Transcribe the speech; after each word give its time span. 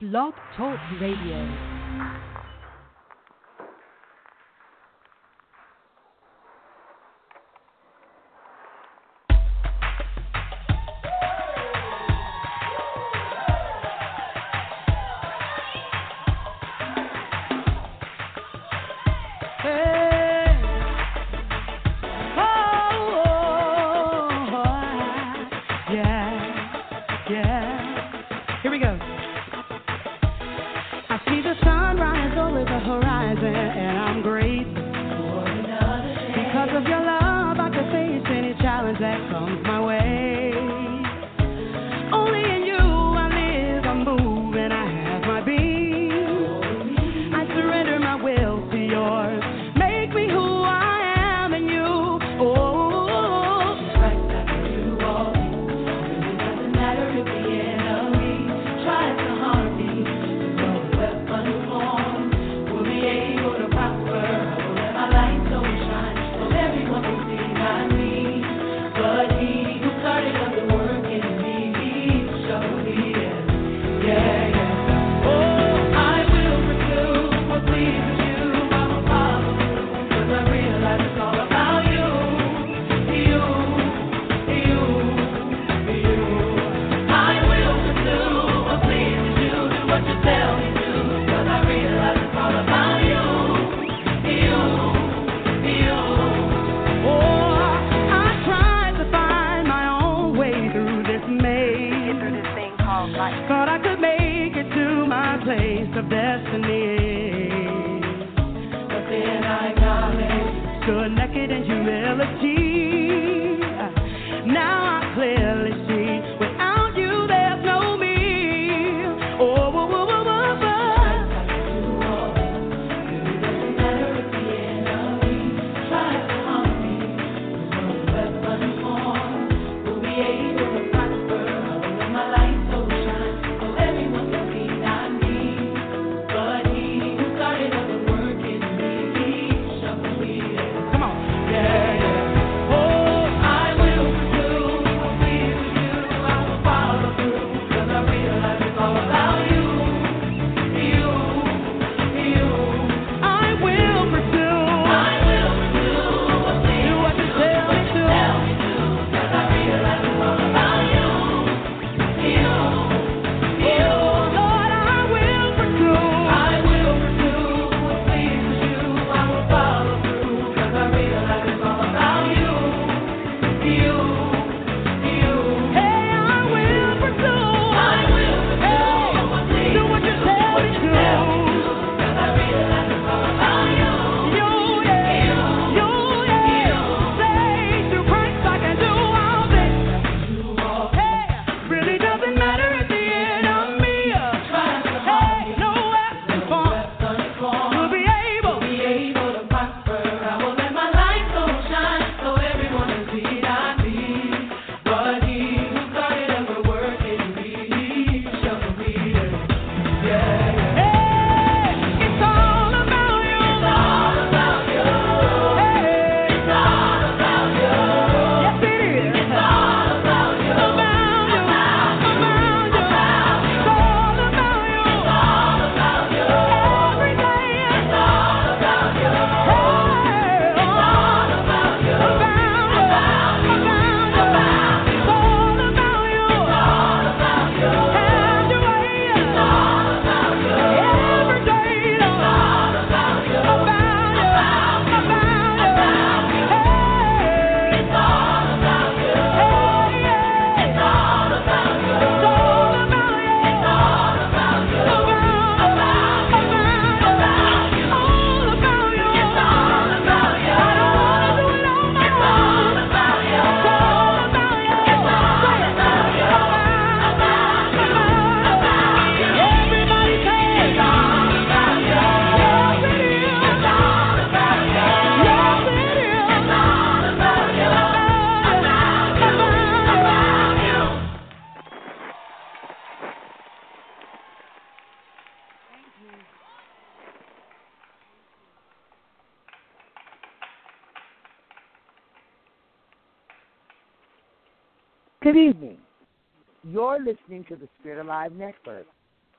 Blog 0.00 0.32
Talk 0.56 0.78
Radio. 1.00 1.77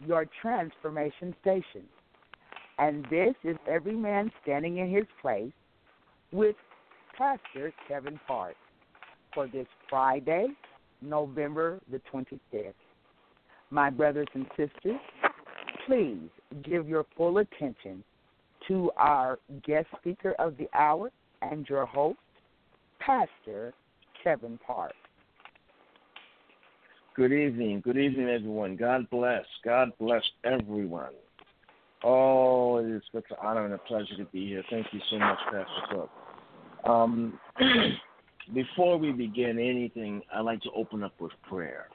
Your 0.06 0.26
transformation 0.42 1.36
station. 1.42 1.84
And 2.78 3.06
this 3.10 3.36
is 3.44 3.58
Every 3.68 3.96
Man 3.96 4.32
Standing 4.44 4.78
in 4.78 4.90
His 4.90 5.06
Place 5.22 5.52
with 6.32 6.56
Pastor 7.18 7.74
Kevin 7.88 8.20
Parks 8.26 8.56
for 9.34 9.48
this 9.48 9.68
Friday, 9.90 10.48
November 11.02 11.80
the 11.92 12.02
25th. 12.12 12.74
My 13.72 13.90
brothers 13.90 14.28
and 14.34 14.46
sisters, 14.58 15.00
please 15.86 16.30
give 16.64 16.88
your 16.88 17.06
full 17.18 17.40
attention 17.40 18.04
to 18.68 18.92
our 18.98 19.40
guest 19.66 19.88
speaker 20.00 20.34
of 20.40 20.56
the 20.58 20.70
hour 20.74 21.12
and 21.42 21.68
your 21.68 21.86
host, 21.86 22.20
Pastor 23.00 23.74
Kevin 24.24 24.60
Parks. 24.66 24.96
Good 27.16 27.34
evening. 27.34 27.82
Good 27.82 27.98
evening, 27.98 28.30
everyone. 28.30 28.76
God 28.76 29.10
bless. 29.10 29.44
God 29.66 29.92
bless 30.00 30.24
everyone. 30.46 31.14
Oh, 32.04 32.78
it 32.78 32.90
is 32.90 33.02
such 33.14 33.26
an 33.32 33.38
honor 33.42 33.66
and 33.66 33.74
a 33.74 33.78
pleasure 33.80 34.16
to 34.18 34.26
be 34.26 34.48
here. 34.48 34.64
Thank 34.70 34.88
you 34.92 35.00
so 35.10 35.20
much, 35.20 35.40
Pastor 35.46 35.66
Cook. 35.92 36.10
Um, 36.86 37.40
before 38.54 38.98
we 38.98 39.12
begin 39.12 39.60
anything, 39.60 40.22
I'd 40.34 40.42
like 40.42 40.62
to 40.62 40.70
open 40.76 41.04
up 41.04 41.14
with 41.20 41.32
prayer. 41.50 41.88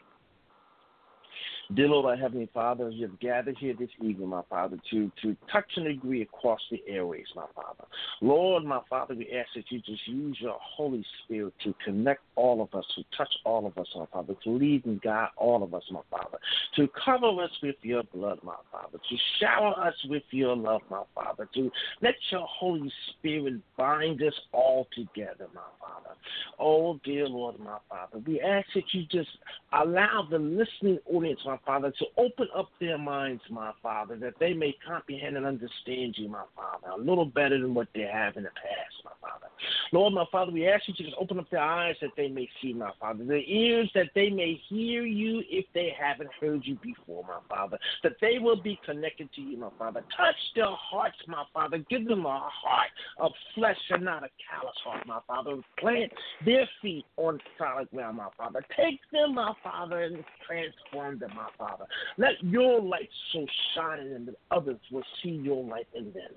Dear 1.72 1.88
Lord, 1.88 2.04
our 2.04 2.16
Heavenly 2.16 2.50
Father, 2.52 2.88
as 2.88 2.94
you 2.94 3.06
have 3.06 3.18
gathered 3.20 3.56
here 3.56 3.74
this 3.78 3.88
evening, 4.02 4.28
my 4.28 4.42
Father, 4.50 4.76
to, 4.90 5.10
to 5.22 5.34
touch 5.50 5.70
and 5.76 5.86
agree 5.86 6.20
across 6.20 6.60
the 6.70 6.82
airways, 6.86 7.24
my 7.34 7.46
Father. 7.54 7.84
Lord, 8.20 8.64
my 8.64 8.80
Father, 8.90 9.14
we 9.14 9.32
ask 9.32 9.48
that 9.56 9.64
you 9.70 9.80
just 9.80 10.06
use 10.06 10.36
your 10.40 10.58
Holy 10.60 11.02
Spirit 11.24 11.54
to 11.64 11.74
connect 11.82 12.20
all 12.36 12.60
of 12.60 12.78
us, 12.78 12.84
to 12.96 13.04
touch 13.16 13.32
all 13.46 13.66
of 13.66 13.78
us, 13.78 13.86
my 13.96 14.04
Father, 14.12 14.34
to 14.44 14.50
lead 14.50 14.84
and 14.84 15.00
guide 15.00 15.28
all 15.38 15.62
of 15.62 15.72
us, 15.72 15.82
my 15.90 16.02
Father, 16.10 16.36
to 16.76 16.86
cover 17.02 17.42
us 17.42 17.50
with 17.62 17.76
your 17.80 18.02
blood, 18.12 18.40
my 18.42 18.56
Father, 18.70 18.98
to 18.98 19.16
shower 19.40 19.72
us 19.82 19.94
with 20.10 20.24
your 20.32 20.54
love, 20.54 20.82
my 20.90 21.02
Father, 21.14 21.48
to 21.54 21.72
let 22.02 22.14
your 22.30 22.46
Holy 22.46 22.92
Spirit 23.10 23.54
bind 23.78 24.22
us 24.22 24.34
all 24.52 24.86
together, 24.94 25.48
my 25.54 25.62
Father. 25.80 26.14
Oh, 26.58 27.00
dear 27.04 27.26
Lord, 27.26 27.58
my 27.58 27.78
Father, 27.88 28.18
we 28.26 28.40
ask 28.40 28.66
that 28.74 28.84
you 28.92 29.04
just 29.10 29.30
allow 29.72 30.26
the 30.30 30.38
listening 30.38 30.98
audience, 31.10 31.40
my 31.44 31.53
Father, 31.64 31.92
to 31.98 32.04
open 32.16 32.48
up 32.56 32.68
their 32.80 32.98
minds, 32.98 33.42
my 33.50 33.72
Father, 33.82 34.16
that 34.16 34.34
they 34.40 34.52
may 34.52 34.74
comprehend 34.86 35.36
and 35.36 35.46
understand 35.46 36.14
you, 36.16 36.28
my 36.28 36.44
Father, 36.54 36.88
a 36.94 36.98
little 36.98 37.26
better 37.26 37.60
than 37.60 37.74
what 37.74 37.88
they 37.94 38.02
have 38.02 38.36
in 38.36 38.44
the 38.44 38.50
past, 38.50 38.94
my 39.04 39.10
Father. 39.20 39.46
Lord, 39.92 40.14
my 40.14 40.24
Father, 40.30 40.52
we 40.52 40.68
ask 40.68 40.86
you 40.88 40.94
to 40.94 41.02
just 41.04 41.16
open 41.20 41.38
up 41.38 41.48
their 41.50 41.60
eyes 41.60 41.96
that 42.00 42.10
they 42.16 42.28
may 42.28 42.48
see, 42.60 42.72
my 42.72 42.90
Father, 43.00 43.24
their 43.24 43.36
ears 43.38 43.90
that 43.94 44.10
they 44.14 44.28
may 44.30 44.60
hear 44.68 45.04
you 45.04 45.42
if 45.48 45.66
they 45.74 45.92
haven't 45.98 46.30
heard 46.40 46.62
you 46.64 46.76
before, 46.82 47.24
my 47.24 47.38
Father, 47.48 47.78
that 48.02 48.16
they 48.20 48.38
will 48.38 48.60
be 48.60 48.78
connected 48.84 49.32
to 49.34 49.40
you, 49.40 49.56
my 49.56 49.70
Father. 49.78 50.02
Touch 50.16 50.34
their 50.54 50.66
hearts, 50.70 51.16
my 51.28 51.44
Father. 51.52 51.78
Give 51.90 52.06
them 52.06 52.26
a 52.26 52.48
heart 52.52 52.90
of 53.18 53.32
flesh 53.54 53.78
and 53.90 54.04
not 54.04 54.24
a 54.24 54.28
callous 54.50 54.76
heart, 54.84 55.06
my 55.06 55.20
Father. 55.26 55.56
Plant 55.78 56.12
their 56.44 56.68
feet 56.82 57.04
on 57.16 57.38
solid 57.58 57.88
ground, 57.90 58.16
my 58.16 58.28
Father. 58.36 58.64
Take 58.76 59.00
them, 59.12 59.34
my 59.34 59.52
Father, 59.62 60.02
and 60.02 60.24
transform 60.46 61.18
them, 61.18 61.30
my 61.36 61.43
Father. 61.58 61.84
Let 62.18 62.42
your 62.42 62.80
light 62.80 63.08
so 63.32 63.46
shine 63.74 64.00
in 64.00 64.12
them 64.12 64.26
that 64.26 64.36
others 64.50 64.80
will 64.90 65.04
see 65.22 65.30
your 65.30 65.64
light 65.64 65.88
in 65.94 66.12
them. 66.12 66.32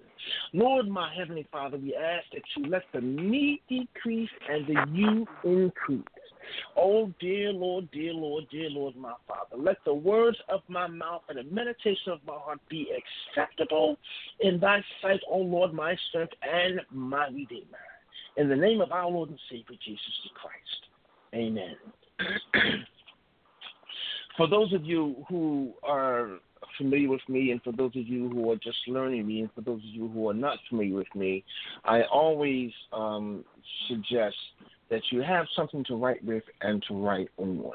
Lord, 0.53 0.87
my 0.87 1.13
Heavenly 1.15 1.47
Father, 1.51 1.77
we 1.77 1.95
ask 1.95 2.25
that 2.33 2.41
you 2.55 2.69
let 2.69 2.83
the 2.93 3.01
me 3.01 3.61
decrease 3.69 4.29
and 4.49 4.67
the 4.67 4.85
you 4.91 5.27
increase. 5.43 6.03
Oh, 6.75 7.11
dear 7.19 7.51
Lord, 7.51 7.89
dear 7.91 8.13
Lord, 8.13 8.45
dear 8.49 8.69
Lord, 8.69 8.95
my 8.95 9.13
Father, 9.27 9.61
let 9.61 9.77
the 9.85 9.93
words 9.93 10.37
of 10.49 10.61
my 10.67 10.87
mouth 10.87 11.23
and 11.29 11.37
the 11.37 11.43
meditation 11.53 12.11
of 12.11 12.19
my 12.25 12.35
heart 12.35 12.59
be 12.69 12.87
acceptable 13.35 13.97
in 14.39 14.59
thy 14.59 14.83
sight, 15.01 15.19
O 15.29 15.39
Lord, 15.39 15.73
my 15.73 15.95
strength 16.09 16.33
and 16.41 16.81
my 16.91 17.27
Redeemer. 17.27 17.77
In 18.37 18.49
the 18.49 18.55
name 18.55 18.81
of 18.81 18.91
our 18.91 19.09
Lord 19.09 19.29
and 19.29 19.39
Savior, 19.49 19.75
Jesus 19.83 20.01
Christ. 20.35 20.87
Amen. 21.33 21.75
for 24.37 24.47
those 24.47 24.71
of 24.73 24.85
you 24.85 25.25
who 25.27 25.73
are 25.83 26.37
familiar 26.77 27.09
with 27.09 27.27
me, 27.27 27.51
and 27.51 27.61
for 27.63 27.71
those 27.71 27.95
of 27.95 28.07
you 28.07 28.29
who 28.29 28.51
are 28.51 28.55
just 28.55 28.77
learning 28.87 29.27
me, 29.27 29.41
and 29.41 29.49
for 29.53 29.61
those 29.61 29.79
of 29.79 29.89
you 29.89 30.07
who 30.07 30.29
are 30.29 30.33
not 30.33 30.59
familiar 30.69 30.95
with 30.95 31.13
me, 31.15 31.43
I 31.83 32.03
always 32.03 32.71
um, 32.93 33.43
suggest 33.87 34.35
that 34.89 35.01
you 35.11 35.21
have 35.21 35.45
something 35.55 35.83
to 35.85 35.95
write 35.95 36.23
with 36.23 36.43
and 36.61 36.83
to 36.87 36.93
write 36.95 37.29
on. 37.37 37.73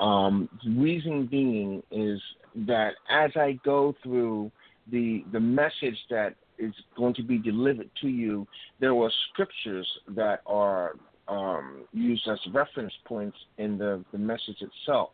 Um, 0.00 0.48
reason 0.66 1.26
being 1.26 1.82
is 1.90 2.20
that 2.66 2.94
as 3.10 3.30
I 3.36 3.60
go 3.64 3.94
through 4.02 4.50
the 4.90 5.24
the 5.30 5.40
message 5.40 5.98
that 6.08 6.34
is 6.58 6.74
going 6.96 7.14
to 7.14 7.22
be 7.22 7.38
delivered 7.38 7.90
to 8.00 8.08
you, 8.08 8.46
there 8.80 8.94
are 8.94 9.10
scriptures 9.30 9.86
that 10.08 10.40
are 10.46 10.94
um, 11.30 11.84
used 11.92 12.28
as 12.28 12.38
reference 12.52 12.92
points 13.06 13.36
in 13.58 13.78
the, 13.78 14.04
the 14.12 14.18
message 14.18 14.56
itself. 14.60 15.10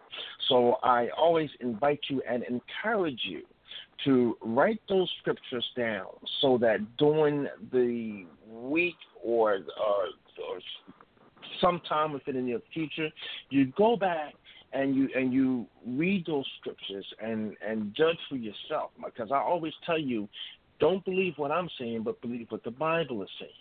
So 0.48 0.76
I 0.82 1.08
always 1.16 1.50
invite 1.60 2.00
you 2.08 2.22
and 2.28 2.42
encourage 2.44 3.20
you 3.24 3.42
to 4.04 4.36
write 4.40 4.80
those 4.88 5.10
scriptures 5.20 5.64
down 5.76 6.06
so 6.40 6.58
that 6.58 6.78
during 6.96 7.46
the 7.72 8.24
week 8.50 8.96
or, 9.22 9.54
or, 9.54 10.06
or 10.48 10.58
sometime 11.60 12.12
within 12.12 12.46
the 12.46 12.62
future, 12.72 13.10
you 13.50 13.72
go 13.76 13.96
back 13.96 14.34
and 14.72 14.94
you 14.94 15.08
and 15.14 15.32
you 15.32 15.66
read 15.86 16.26
those 16.26 16.44
scriptures 16.60 17.06
and 17.22 17.56
and 17.66 17.94
judge 17.94 18.18
for 18.28 18.36
yourself. 18.36 18.90
Because 19.04 19.30
I 19.32 19.38
always 19.38 19.72
tell 19.84 19.98
you, 19.98 20.28
don't 20.80 21.04
believe 21.04 21.34
what 21.36 21.50
I'm 21.50 21.68
saying, 21.78 22.02
but 22.02 22.20
believe 22.20 22.46
what 22.50 22.64
the 22.64 22.70
Bible 22.70 23.22
is 23.22 23.28
saying. 23.38 23.52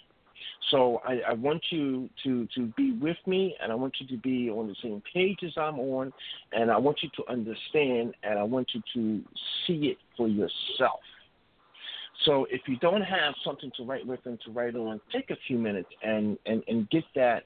So 0.75 1.01
I, 1.07 1.21
I 1.29 1.33
want 1.33 1.63
you 1.69 2.09
to 2.25 2.47
to 2.53 2.65
be 2.75 2.91
with 2.91 3.15
me, 3.25 3.55
and 3.63 3.71
I 3.71 3.75
want 3.75 3.95
you 3.99 4.07
to 4.07 4.21
be 4.21 4.49
on 4.49 4.67
the 4.67 4.75
same 4.83 5.01
page 5.13 5.39
as 5.45 5.53
I'm 5.55 5.79
on, 5.79 6.11
and 6.51 6.69
I 6.69 6.77
want 6.77 6.97
you 7.01 7.09
to 7.15 7.31
understand, 7.31 8.13
and 8.23 8.37
I 8.37 8.43
want 8.43 8.71
you 8.73 8.81
to 8.93 9.23
see 9.65 9.91
it 9.91 9.97
for 10.17 10.27
yourself. 10.27 10.99
So 12.25 12.45
if 12.49 12.61
you 12.67 12.75
don't 12.79 13.03
have 13.03 13.35
something 13.45 13.71
to 13.77 13.85
write 13.85 14.05
with 14.05 14.19
and 14.25 14.37
to 14.45 14.51
write 14.51 14.75
on, 14.75 14.99
take 15.13 15.29
a 15.29 15.37
few 15.47 15.57
minutes 15.57 15.87
and 16.03 16.37
and, 16.45 16.61
and 16.67 16.89
get 16.89 17.05
that 17.15 17.43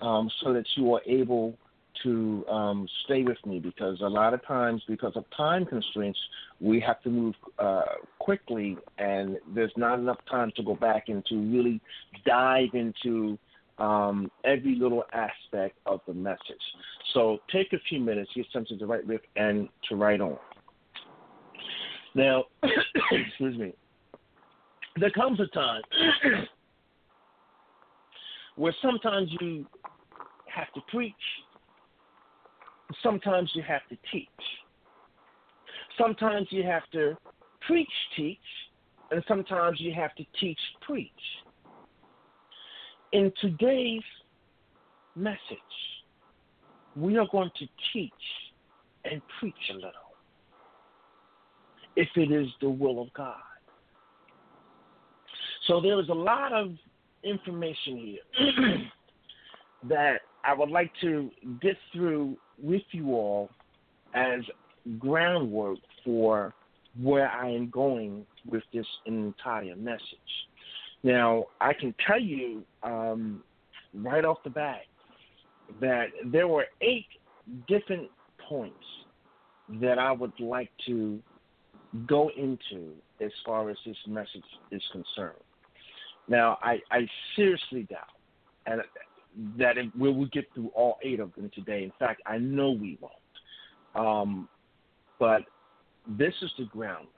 um, 0.00 0.30
so 0.42 0.54
that 0.54 0.64
you 0.74 0.94
are 0.94 1.02
able 1.06 1.58
to 2.02 2.44
um, 2.48 2.88
stay 3.04 3.22
with 3.22 3.38
me 3.46 3.58
because 3.58 4.00
a 4.00 4.08
lot 4.08 4.34
of 4.34 4.44
times, 4.46 4.82
because 4.88 5.12
of 5.16 5.24
time 5.36 5.64
constraints, 5.64 6.18
we 6.60 6.80
have 6.80 7.02
to 7.02 7.10
move 7.10 7.34
uh, 7.58 7.82
quickly, 8.18 8.76
and 8.98 9.38
there's 9.54 9.72
not 9.76 9.98
enough 9.98 10.18
time 10.30 10.52
to 10.56 10.62
go 10.62 10.74
back 10.74 11.04
and 11.08 11.24
to 11.26 11.36
really 11.36 11.80
dive 12.24 12.70
into 12.74 13.38
um, 13.78 14.30
every 14.44 14.76
little 14.76 15.04
aspect 15.12 15.76
of 15.86 16.00
the 16.06 16.14
message. 16.14 16.38
So 17.14 17.38
take 17.52 17.72
a 17.72 17.78
few 17.88 18.00
minutes, 18.00 18.30
get 18.34 18.46
something 18.52 18.78
to 18.78 18.86
write 18.86 19.06
with, 19.06 19.22
and 19.36 19.68
to 19.88 19.96
write 19.96 20.20
on. 20.20 20.38
Now, 22.14 22.44
excuse 23.10 23.58
me. 23.58 23.74
There 25.00 25.10
comes 25.10 25.40
a 25.40 25.46
time 25.46 25.82
where 28.56 28.74
sometimes 28.82 29.30
you 29.40 29.66
have 30.54 30.72
to 30.74 30.80
preach 30.90 31.14
sometimes 33.02 33.50
you 33.54 33.62
have 33.62 33.82
to 33.88 33.96
teach. 34.10 34.28
Sometimes 35.98 36.48
you 36.50 36.62
have 36.62 36.82
to 36.92 37.16
preach, 37.66 37.88
teach, 38.16 38.38
and 39.10 39.22
sometimes 39.28 39.80
you 39.80 39.92
have 39.94 40.14
to 40.16 40.24
teach, 40.40 40.58
preach. 40.80 41.10
In 43.12 43.32
today's 43.40 44.02
message, 45.14 45.38
we 46.96 47.18
are 47.18 47.26
going 47.30 47.50
to 47.58 47.66
teach 47.92 48.12
and 49.04 49.20
preach 49.38 49.54
a 49.70 49.74
little, 49.74 49.90
if 51.96 52.08
it 52.16 52.32
is 52.32 52.48
the 52.60 52.68
will 52.68 53.02
of 53.02 53.12
God. 53.12 53.36
So 55.66 55.80
there 55.80 56.00
is 56.00 56.08
a 56.08 56.14
lot 56.14 56.52
of 56.52 56.72
information 57.22 58.18
here 58.36 58.80
that 59.88 60.20
I 60.44 60.54
would 60.54 60.70
like 60.70 60.90
to 61.02 61.30
get 61.60 61.76
through 61.92 62.36
with 62.62 62.82
you 62.92 63.12
all 63.12 63.50
as 64.14 64.40
groundwork 64.98 65.78
for 66.04 66.54
where 67.00 67.30
I 67.30 67.50
am 67.50 67.70
going 67.70 68.26
with 68.46 68.62
this 68.72 68.86
entire 69.06 69.76
message. 69.76 70.02
Now, 71.02 71.46
I 71.60 71.72
can 71.72 71.94
tell 72.06 72.20
you 72.20 72.62
um, 72.82 73.42
right 73.94 74.24
off 74.24 74.38
the 74.44 74.50
bat 74.50 74.82
that 75.80 76.06
there 76.26 76.48
were 76.48 76.66
eight 76.80 77.06
different 77.66 78.08
points 78.48 78.84
that 79.80 79.98
I 79.98 80.12
would 80.12 80.38
like 80.38 80.70
to 80.86 81.18
go 82.06 82.30
into 82.36 82.92
as 83.20 83.30
far 83.44 83.70
as 83.70 83.76
this 83.86 83.96
message 84.06 84.44
is 84.70 84.82
concerned. 84.92 85.38
Now, 86.28 86.58
I, 86.62 86.78
I 86.90 87.06
seriously 87.36 87.84
doubt, 87.84 88.06
and 88.66 88.80
that 89.58 89.78
it, 89.78 89.90
we 89.98 90.12
will 90.12 90.26
get 90.26 90.46
through 90.54 90.70
all 90.74 90.98
eight 91.02 91.20
of 91.20 91.34
them 91.34 91.50
today. 91.54 91.84
In 91.84 91.92
fact, 91.98 92.22
I 92.26 92.38
know 92.38 92.70
we 92.70 92.98
won't. 93.00 93.14
Um, 93.94 94.48
but 95.18 95.42
this 96.06 96.34
is 96.42 96.50
the 96.58 96.64
groundwork. 96.64 97.08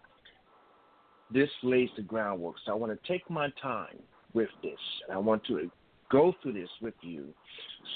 This 1.33 1.49
lays 1.62 1.88
the 1.97 2.02
groundwork. 2.02 2.56
So 2.64 2.73
I 2.73 2.75
want 2.75 2.92
to 2.92 3.12
take 3.12 3.28
my 3.30 3.49
time 3.61 3.99
with 4.35 4.50
this. 4.62 4.78
And 5.09 5.16
I 5.16 5.18
want 5.18 5.44
to 5.47 5.71
go 6.11 6.35
through 6.42 6.52
this 6.52 6.68
with 6.80 6.94
you 7.00 7.28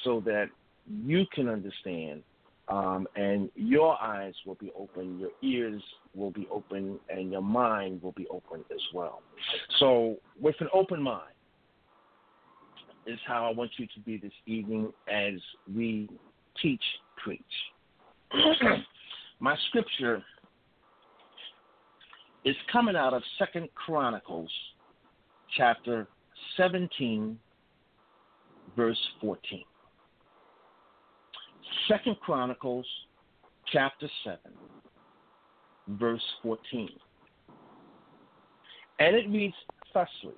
so 0.04 0.20
that 0.20 0.46
you 1.04 1.26
can 1.32 1.48
understand 1.48 2.22
um, 2.68 3.06
and 3.16 3.50
your 3.54 4.00
eyes 4.02 4.34
will 4.46 4.56
be 4.56 4.70
open, 4.78 5.18
your 5.18 5.30
ears 5.42 5.82
will 6.14 6.30
be 6.30 6.46
open, 6.50 6.98
and 7.08 7.32
your 7.32 7.42
mind 7.42 8.02
will 8.02 8.12
be 8.12 8.26
open 8.28 8.62
as 8.70 8.80
well. 8.92 9.22
So, 9.78 10.16
with 10.40 10.56
an 10.60 10.68
open 10.74 11.02
mind, 11.02 11.32
is 13.08 13.18
how 13.26 13.46
I 13.46 13.52
want 13.52 13.70
you 13.78 13.86
to 13.86 14.00
be 14.00 14.18
this 14.18 14.32
evening 14.46 14.92
as 15.10 15.40
we 15.74 16.08
teach, 16.60 16.82
preach. 17.16 17.40
My 19.40 19.56
scripture 19.68 20.22
is 22.44 22.54
coming 22.70 22.96
out 22.96 23.14
of 23.14 23.22
Second 23.38 23.68
Chronicles, 23.74 24.50
chapter 25.56 26.06
17, 26.58 27.38
verse 28.76 28.98
14. 29.22 29.64
Second 31.88 32.16
Chronicles 32.20 32.86
chapter 33.72 34.08
7, 34.24 34.38
verse 35.98 36.22
14. 36.42 36.90
And 38.98 39.16
it 39.16 39.30
reads 39.30 39.54
thusly 39.94 40.34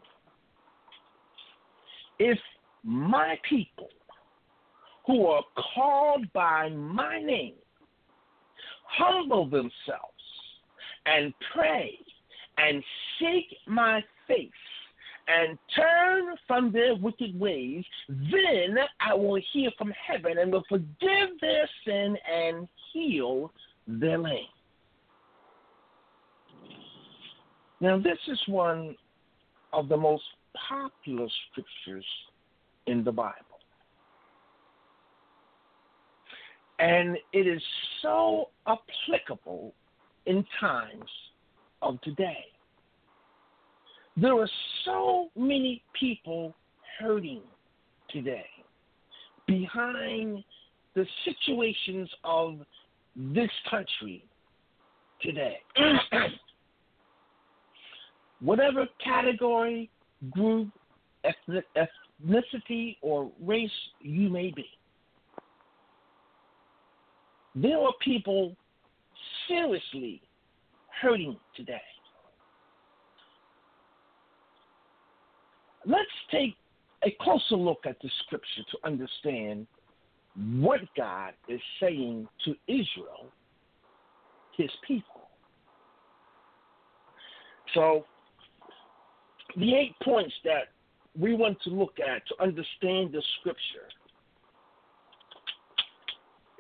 If 2.21 2.39
my 2.85 3.39
people 3.49 3.89
who 5.07 5.27
are 5.27 5.45
called 5.75 6.31
by 6.33 6.69
my 6.69 7.21
name 7.21 7.55
humble 8.85 9.45
themselves 9.45 9.71
and 11.07 11.33
pray 11.53 11.99
and 12.59 12.83
seek 13.19 13.57
my 13.67 14.03
face 14.27 14.51
and 15.29 15.59
turn 15.77 16.35
from 16.47 16.73
their 16.73 16.95
wicked 16.97 17.39
ways, 17.39 17.85
then 18.09 18.77
I 19.01 19.15
will 19.15 19.41
hear 19.53 19.71
from 19.79 19.93
heaven 20.07 20.39
and 20.39 20.53
will 20.53 20.65
forgive 20.69 21.39
their 21.41 21.69
sin 21.85 22.17
and 22.31 22.69
heal 22.93 23.53
their 23.87 24.19
land. 24.19 24.47
Now, 27.81 27.99
this 27.99 28.19
is 28.29 28.39
one 28.47 28.97
of 29.73 29.89
the 29.89 29.97
most 29.97 30.25
popular 30.69 31.29
scriptures 31.51 32.05
in 32.87 33.05
the 33.05 33.13
Bible. 33.13 33.35
And 36.79 37.17
it 37.33 37.47
is 37.47 37.63
so 38.01 38.49
applicable 38.67 39.75
in 40.27 40.45
times 40.59 41.11
of 41.83 42.01
today. 42.01 42.47
There 44.17 44.35
are 44.35 44.49
so 44.85 45.29
many 45.37 45.83
people 45.99 46.55
hurting 46.99 47.43
today 48.11 48.47
behind 49.47 50.43
the 50.95 51.07
situations 51.25 52.09
of 52.25 52.59
this 53.17 53.51
country 53.71 54.25
today. 55.21 55.59
Whatever 58.41 58.87
category, 59.03 59.91
group, 60.31 60.69
ethnicity, 62.25 62.97
or 63.03 63.31
race 63.41 63.71
you 64.01 64.29
may 64.29 64.51
be, 64.51 64.67
there 67.55 67.79
are 67.79 67.93
people 68.03 68.57
seriously 69.49 70.23
hurting 71.01 71.37
today. 71.57 71.81
Let's 75.87 76.11
take 76.31 76.55
a 77.05 77.17
closer 77.23 77.57
look 77.57 77.81
at 77.87 77.97
the 78.03 78.11
scripture 78.25 78.63
to 78.71 78.79
understand 78.85 79.67
what 80.37 80.81
God 80.97 81.33
is 81.49 81.61
saying 81.81 82.29
to 82.45 82.55
Israel, 82.69 83.33
his 84.57 84.71
people. 84.87 85.29
So, 87.75 88.05
the 89.57 89.75
eight 89.75 89.95
points 90.03 90.35
that 90.45 90.69
we 91.19 91.35
want 91.35 91.61
to 91.63 91.71
look 91.71 91.95
at 92.01 92.27
to 92.29 92.43
understand 92.43 93.13
the 93.13 93.23
scripture 93.41 93.89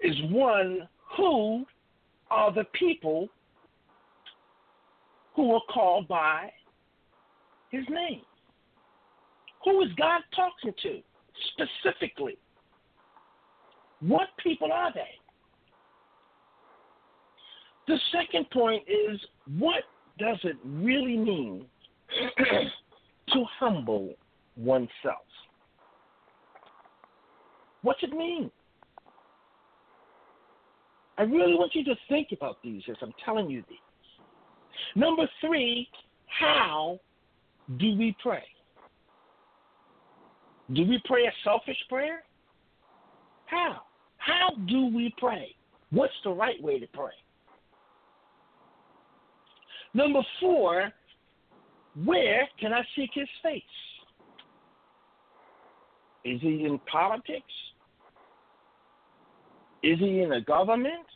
is 0.03 0.17
one, 0.31 0.89
who 1.17 1.67
are 2.31 2.53
the 2.53 2.65
people 2.73 3.29
who 5.35 5.53
are 5.53 5.63
called 5.73 6.09
by 6.09 6.51
his 7.71 7.85
name? 7.89 8.23
Who 9.65 9.83
is 9.83 9.89
God 9.99 10.23
talking 10.35 10.73
to 10.83 11.01
specifically? 11.53 12.39
What 14.01 14.29
people 14.43 14.73
are 14.73 14.93
they? 14.93 15.03
The 17.87 17.99
second 18.13 18.49
point 18.51 18.85
is 18.89 19.21
what 19.59 19.85
does 20.19 20.39
it 20.45 20.57
really 20.65 21.17
mean 21.17 21.67
to 22.39 23.45
humble 23.59 24.15
oneself? 24.61 25.27
What's 27.83 28.03
it 28.03 28.11
mean? 28.11 28.51
I 31.19 31.23
really 31.23 31.55
want 31.55 31.75
you 31.75 31.85
to 31.85 31.95
think 32.09 32.29
about 32.33 32.63
these 32.63 32.83
as 32.89 32.97
I'm 33.03 33.13
telling 33.25 33.51
you 33.51 33.63
these. 33.69 33.79
Number 34.95 35.29
three, 35.41 35.89
how 36.27 36.99
do 37.79 37.97
we 37.97 38.17
pray? 38.23 38.45
Do 40.73 40.87
we 40.87 41.01
pray 41.05 41.27
a 41.27 41.33
selfish 41.45 41.77
prayer? 41.89 42.23
How? 43.47 43.83
How 44.19 44.51
do 44.69 44.87
we 44.87 45.13
pray? 45.19 45.55
What's 45.91 46.15
the 46.25 46.31
right 46.31 46.63
way 46.63 46.79
to 46.79 46.87
pray? 46.87 47.13
Number 49.93 50.21
four, 50.41 50.91
where 52.05 52.49
can 52.61 52.73
I 52.73 52.83
seek 52.95 53.11
his 53.13 53.29
face? 53.43 53.63
Is 56.25 56.41
he 56.41 56.65
in 56.65 56.79
politics? 56.91 57.53
Is 59.83 59.99
he 59.99 60.21
in 60.21 60.31
the 60.31 60.41
government? 60.43 61.07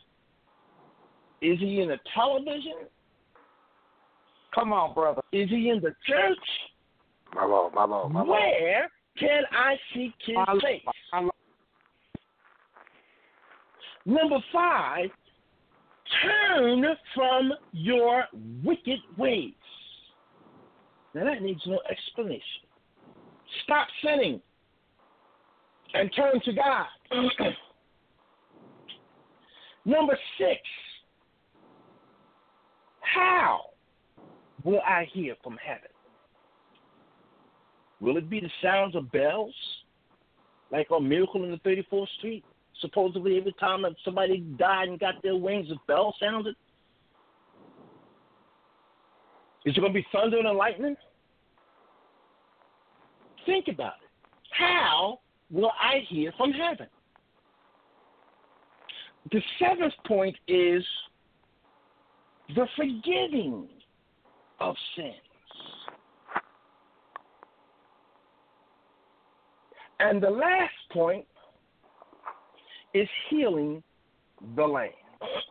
Is 1.41 1.59
he 1.59 1.81
in 1.81 1.89
the 1.89 1.99
television? 2.15 2.87
Come 4.53 4.73
on, 4.73 4.93
brother. 4.93 5.21
Is 5.31 5.49
he 5.49 5.69
in 5.69 5.81
the 5.81 5.93
church? 6.07 6.37
My 7.35 7.45
Lord, 7.45 7.73
my 7.73 7.83
Lord, 7.83 8.11
my 8.11 8.21
Lord. 8.21 8.29
Where 8.29 8.89
can 9.19 9.43
I 9.51 9.75
seek 9.93 10.13
his 10.25 10.35
My- 10.35 10.59
face? 10.59 10.83
my- 11.11 11.29
Number 14.05 14.39
five, 14.51 15.09
turn 16.21 16.85
from 17.13 17.53
your 17.73 18.27
wicked 18.63 18.99
ways. 19.17 19.53
Now 21.13 21.25
that 21.25 21.41
needs 21.41 21.65
no 21.65 21.79
explanation. 21.89 22.67
Stop 23.63 23.87
sinning 24.03 24.41
and 25.95 26.11
turn 26.15 26.39
to 26.43 26.53
God. 26.53 26.85
Number 29.85 30.17
six, 30.37 30.59
how 33.01 33.61
will 34.63 34.81
I 34.81 35.07
hear 35.13 35.35
from 35.43 35.57
heaven? 35.63 35.89
Will 38.01 38.17
it 38.17 38.29
be 38.29 38.39
the 38.39 38.49
sounds 38.61 38.95
of 38.95 39.11
bells? 39.11 39.53
Like 40.71 40.91
on 40.91 41.07
Miracle 41.07 41.43
in 41.43 41.51
the 41.51 41.57
34th 41.57 42.07
Street? 42.17 42.43
Supposedly 42.81 43.37
every 43.37 43.53
time 43.53 43.83
that 43.83 43.93
somebody 44.03 44.39
died 44.57 44.89
and 44.89 44.99
got 44.99 45.21
their 45.23 45.35
wings, 45.35 45.69
a 45.71 45.75
bell 45.87 46.13
sounded? 46.19 46.55
Is 49.65 49.75
it 49.77 49.79
going 49.79 49.93
to 49.93 49.99
be 49.99 50.05
thunder 50.11 50.39
and 50.39 50.57
lightning? 50.57 50.95
Think 53.45 53.67
about 53.69 53.93
it. 54.03 54.09
How 54.51 55.19
will 55.55 55.71
I 55.81 55.99
hear 56.09 56.33
from 56.37 56.51
heaven? 56.51 56.87
The 59.31 59.41
seventh 59.57 59.93
point 60.05 60.35
is 60.47 60.83
the 62.55 62.67
forgiving 62.75 63.67
of 64.59 64.75
sins. 64.95 65.15
And 69.99 70.21
the 70.21 70.29
last 70.29 70.73
point 70.91 71.25
is 72.93 73.07
healing 73.29 73.81
the 74.55 74.63
land. 74.63 74.91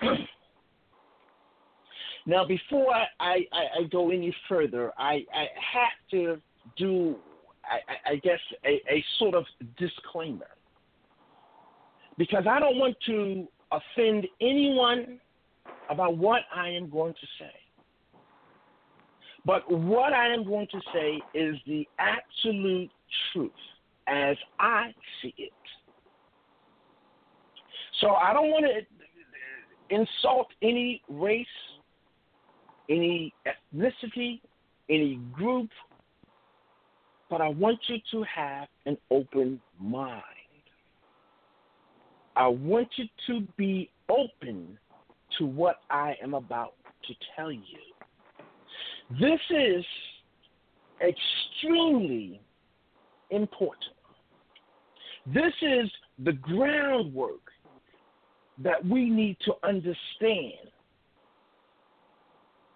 now, 2.26 2.44
before 2.46 2.94
I, 2.94 3.06
I, 3.20 3.80
I 3.80 3.82
go 3.90 4.11
any 4.11 4.34
further, 4.49 4.92
I, 4.99 5.25
I 5.34 5.46
have 5.73 6.11
to 6.11 6.40
do, 6.76 7.16
I, 7.71 8.12
I 8.12 8.16
guess, 8.16 8.38
a, 8.64 8.80
a 8.90 9.04
sort 9.18 9.35
of 9.35 9.44
disclaimer. 9.78 10.47
Because 12.16 12.44
I 12.49 12.61
don't 12.61 12.78
want 12.78 12.97
to 13.06 13.49
offend 13.73 14.26
anyone 14.40 15.18
about 15.90 16.16
what 16.16 16.42
I 16.54 16.68
am 16.68 16.88
going 16.88 17.12
to 17.14 17.26
say. 17.38 17.50
But 19.44 19.71
what 19.71 20.12
I 20.12 20.33
am 20.33 20.44
going 20.44 20.68
to 20.71 20.80
say 20.92 21.21
is 21.35 21.56
the 21.66 21.87
absolute 21.99 22.90
truth 23.33 23.50
as 24.06 24.37
I 24.59 24.94
see 25.21 25.35
it. 25.37 25.52
So 28.00 28.11
I 28.11 28.33
don't 28.33 28.50
want 28.50 28.64
to 28.66 29.94
insult 29.94 30.49
any 30.62 31.02
race, 31.09 31.47
any 32.88 33.35
ethnicity, 33.47 34.40
any 34.88 35.21
group, 35.33 35.71
but 37.34 37.40
I 37.40 37.48
want 37.48 37.80
you 37.88 37.96
to 38.12 38.24
have 38.32 38.68
an 38.86 38.96
open 39.10 39.60
mind. 39.80 40.22
I 42.36 42.46
want 42.46 42.86
you 42.94 43.06
to 43.26 43.44
be 43.56 43.90
open 44.08 44.78
to 45.38 45.44
what 45.44 45.80
I 45.90 46.14
am 46.22 46.34
about 46.34 46.74
to 47.08 47.14
tell 47.34 47.50
you. 47.50 47.60
This 49.18 49.40
is 49.50 49.84
extremely 51.00 52.40
important. 53.30 53.96
This 55.26 55.54
is 55.60 55.90
the 56.24 56.34
groundwork 56.34 57.50
that 58.62 58.86
we 58.86 59.10
need 59.10 59.38
to 59.44 59.54
understand 59.64 60.70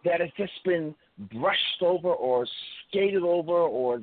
that 0.05 0.21
has 0.21 0.31
just 0.37 0.53
been 0.65 0.97
brushed 1.33 1.83
over 1.83 2.09
or 2.09 2.47
skated 2.89 3.23
over 3.23 3.53
or 3.53 4.01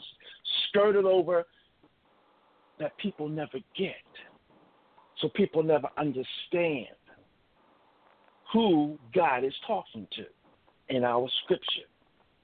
skirted 0.68 1.06
over 1.06 1.46
that 2.80 2.98
people 2.98 3.30
never 3.30 3.60
get. 3.78 3.96
So 5.20 5.30
people 5.30 5.64
never 5.64 5.88
understand 5.98 6.88
who 8.52 8.98
God 9.14 9.44
is 9.44 9.54
talking 9.66 10.08
to 10.18 10.96
in 10.96 11.04
our 11.04 11.28
scripture. 11.44 11.88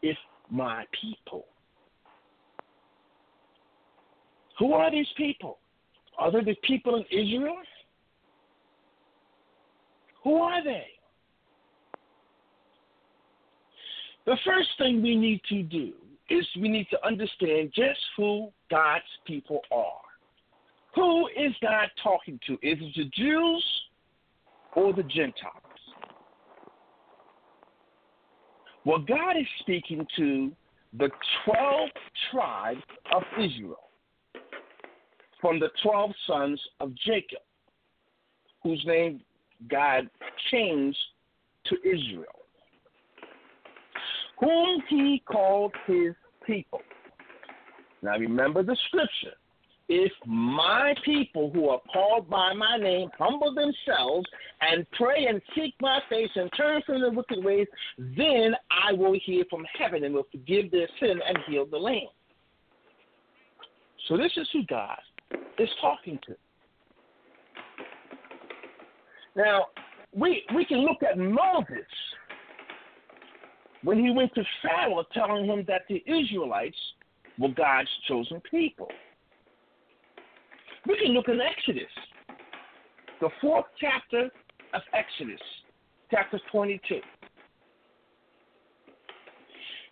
If 0.01 0.17
my 0.49 0.85
people. 0.99 1.45
Who 4.59 4.73
are 4.73 4.91
these 4.91 5.07
people? 5.17 5.59
Are 6.17 6.31
they 6.31 6.41
the 6.41 6.55
people 6.63 6.95
in 6.95 7.05
Israel? 7.11 7.55
Who 10.23 10.35
are 10.35 10.63
they? 10.63 10.87
The 14.25 14.37
first 14.45 14.69
thing 14.77 15.01
we 15.01 15.15
need 15.15 15.41
to 15.49 15.63
do 15.63 15.93
is 16.31 16.45
we 16.59 16.69
need 16.69 16.87
to 16.89 17.05
understand 17.05 17.71
just 17.75 17.99
who 18.15 18.49
God's 18.69 19.03
people 19.25 19.61
are. 19.71 20.01
Who 20.95 21.27
is 21.27 21.53
God 21.61 21.89
talking 22.03 22.39
to? 22.47 22.53
Is 22.53 22.77
it 22.81 22.93
the 22.95 23.09
Jews 23.15 23.65
or 24.75 24.93
the 24.93 25.03
Gentiles? 25.03 25.55
Well, 28.85 28.99
God 28.99 29.37
is 29.37 29.45
speaking 29.59 30.05
to 30.17 30.51
the 30.97 31.09
12 31.45 31.89
tribes 32.31 32.81
of 33.13 33.23
Israel 33.39 33.77
from 35.39 35.59
the 35.59 35.69
12 35.83 36.11
sons 36.27 36.61
of 36.79 36.93
Jacob, 37.05 37.39
whose 38.63 38.83
name 38.85 39.21
God 39.69 40.09
changed 40.51 40.97
to 41.65 41.75
Israel, 41.87 42.25
whom 44.39 44.81
he 44.89 45.21
called 45.25 45.73
his 45.87 46.13
people. 46.45 46.81
Now 48.01 48.17
remember 48.17 48.63
the 48.63 48.77
scripture. 48.87 49.35
If 49.93 50.11
my 50.25 50.93
people 51.03 51.51
who 51.51 51.67
are 51.67 51.81
called 51.91 52.29
by 52.29 52.53
my 52.53 52.77
name 52.77 53.09
humble 53.17 53.53
themselves 53.53 54.25
and 54.61 54.85
pray 54.91 55.25
and 55.25 55.41
seek 55.53 55.73
my 55.81 55.99
face 56.09 56.29
and 56.35 56.49
turn 56.55 56.81
from 56.85 57.01
their 57.01 57.11
wicked 57.11 57.43
ways, 57.43 57.67
then 57.97 58.55
I 58.71 58.93
will 58.93 59.19
hear 59.25 59.43
from 59.49 59.65
heaven 59.77 60.05
and 60.05 60.13
will 60.13 60.27
forgive 60.31 60.71
their 60.71 60.87
sin 60.99 61.19
and 61.27 61.37
heal 61.45 61.65
the 61.65 61.77
land. 61.77 62.07
So 64.07 64.15
this 64.17 64.31
is 64.37 64.47
who 64.53 64.65
God 64.67 64.97
is 65.59 65.69
talking 65.81 66.19
to. 66.25 66.35
Now, 69.35 69.65
we 70.13 70.43
we 70.55 70.65
can 70.65 70.79
look 70.79 71.03
at 71.03 71.17
Moses 71.17 71.87
when 73.83 74.03
he 74.03 74.11
went 74.11 74.33
to 74.35 74.43
Pharaoh 74.61 75.03
telling 75.13 75.45
him 75.45 75.65
that 75.67 75.81
the 75.89 76.03
Israelites 76.05 76.77
were 77.39 77.49
God's 77.49 77.89
chosen 78.07 78.41
people. 78.49 78.87
We 80.87 80.97
can 80.97 81.13
look 81.13 81.27
in 81.27 81.39
Exodus, 81.39 81.91
the 83.19 83.29
fourth 83.39 83.65
chapter 83.79 84.29
of 84.73 84.81
Exodus, 84.93 85.41
chapter 86.09 86.39
22. 86.51 86.99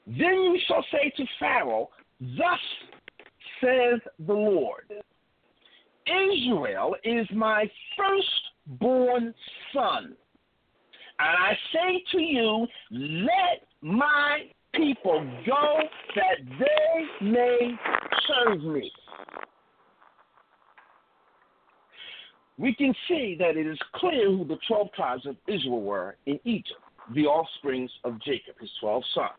Then 0.07 0.17
you 0.17 0.59
shall 0.67 0.83
say 0.91 1.11
to 1.15 1.25
Pharaoh, 1.39 1.89
Thus 2.19 2.59
says 3.61 3.99
the 4.25 4.33
Lord 4.33 4.85
Israel 6.07 6.95
is 7.03 7.27
my 7.35 7.69
firstborn 7.95 9.33
son. 9.73 10.15
And 11.19 11.37
I 11.37 11.53
say 11.73 12.03
to 12.13 12.21
you, 12.21 12.67
let 12.91 13.68
my 13.81 14.39
people 14.75 15.25
go 15.45 15.79
that 16.15 16.37
they 16.59 17.25
may 17.25 17.71
serve 18.27 18.63
me. 18.63 18.91
We 22.57 22.75
can 22.75 22.93
see 23.07 23.37
that 23.39 23.55
it 23.55 23.65
is 23.65 23.79
clear 23.95 24.29
who 24.29 24.45
the 24.45 24.57
12 24.67 24.87
tribes 24.93 25.25
of 25.25 25.37
Israel 25.47 25.81
were 25.81 26.17
in 26.25 26.39
Egypt, 26.43 26.81
the 27.15 27.25
offsprings 27.25 27.89
of 28.03 28.21
Jacob, 28.21 28.55
his 28.59 28.69
12 28.81 29.03
sons. 29.13 29.29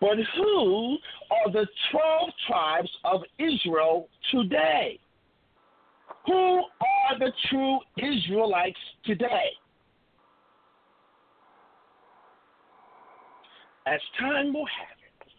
But 0.00 0.18
who 0.36 0.98
are 1.30 1.52
the 1.52 1.66
12 1.90 2.30
tribes 2.46 2.90
of 3.04 3.22
Israel 3.38 4.08
today? 4.30 5.00
Who 6.26 6.58
are 6.58 7.18
the 7.18 7.32
true 7.48 7.80
Israelites 7.98 8.78
today? 9.04 9.50
As 13.86 14.00
time 14.18 14.52
will 14.52 14.66
have 14.66 14.98
it, 15.00 15.32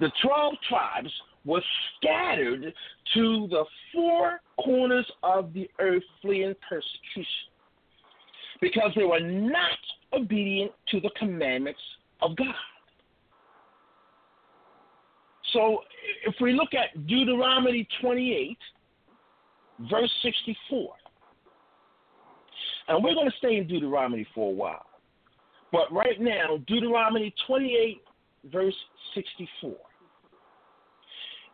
the 0.00 0.10
12 0.26 0.54
tribes 0.68 1.12
were 1.44 1.62
scattered 1.96 2.72
to 3.14 3.48
the 3.48 3.64
four 3.92 4.40
corners 4.62 5.10
of 5.22 5.52
the 5.52 5.68
earth 5.78 6.02
fleeing 6.22 6.54
persecution 6.68 7.48
because 8.60 8.90
they 8.96 9.04
were 9.04 9.20
not 9.20 9.78
obedient 10.12 10.72
to 10.88 11.00
the 11.00 11.10
commandments 11.18 11.80
of 12.22 12.36
God. 12.36 12.46
So 15.52 15.80
if 16.26 16.34
we 16.40 16.52
look 16.52 16.70
at 16.74 17.06
Deuteronomy 17.06 17.86
28, 18.00 18.58
verse 19.90 20.12
64, 20.22 20.92
and 22.88 23.04
we're 23.04 23.14
going 23.14 23.30
to 23.30 23.36
stay 23.38 23.56
in 23.56 23.66
Deuteronomy 23.66 24.26
for 24.34 24.50
a 24.50 24.54
while, 24.54 24.86
but 25.72 25.92
right 25.92 26.20
now, 26.20 26.58
Deuteronomy 26.66 27.34
28, 27.46 28.00
verse 28.50 28.74
64. 29.14 29.74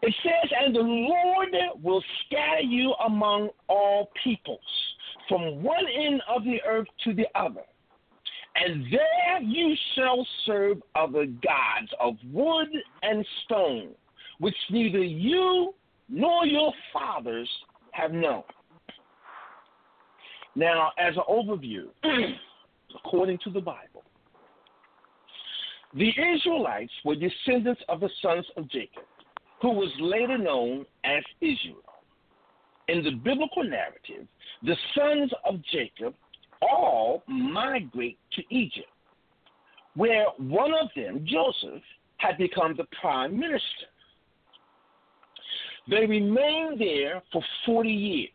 It 0.03 0.15
says, 0.23 0.51
And 0.65 0.75
the 0.75 0.81
Lord 0.81 1.55
will 1.83 2.03
scatter 2.27 2.61
you 2.61 2.93
among 3.07 3.49
all 3.69 4.11
peoples, 4.23 4.61
from 5.29 5.63
one 5.63 5.85
end 5.89 6.23
of 6.29 6.45
the 6.45 6.59
earth 6.67 6.87
to 7.05 7.15
the 7.15 7.27
other. 7.35 7.63
And 8.57 8.85
there 8.93 9.43
you 9.43 9.75
shall 9.95 10.27
serve 10.47 10.79
other 10.95 11.27
gods 11.27 11.91
of 12.01 12.15
wood 12.31 12.69
and 13.03 13.27
stone, 13.45 13.91
which 14.39 14.55
neither 14.71 15.03
you 15.03 15.75
nor 16.09 16.47
your 16.47 16.73
fathers 16.93 17.49
have 17.93 18.13
known. 18.13 18.45
Now, 20.55 20.93
as 20.99 21.15
an 21.17 21.23
overview, 21.29 21.87
according 22.95 23.39
to 23.45 23.51
the 23.51 23.61
Bible, 23.61 24.03
the 25.95 26.11
Israelites 26.35 26.93
were 27.05 27.15
descendants 27.15 27.81
of 27.89 28.01
the 28.01 28.11
sons 28.21 28.47
of 28.57 28.69
Jacob, 28.69 29.05
who 29.63 29.71
was 29.71 29.91
later 30.01 30.37
known 30.37 30.85
as 31.05 31.23
Israel. 31.41 31.83
In 32.89 33.03
the 33.03 33.13
biblical 33.13 33.65
narrative, 33.65 34.27
the 34.63 34.77
sons 34.95 35.33
of 35.45 35.63
Jacob 35.73 36.15
all 36.61 37.23
migrate 37.29 38.19
to 38.33 38.43
Egypt, 38.51 38.89
where 39.95 40.27
one 40.39 40.73
of 40.75 40.89
them, 40.97 41.25
Joseph, 41.27 41.83
had 42.17 42.39
become 42.39 42.75
the 42.77 42.87
prime 43.01 43.39
minister. 43.39 43.87
They 45.89 46.07
remained 46.07 46.81
there 46.81 47.23
for 47.33 47.43
40 47.67 47.89
years, 47.89 48.31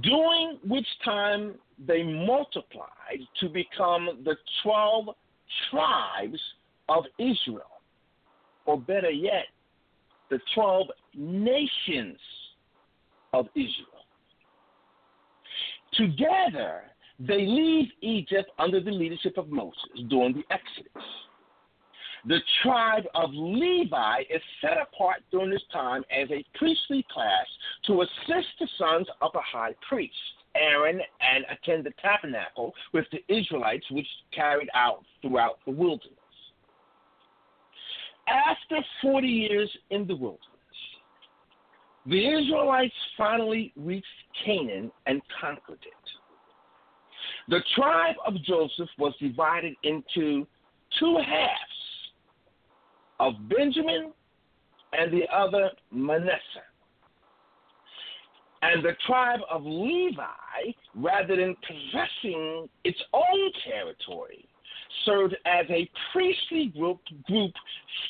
during 0.00 0.58
which 0.66 0.86
time 1.04 1.54
they 1.86 2.02
multiplied 2.02 3.20
to 3.40 3.48
become 3.48 4.22
the 4.24 4.36
12 4.62 5.06
tribes 5.70 6.40
of 6.88 7.04
Israel, 7.18 7.80
or 8.64 8.80
better 8.80 9.10
yet, 9.10 9.46
the 10.30 10.38
12 10.54 10.86
nations 11.14 12.18
of 13.32 13.46
Israel. 13.54 13.88
Together, 15.94 16.82
they 17.18 17.46
leave 17.46 17.88
Egypt 18.00 18.50
under 18.58 18.80
the 18.80 18.90
leadership 18.90 19.36
of 19.36 19.50
Moses 19.50 19.76
during 20.08 20.32
the 20.32 20.44
Exodus. 20.50 21.08
The 22.24 22.38
tribe 22.62 23.04
of 23.16 23.30
Levi 23.32 24.20
is 24.30 24.40
set 24.60 24.78
apart 24.80 25.22
during 25.32 25.50
this 25.50 25.62
time 25.72 26.04
as 26.10 26.30
a 26.30 26.44
priestly 26.56 27.04
class 27.12 27.46
to 27.86 28.02
assist 28.02 28.48
the 28.60 28.68
sons 28.78 29.08
of 29.20 29.32
the 29.32 29.40
high 29.40 29.74
priest, 29.88 30.14
Aaron, 30.54 31.00
and 31.20 31.44
attend 31.50 31.84
the 31.84 31.92
tabernacle 32.00 32.74
with 32.92 33.06
the 33.10 33.24
Israelites, 33.34 33.84
which 33.90 34.06
carried 34.32 34.68
out 34.74 35.04
throughout 35.20 35.58
the 35.66 35.72
wilderness. 35.72 36.18
After 38.28 38.76
40 39.02 39.26
years 39.26 39.70
in 39.90 40.06
the 40.06 40.14
wilderness, 40.14 40.46
the 42.06 42.24
Israelites 42.24 42.94
finally 43.16 43.72
reached 43.76 44.06
Canaan 44.44 44.92
and 45.06 45.20
conquered 45.40 45.84
it. 45.84 46.10
The 47.48 47.62
tribe 47.74 48.16
of 48.24 48.34
Joseph 48.44 48.88
was 48.96 49.12
divided 49.20 49.74
into 49.82 50.46
two 50.98 51.16
halves 51.16 51.81
of 53.22 53.34
Benjamin 53.48 54.12
and 54.92 55.12
the 55.12 55.22
other 55.32 55.70
Manasseh. 55.92 56.68
And 58.62 58.84
the 58.84 58.92
tribe 59.06 59.40
of 59.50 59.62
Levi, 59.64 60.72
rather 60.96 61.36
than 61.36 61.56
possessing 61.66 62.68
its 62.84 62.98
own 63.12 63.52
territory, 63.64 64.44
served 65.04 65.36
as 65.46 65.66
a 65.70 65.88
priestly 66.12 66.72
group, 66.76 67.00
group 67.26 67.52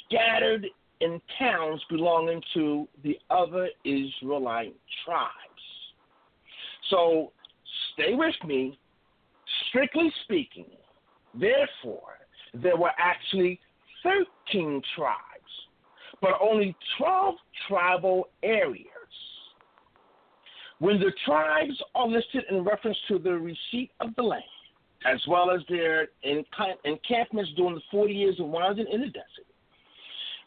scattered 0.06 0.66
in 1.00 1.20
towns 1.38 1.80
belonging 1.90 2.42
to 2.54 2.88
the 3.02 3.18
other 3.30 3.68
Israelite 3.84 4.74
tribes. 5.04 5.32
So 6.90 7.32
stay 7.92 8.14
with 8.14 8.34
me. 8.46 8.78
Strictly 9.68 10.12
speaking, 10.24 10.66
therefore, 11.34 12.18
there 12.54 12.76
were 12.76 12.92
actually 12.98 13.58
13 14.02 14.82
tribes, 14.96 15.18
but 16.20 16.32
only 16.40 16.76
12 16.98 17.34
tribal 17.68 18.28
areas. 18.42 18.86
When 20.78 20.98
the 20.98 21.12
tribes 21.24 21.80
are 21.94 22.08
listed 22.08 22.44
in 22.50 22.64
reference 22.64 22.98
to 23.08 23.18
the 23.18 23.32
receipt 23.32 23.90
of 24.00 24.14
the 24.16 24.22
land, 24.22 24.42
as 25.04 25.20
well 25.28 25.50
as 25.50 25.60
their 25.68 26.08
encampments 26.22 27.50
during 27.56 27.76
the 27.76 27.82
40 27.90 28.12
years 28.12 28.40
of 28.40 28.46
wandering 28.46 28.88
in 28.92 29.00
the 29.00 29.06
desert, 29.06 29.46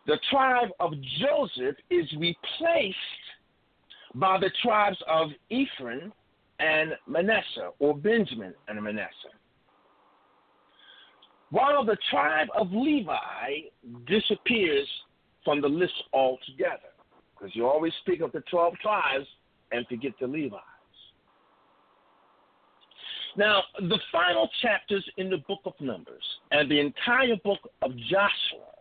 the 0.07 0.19
tribe 0.29 0.69
of 0.79 0.91
Joseph 1.19 1.75
is 1.89 2.11
replaced 2.13 2.97
by 4.13 4.37
the 4.37 4.51
tribes 4.61 4.97
of 5.07 5.29
Ephraim 5.49 6.13
and 6.59 6.91
Manasseh, 7.07 7.71
or 7.79 7.97
Benjamin 7.97 8.53
and 8.67 8.81
Manasseh. 8.81 9.35
While 11.51 11.85
the 11.85 11.97
tribe 12.09 12.47
of 12.55 12.71
Levi 12.71 13.69
disappears 14.07 14.87
from 15.43 15.61
the 15.61 15.67
list 15.67 15.93
altogether, 16.11 16.91
because 17.37 17.55
you 17.55 17.67
always 17.67 17.93
speak 18.01 18.21
of 18.21 18.31
the 18.31 18.41
12 18.49 18.73
tribes 18.81 19.27
and 19.71 19.85
forget 19.87 20.13
the 20.19 20.27
Levites. 20.27 20.63
Now, 23.37 23.63
the 23.79 23.99
final 24.11 24.49
chapters 24.61 25.05
in 25.17 25.29
the 25.29 25.37
book 25.47 25.59
of 25.65 25.73
Numbers 25.79 26.23
and 26.51 26.71
the 26.71 26.79
entire 26.79 27.35
book 27.43 27.59
of 27.81 27.91
Joshua 27.97 28.71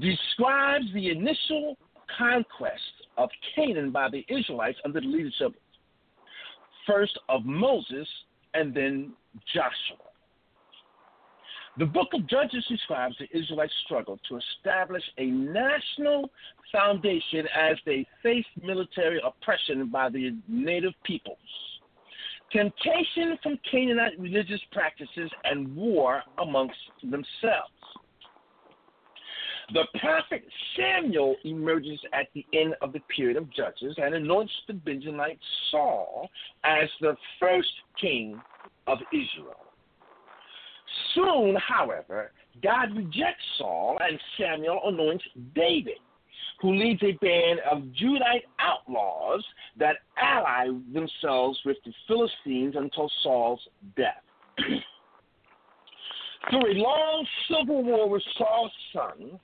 describes 0.00 0.86
the 0.92 1.10
initial 1.10 1.76
conquest 2.18 2.82
of 3.16 3.30
Canaan 3.54 3.90
by 3.90 4.08
the 4.10 4.24
Israelites 4.28 4.78
under 4.84 5.00
the 5.00 5.06
leadership 5.06 5.54
first 6.86 7.18
of 7.28 7.44
Moses 7.44 8.08
and 8.54 8.74
then 8.74 9.12
Joshua. 9.54 10.05
The 11.78 11.84
book 11.84 12.08
of 12.14 12.26
Judges 12.26 12.64
describes 12.68 13.16
the 13.18 13.28
Israelites' 13.36 13.72
struggle 13.84 14.18
to 14.30 14.38
establish 14.38 15.02
a 15.18 15.26
national 15.26 16.30
foundation 16.72 17.46
as 17.54 17.76
they 17.84 18.06
faced 18.22 18.48
military 18.62 19.20
oppression 19.22 19.88
by 19.88 20.08
the 20.08 20.34
native 20.48 20.94
peoples, 21.04 21.36
temptation 22.50 23.36
from 23.42 23.58
Canaanite 23.70 24.18
religious 24.18 24.60
practices, 24.72 25.30
and 25.44 25.76
war 25.76 26.22
amongst 26.38 26.78
themselves. 27.02 27.72
The 29.74 29.84
prophet 30.00 30.44
Samuel 30.76 31.36
emerges 31.44 32.00
at 32.14 32.28
the 32.34 32.46
end 32.54 32.74
of 32.80 32.94
the 32.94 33.00
period 33.14 33.36
of 33.36 33.52
Judges 33.52 33.96
and 33.98 34.14
anoints 34.14 34.52
the 34.66 34.74
Benjamite 34.74 35.40
Saul 35.70 36.30
as 36.64 36.88
the 37.02 37.16
first 37.38 37.72
king 38.00 38.40
of 38.86 38.98
Israel. 39.12 39.65
Soon, 41.14 41.56
however, 41.56 42.32
God 42.62 42.96
rejects 42.96 43.44
Saul 43.58 43.98
and 44.00 44.18
Samuel 44.38 44.80
anoints 44.86 45.24
David, 45.54 45.98
who 46.60 46.74
leads 46.74 47.02
a 47.02 47.12
band 47.12 47.60
of 47.70 47.82
Judite 47.92 48.44
outlaws 48.58 49.44
that 49.78 49.96
ally 50.16 50.68
themselves 50.92 51.58
with 51.64 51.76
the 51.84 51.92
Philistines 52.06 52.74
until 52.76 53.10
Saul's 53.22 53.60
death. 53.96 54.22
Through 56.50 56.72
a 56.72 56.74
long 56.74 57.26
civil 57.48 57.82
war 57.82 58.08
with 58.08 58.22
Saul's 58.38 58.72
son, 58.92 59.40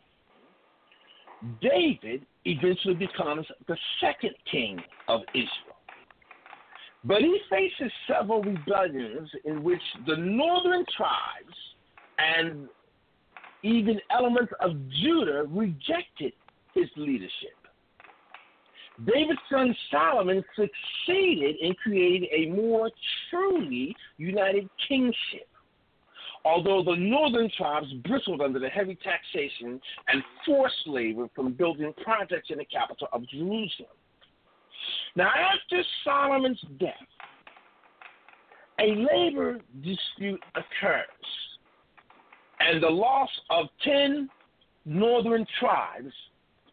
David 1.61 2.25
eventually 2.45 2.95
becomes 2.95 3.47
the 3.67 3.77
second 4.01 4.35
king 4.51 4.81
of 5.09 5.23
Israel. 5.35 5.71
But 7.05 7.21
he 7.21 7.38
faces 7.51 7.93
several 8.07 8.43
rebellions 8.43 9.29
in 9.45 9.62
which 9.62 9.83
the 10.07 10.17
northern 10.17 10.85
tribes 10.97 11.57
and 12.19 12.69
even 13.62 14.01
elements 14.11 14.53
of 14.61 14.73
Judah 15.03 15.45
rejected 15.49 16.33
his 16.75 16.87
leadership. 16.97 17.57
David's 19.05 19.41
son 19.51 19.75
Solomon 19.91 20.45
succeeded 20.55 21.57
in 21.61 21.75
creating 21.83 22.29
a 22.33 22.51
more 22.51 22.91
truly 23.31 23.97
united 24.19 24.69
kingship. 24.88 25.49
Although 26.45 26.83
the 26.85 26.97
northern 26.97 27.51
tribes 27.57 27.87
bristled 28.05 28.41
under 28.41 28.59
the 28.59 28.69
heavy 28.69 28.97
taxation 28.97 29.81
and 30.09 30.23
forced 30.45 30.87
labor 30.87 31.29
from 31.35 31.53
building 31.53 31.93
projects 32.03 32.51
in 32.51 32.59
the 32.59 32.65
capital 32.65 33.09
of 33.12 33.27
Jerusalem. 33.29 33.97
Now, 35.16 35.29
after 35.29 35.83
Solomon's 36.05 36.61
death, 36.79 36.95
a 38.81 39.07
labor 39.12 39.61
dispute 39.83 40.42
occurs, 40.55 41.05
and 42.61 42.83
the 42.83 42.88
loss 42.88 43.31
of 43.51 43.66
10 43.85 44.29
northern 44.85 45.47
tribes 45.61 46.12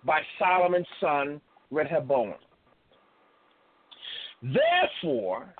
by 0.05 0.21
Solomon's 0.37 0.87
son 0.99 1.41
Rehoboam. 1.71 2.35
Therefore, 4.41 5.53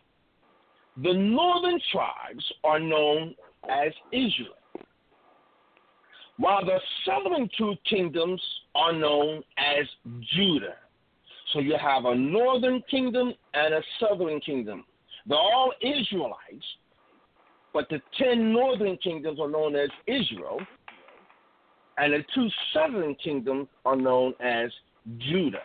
the 1.04 1.14
northern 1.14 1.80
tribes 1.92 2.44
are 2.64 2.80
known 2.80 3.36
as 3.70 3.92
Israel, 4.12 4.56
while 6.38 6.66
the 6.66 6.80
southern 7.06 7.50
two 7.58 7.76
kingdoms 7.90 8.42
are 8.76 8.94
known 8.94 9.44
as 9.58 9.86
Judah. 10.34 10.76
So 11.54 11.60
you 11.60 11.76
have 11.82 12.06
a 12.06 12.16
northern 12.16 12.84
kingdom 12.90 13.34
and 13.54 13.74
a 13.74 13.82
southern 14.00 14.40
kingdom. 14.40 14.84
They're 15.28 15.38
all 15.38 15.74
Israelites, 15.82 16.66
but 17.74 17.90
the 17.90 18.00
ten 18.18 18.54
northern 18.54 18.98
kingdoms 18.98 19.40
are 19.40 19.50
known 19.50 19.76
as 19.76 19.90
Israel, 20.08 20.60
and 21.98 22.14
the 22.14 22.24
two 22.36 22.48
southern 22.74 23.16
kingdoms 23.16 23.68
are 23.86 23.96
known 23.96 24.34
as 24.40 24.72
Judah. 25.18 25.64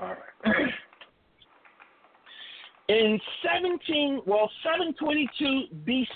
All 0.00 0.14
right. 0.44 0.54
In 2.88 3.20
17, 3.42 4.22
well, 4.26 4.50
722 4.62 5.74
BC, 5.86 6.06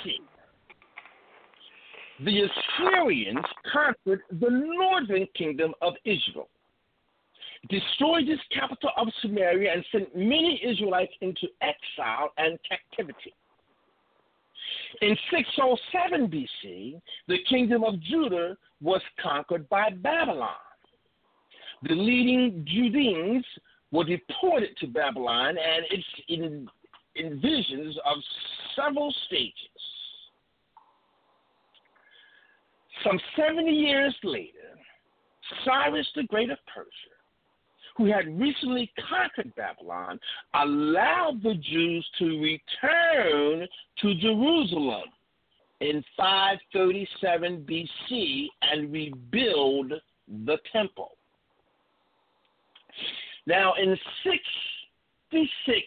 the 2.25 2.49
Assyrians 2.49 3.45
conquered 3.71 4.23
the 4.41 4.49
northern 4.49 5.27
kingdom 5.37 5.75
of 5.83 5.93
Israel 6.07 6.49
destroyed 7.69 8.27
this 8.27 8.41
capital 8.53 8.91
of 8.97 9.09
Samaria, 9.21 9.73
and 9.73 9.85
sent 9.93 10.17
many 10.17 10.61
Israelites 10.65 11.13
into 11.21 11.47
exile 11.61 12.33
and 12.39 12.59
captivity. 12.69 13.35
In 15.01 15.17
607 15.31 16.29
BC, 16.29 17.01
the 17.29 17.39
kingdom 17.49 17.85
of 17.85 18.01
Judah 18.01 18.57
was 18.81 19.01
conquered 19.21 19.69
by 19.69 19.91
Babylon. 19.91 20.51
The 21.83 21.95
leading 21.95 22.65
Judeans 22.67 23.45
were 23.91 24.05
deported 24.05 24.77
to 24.79 24.87
Babylon, 24.87 25.57
and 25.59 25.85
it's 25.91 26.05
in, 26.29 26.69
visions 27.41 27.97
of 28.07 28.19
several 28.75 29.13
stages. 29.27 29.53
Some 33.05 33.19
70 33.37 33.71
years 33.71 34.15
later, 34.23 34.79
Cyrus 35.65 36.07
the 36.15 36.23
Great 36.25 36.51
of 36.51 36.59
Persia 36.73 37.12
who 37.97 38.07
had 38.07 38.39
recently 38.41 38.91
conquered 39.09 39.55
Babylon, 39.55 40.19
allowed 40.55 41.43
the 41.43 41.55
Jews 41.55 42.07
to 42.19 42.41
return 42.41 43.67
to 44.01 44.15
Jerusalem 44.15 45.05
in 45.81 46.05
537 46.17 47.67
BC 47.69 48.47
and 48.63 48.93
rebuild 48.93 49.93
the 50.47 50.57
temple. 50.73 51.11
Now, 53.47 53.75
in 53.75 53.97
66 54.25 55.81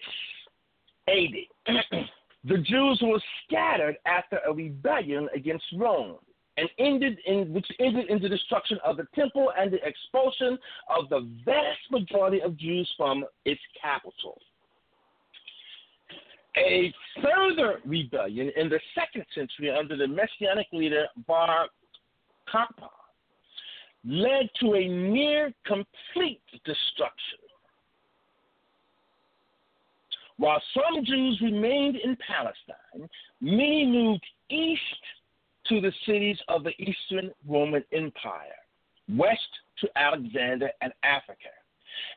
AD, 1.08 1.76
the 2.44 2.58
Jews 2.58 3.00
were 3.02 3.22
scattered 3.46 3.98
after 4.06 4.40
a 4.46 4.54
rebellion 4.54 5.30
against 5.34 5.66
Rome 5.78 6.18
and 6.58 6.70
ended 6.80 7.20
in 7.26 7.54
which 7.54 7.68
ended 7.80 8.10
in 8.10 8.22
the 8.22 8.30
destruction 8.30 8.78
of 8.84 8.98
the 8.98 9.08
temple 9.14 9.52
and 9.58 9.72
the 9.72 9.86
expulsion 9.86 10.58
of 10.96 11.10
the 11.10 11.28
vast 11.44 11.92
majority 11.92 12.42
of 12.42 12.58
Jews 12.58 12.90
from 12.98 13.26
its 13.44 13.62
capital. 13.82 14.40
A 16.58 16.94
further 17.22 17.82
rebellion 17.86 18.50
in 18.56 18.70
the 18.70 18.80
second 18.94 19.26
century 19.36 19.70
under 19.70 19.98
the 19.98 20.08
messianic 20.08 20.68
leader 20.72 21.08
Bar 21.28 21.68
Kokhba 22.48 22.90
led 24.06 24.50
to 24.62 24.76
a 24.76 24.88
near 24.88 25.52
complete 25.66 26.42
destruction. 26.64 27.40
While 30.38 30.62
some 30.74 31.04
Jews 31.04 31.40
remained 31.42 31.96
in 31.98 32.18
Palestine, 32.28 33.10
many 33.42 33.86
moved 33.86 34.26
east 34.50 34.82
to 35.70 35.82
the 35.82 35.92
cities 36.06 36.38
of 36.48 36.64
the 36.64 36.74
Eastern 36.80 37.32
Roman 37.48 37.84
Empire, 37.92 38.56
west 39.10 39.40
to 39.80 39.90
Alexander 39.96 40.70
and 40.82 40.94
Africa, 41.04 41.50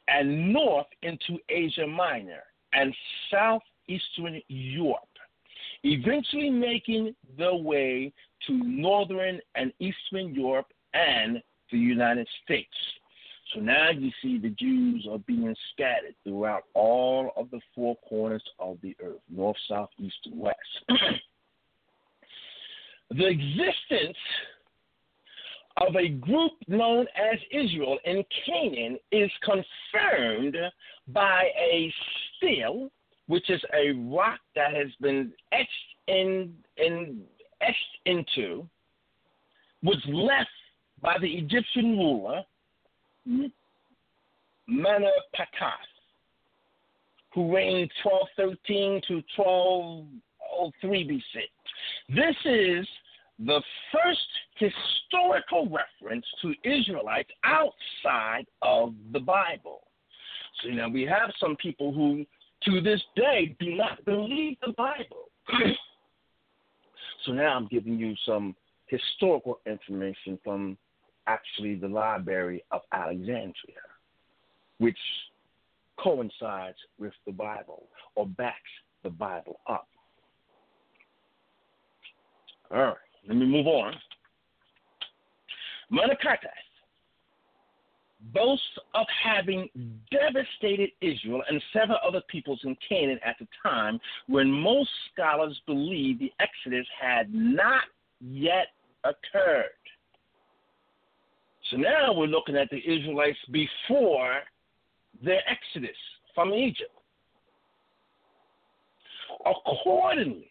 and 0.09 0.53
north 0.53 0.87
into 1.03 1.39
Asia 1.49 1.87
Minor 1.87 2.43
and 2.73 2.95
southeastern 3.31 4.41
Europe, 4.49 5.09
eventually 5.85 6.51
making 6.51 7.15
their 7.37 7.55
way 7.55 8.13
to 8.47 8.53
northern 8.53 9.41
and 9.55 9.73
eastern 9.79 10.35
Europe 10.35 10.67
and 10.95 11.43
the 11.71 11.79
United 11.79 12.29
States. 12.45 12.69
So 13.55 13.61
now 13.61 13.91
you 13.91 14.11
see 14.23 14.39
the 14.39 14.51
Jews 14.51 15.07
are 15.11 15.19
being 15.19 15.55
scattered 15.73 16.15
throughout 16.23 16.65
all 16.75 17.33
of 17.37 17.51
the 17.51 17.61
four 17.75 17.97
corners 18.09 18.43
of 18.59 18.77
the 18.83 18.95
earth 19.03 19.21
north, 19.31 19.57
south, 19.69 19.89
east, 19.99 20.19
and 20.27 20.39
west. 20.39 20.59
the 23.11 23.27
existence 23.27 24.17
of 25.79 25.95
a 25.97 26.09
group 26.09 26.53
known 26.67 27.07
as 27.17 27.39
Israel 27.51 27.99
in 28.05 28.25
Canaan 28.45 28.99
is 29.13 29.31
confirmed 29.43 30.57
by 31.09 31.51
a 31.59 31.93
stele, 32.37 32.91
which 33.27 33.49
is 33.49 33.63
a 33.75 33.93
rock 34.11 34.41
that 34.55 34.75
has 34.75 34.89
been 35.01 35.33
etched 35.53 35.69
in, 36.09 36.53
in 36.77 37.23
etched 37.61 37.77
into, 38.07 38.67
was 39.83 40.03
left 40.09 40.51
by 41.01 41.17
the 41.21 41.33
Egyptian 41.33 41.97
ruler 41.97 42.43
Meneptah, 44.69 45.73
who 47.35 47.55
reigned 47.55 47.91
1213 48.03 49.01
to 49.09 49.23
1203 49.37 51.09
BC. 51.09 51.43
This 52.09 52.37
is 52.45 52.87
the 53.39 53.63
first 53.93 54.21
historical 54.57 55.69
reference 55.69 56.27
to 56.43 56.55
Israelites 56.65 57.31
outside 57.45 58.47
of 58.63 58.95
the 59.13 59.21
Bible. 59.21 59.83
So 60.63 60.71
now 60.71 60.89
we 60.89 61.03
have 61.03 61.31
some 61.39 61.57
people 61.57 61.93
who, 61.93 62.25
to 62.65 62.81
this 62.81 63.01
day, 63.15 63.57
do 63.61 63.77
not 63.77 64.05
believe 64.05 64.57
the 64.65 64.73
Bible. 64.73 65.31
so 67.25 67.33
now 67.33 67.57
I'm 67.57 67.69
giving 67.69 67.99
you 67.99 68.15
some 68.27 68.57
historical 68.87 69.61
information 69.67 70.39
from 70.43 70.77
actually 71.27 71.77
the 71.77 71.89
Library 71.89 72.65
of 72.73 72.81
Alexandria, 72.93 73.85
which 74.79 74.99
coincides 75.99 76.79
with 76.99 77.13
the 77.27 77.33
Bible 77.33 77.85
or 78.17 78.27
backs 78.27 78.57
the 79.05 79.11
Bible 79.11 79.61
up. 79.69 79.89
All 82.71 82.79
right, 82.79 82.97
let 83.27 83.37
me 83.37 83.47
move 83.47 83.67
on. 83.67 83.95
Meneptah 85.91 86.37
boasts 88.35 88.65
of 88.95 89.07
having 89.23 89.69
devastated 90.11 90.91
Israel 91.01 91.43
and 91.49 91.63
several 91.73 91.99
other 92.07 92.21
peoples 92.29 92.61
in 92.65 92.77
Canaan 92.87 93.21
at 93.25 93.37
the 93.39 93.47
time 93.63 94.01
when 94.27 94.51
most 94.51 94.91
scholars 95.13 95.59
believe 95.67 96.19
the 96.19 96.33
Exodus 96.41 96.87
had 97.01 97.33
not 97.33 97.85
yet 98.21 98.69
occurred. 99.05 99.71
So 101.71 101.77
now 101.77 102.13
we're 102.13 102.27
looking 102.27 102.57
at 102.57 102.71
the 102.71 102.79
Israelites 102.79 103.39
before 103.53 104.41
their 105.23 105.43
exodus 105.49 105.97
from 106.35 106.53
Egypt. 106.53 106.91
Accordingly, 109.47 110.51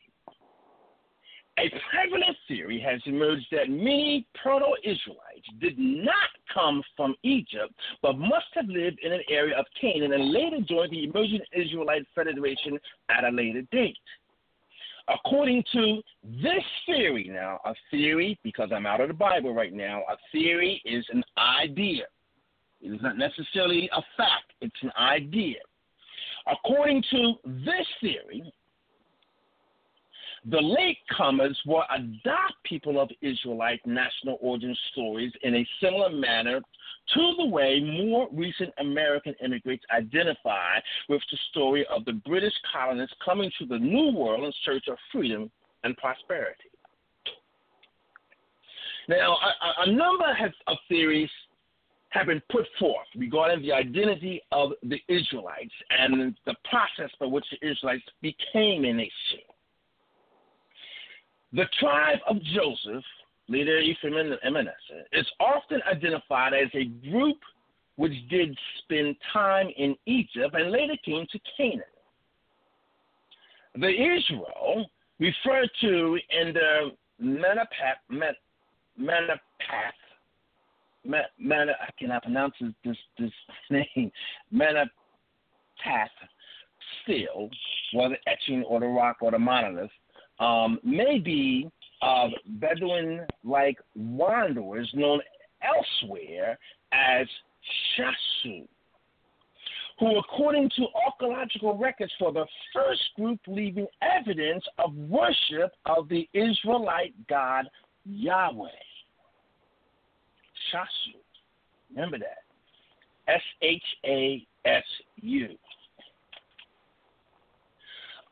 a 1.57 1.71
prevalent 1.91 2.37
theory 2.47 2.79
has 2.79 3.01
emerged 3.05 3.47
that 3.51 3.69
many 3.69 4.27
proto 4.41 4.75
Israelites 4.83 5.47
did 5.59 5.77
not 5.77 6.29
come 6.53 6.83
from 6.95 7.15
Egypt, 7.23 7.73
but 8.01 8.17
must 8.17 8.45
have 8.53 8.67
lived 8.67 8.99
in 9.01 9.11
an 9.11 9.21
area 9.29 9.57
of 9.57 9.65
Canaan 9.79 10.13
and 10.13 10.31
later 10.31 10.57
joined 10.67 10.91
the 10.91 11.03
emerging 11.03 11.41
Israelite 11.53 12.05
Federation 12.13 12.77
at 13.09 13.23
a 13.23 13.29
later 13.29 13.63
date. 13.71 13.97
According 15.07 15.63
to 15.73 16.01
this 16.23 16.63
theory, 16.85 17.29
now, 17.31 17.59
a 17.65 17.73
theory, 17.89 18.37
because 18.43 18.69
I'm 18.73 18.85
out 18.85 18.99
of 18.99 19.07
the 19.07 19.13
Bible 19.13 19.53
right 19.53 19.73
now, 19.73 20.01
a 20.09 20.17
theory 20.31 20.81
is 20.85 21.05
an 21.11 21.23
idea. 21.37 22.03
It 22.81 22.89
is 22.89 23.01
not 23.01 23.17
necessarily 23.17 23.89
a 23.95 24.01
fact, 24.15 24.51
it's 24.61 24.75
an 24.81 24.91
idea. 24.99 25.59
According 26.45 27.03
to 27.11 27.33
this 27.45 27.87
theory, 27.99 28.53
the 30.49 30.57
latecomers 30.57 31.55
will 31.65 31.83
adopt 31.93 32.53
people 32.63 33.01
of 33.01 33.09
Israelite 33.21 33.85
national 33.85 34.37
origin 34.41 34.75
stories 34.91 35.31
in 35.43 35.55
a 35.55 35.67
similar 35.81 36.09
manner 36.09 36.61
to 37.13 37.33
the 37.37 37.45
way 37.45 37.79
more 37.79 38.27
recent 38.31 38.69
American 38.79 39.35
immigrants 39.43 39.83
identify 39.95 40.79
with 41.09 41.21
the 41.31 41.37
story 41.49 41.85
of 41.87 42.05
the 42.05 42.13
British 42.13 42.53
colonists 42.71 43.15
coming 43.23 43.51
to 43.59 43.65
the 43.65 43.77
New 43.77 44.15
World 44.17 44.43
in 44.45 44.53
search 44.63 44.87
of 44.89 44.97
freedom 45.11 45.51
and 45.83 45.95
prosperity. 45.97 46.69
Now, 49.09 49.37
a, 49.37 49.89
a 49.89 49.91
number 49.91 50.25
of 50.67 50.77
theories 50.87 51.29
have 52.09 52.27
been 52.27 52.41
put 52.49 52.65
forth 52.79 53.07
regarding 53.15 53.61
the 53.61 53.73
identity 53.73 54.41
of 54.51 54.71
the 54.83 54.99
Israelites 55.09 55.73
and 55.89 56.35
the 56.45 56.55
process 56.69 57.11
by 57.19 57.25
which 57.25 57.45
the 57.51 57.69
Israelites 57.69 58.03
became 58.21 58.85
a 58.85 58.93
nation. 58.93 59.43
The 61.53 61.65
tribe 61.79 62.19
of 62.27 62.37
Joseph 62.43 63.03
Leader 63.49 63.79
Ephraim 63.79 64.17
and 64.17 64.53
Manasseh, 64.53 65.05
is 65.13 65.25
often 65.39 65.81
identified 65.91 66.53
as 66.53 66.69
a 66.73 66.85
group 67.09 67.37
which 67.95 68.13
did 68.29 68.57
spend 68.79 69.15
time 69.33 69.67
in 69.77 69.95
Egypt 70.05 70.53
and 70.53 70.71
later 70.71 70.95
came 71.03 71.25
to 71.31 71.39
Canaan. 71.55 71.81
The 73.75 73.89
Israel 73.89 74.89
referred 75.19 75.69
to 75.81 76.19
in 76.29 76.53
the 76.53 76.91
Manapath, 77.21 78.33
Manapath, 78.99 79.39
Man, 81.05 81.69
I 81.69 81.89
cannot 81.97 82.23
pronounce 82.23 82.53
this, 82.83 82.97
this 83.17 83.31
name, 83.69 84.11
Manapath 84.53 84.89
stele, 87.03 87.49
whether 87.93 88.17
etching 88.27 88.63
or 88.63 88.81
the 88.81 88.87
rock 88.87 89.17
or 89.21 89.31
the 89.31 89.39
monolith, 89.39 89.89
um, 90.39 90.79
may 90.83 91.19
be 91.19 91.69
of 92.01 92.31
Bedouin 92.45 93.25
like 93.43 93.77
wanderers 93.95 94.89
known 94.93 95.19
elsewhere 95.63 96.57
as 96.91 97.27
Shasu, 97.97 98.67
who, 99.99 100.17
according 100.19 100.69
to 100.75 100.85
archaeological 101.05 101.77
records, 101.77 102.13
for 102.19 102.31
the 102.31 102.45
first 102.73 103.01
group 103.15 103.39
leaving 103.47 103.87
evidence 104.01 104.63
of 104.77 104.93
worship 104.95 105.71
of 105.85 106.07
the 106.07 106.29
Israelite 106.33 107.15
god 107.27 107.65
Yahweh. 108.05 108.69
Shasu. 110.71 111.17
Remember 111.89 112.19
that. 112.19 112.43
S 113.27 113.41
H 113.61 113.83
A 114.05 114.45
S 114.65 114.83
U. 115.17 115.49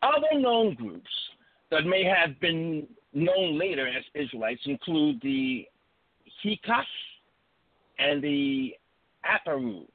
Other 0.04 0.40
known 0.40 0.76
groups 0.76 1.10
that 1.72 1.86
may 1.86 2.04
have 2.04 2.40
been 2.40 2.88
known 3.14 3.58
later 3.58 3.88
as 3.88 4.04
Israelites 4.14 4.62
include 4.66 5.20
the 5.22 5.68
Hyksos 6.44 6.86
and 7.98 8.22
the 8.22 8.74
Aparu. 9.26 9.86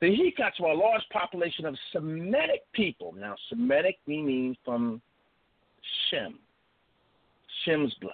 The 0.00 0.06
Hykats 0.06 0.60
were 0.60 0.70
a 0.70 0.76
large 0.76 1.02
population 1.12 1.64
of 1.64 1.76
Semitic 1.92 2.62
people. 2.72 3.14
Now, 3.18 3.34
Semitic 3.48 3.98
we 4.06 4.22
mean 4.22 4.56
from 4.64 5.02
Shem, 6.08 6.38
Shem's 7.64 7.94
blood, 8.00 8.12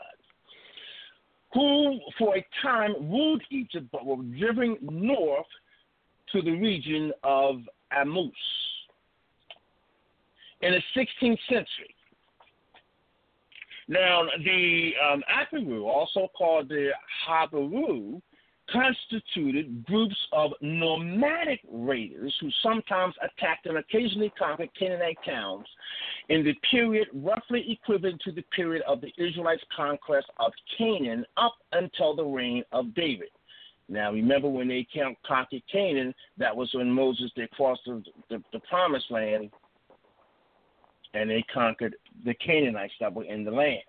who 1.53 1.99
for 2.19 2.37
a 2.37 2.47
time 2.63 2.95
ruled 3.11 3.43
Egypt 3.51 3.87
but 3.93 4.07
were 4.07 4.23
driven 4.39 4.79
north 4.81 5.47
to 6.33 6.43
the 6.43 6.53
region 6.53 7.13
of 7.23 7.57
Amus. 7.97 8.33
In 10.63 10.73
the 10.73 10.81
16th 10.97 11.39
century, 11.49 11.94
now, 13.89 14.23
the 14.45 14.93
um, 15.13 15.23
Apiru, 15.31 15.85
also 15.85 16.29
called 16.37 16.69
the 16.69 16.91
Habiru, 17.29 18.21
constituted 18.71 19.85
groups 19.85 20.17
of 20.33 20.53
nomadic 20.63 21.61
raiders 21.71 22.35
who 22.41 22.49
sometimes 22.63 23.15
attacked 23.23 23.67
and 23.67 23.77
occasionally 23.77 24.33
conquered 24.39 24.71
Canaanite 24.79 25.19
towns 25.25 25.67
in 26.31 26.45
the 26.45 26.55
period 26.71 27.09
roughly 27.13 27.65
equivalent 27.71 28.21
to 28.23 28.33
the 28.33 28.43
period 28.57 28.83
of 28.89 29.03
the 29.03 29.13
Israelites' 29.19 29.63
conquest 29.77 30.27
of 30.39 30.53
Canaan 30.79 31.27
up 31.37 31.55
until 31.73 32.17
the 32.17 32.25
reign 32.25 32.65
of 32.73 32.95
David. 32.95 33.29
Now, 33.89 34.13
remember 34.13 34.49
when 34.49 34.69
they 34.69 34.87
conquered 35.27 35.63
Canaan, 35.71 36.15
that 36.39 36.57
was 36.57 36.71
when 36.73 36.91
Moses 36.91 37.31
they 37.37 37.49
crossed 37.53 37.83
the, 37.85 38.03
the, 38.31 38.43
the 38.55 38.61
promised 38.61 39.11
land 39.11 39.51
and 41.15 41.31
they 41.31 41.45
conquered 41.53 41.97
the 42.25 42.35
Canaanites 42.35 42.95
that 43.01 43.13
were 43.13 43.25
in 43.25 43.45
the 43.45 43.51
land. 43.51 43.83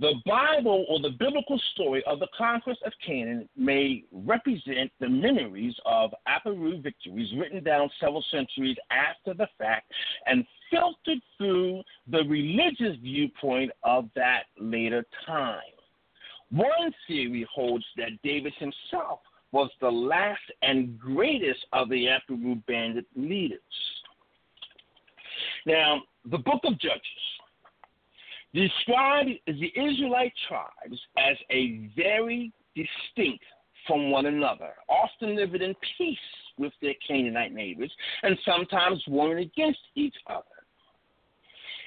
The 0.00 0.14
Bible 0.26 0.84
or 0.88 0.98
the 0.98 1.10
biblical 1.10 1.60
story 1.72 2.02
of 2.06 2.18
the 2.18 2.26
conquest 2.36 2.80
of 2.84 2.92
Canaan 3.06 3.48
may 3.56 4.02
represent 4.10 4.90
the 4.98 5.08
memories 5.08 5.76
of 5.86 6.12
Apiru 6.26 6.82
victories 6.82 7.32
written 7.38 7.62
down 7.62 7.88
several 8.00 8.24
centuries 8.32 8.76
after 8.90 9.34
the 9.34 9.46
fact 9.56 9.92
and 10.26 10.44
filtered 10.68 11.22
through 11.38 11.82
the 12.08 12.24
religious 12.24 12.96
viewpoint 13.02 13.70
of 13.84 14.08
that 14.16 14.44
later 14.58 15.04
time. 15.24 15.60
One 16.50 16.92
theory 17.06 17.46
holds 17.52 17.84
that 17.96 18.20
David 18.24 18.52
himself 18.58 19.20
was 19.52 19.70
the 19.80 19.90
last 19.90 20.42
and 20.62 20.98
greatest 20.98 21.64
of 21.72 21.88
the 21.88 22.06
Apiru 22.06 22.66
bandit 22.66 23.06
leaders. 23.14 23.60
Now, 25.66 26.02
the 26.30 26.38
book 26.38 26.60
of 26.64 26.78
Judges 26.78 27.02
describes 28.52 29.30
the 29.46 29.72
Israelite 29.76 30.32
tribes 30.48 31.00
as 31.18 31.36
a 31.50 31.90
very 31.96 32.52
distinct 32.74 33.44
from 33.86 34.10
one 34.10 34.26
another, 34.26 34.72
often 34.88 35.36
living 35.36 35.62
in 35.62 35.74
peace 35.98 36.18
with 36.56 36.72
their 36.80 36.94
Canaanite 37.06 37.52
neighbors, 37.52 37.92
and 38.22 38.38
sometimes 38.44 39.02
warring 39.08 39.44
against 39.44 39.80
each 39.94 40.14
other. 40.28 40.44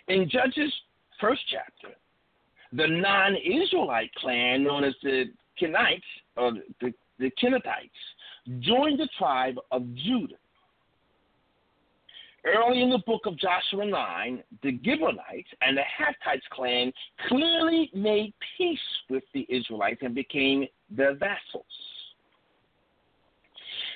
In 0.08 0.30
Judges' 0.30 0.74
first 1.20 1.42
chapter, 1.50 1.96
the 2.74 2.88
non 2.88 3.36
Israelite 3.36 4.14
clan 4.16 4.64
known 4.64 4.84
as 4.84 4.94
the 5.02 5.26
Kenites, 5.60 6.02
or 6.36 6.54
the, 6.82 6.94
the 7.18 7.32
joined 8.60 9.00
the 9.00 9.10
tribe 9.18 9.56
of 9.72 9.84
Judah. 9.96 10.36
Early 12.48 12.82
in 12.82 12.90
the 12.90 13.00
book 13.00 13.26
of 13.26 13.38
Joshua 13.38 13.86
9, 13.86 14.44
the 14.64 14.80
Gibeonites 14.84 15.50
and 15.62 15.78
the 15.78 15.82
Hattites 15.82 16.48
clan 16.52 16.94
clearly 17.28 17.92
made 17.94 18.34
peace 18.58 18.80
with 19.10 19.24
the 19.34 19.46
Israelites 19.50 20.00
and 20.02 20.16
became 20.16 20.66
their 20.90 21.14
vassals. 21.16 21.66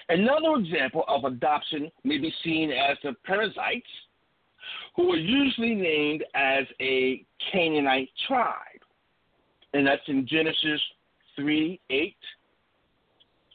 Another 0.09 0.59
example 0.59 1.05
of 1.07 1.23
adoption 1.23 1.89
may 2.03 2.17
be 2.17 2.33
seen 2.43 2.71
as 2.71 2.97
the 3.03 3.13
Perizzites, 3.23 3.87
who 4.97 5.07
were 5.07 5.17
usually 5.17 5.73
named 5.73 6.25
as 6.35 6.65
a 6.81 7.25
Canaanite 7.51 8.09
tribe. 8.27 8.55
And 9.73 9.87
that's 9.87 10.01
in 10.07 10.27
Genesis 10.27 10.81
3 11.37 11.79
8 11.89 12.15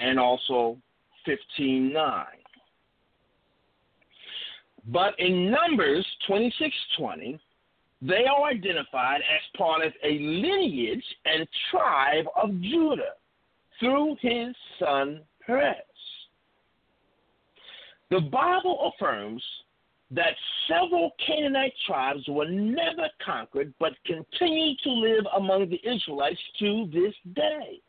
and 0.01 0.19
also 0.19 0.79
15 1.27 1.93
9. 1.93 2.25
But 4.87 5.19
in 5.19 5.51
Numbers 5.51 6.07
26:20, 6.29 7.39
they 8.03 8.25
are 8.27 8.45
identified 8.45 9.21
as 9.23 9.41
part 9.57 9.85
of 9.85 9.93
a 10.05 10.19
lineage 10.19 11.05
and 11.25 11.49
tribe 11.71 12.27
of 12.37 12.61
Judah 12.61 13.15
through 13.81 14.17
his 14.21 14.55
son 14.79 15.23
Perez. 15.45 15.77
The 18.11 18.21
Bible 18.21 18.93
affirms 18.93 19.43
that 20.13 20.37
several 20.69 21.11
Canaanite 21.27 21.75
tribes 21.85 22.23
were 22.29 22.49
never 22.49 23.09
conquered 23.25 23.75
but 23.81 23.93
continue 24.05 24.77
to 24.85 24.91
live 24.91 25.25
among 25.35 25.69
the 25.69 25.81
Israelites 25.85 26.41
to 26.61 26.87
this 26.93 27.15
day. 27.35 27.81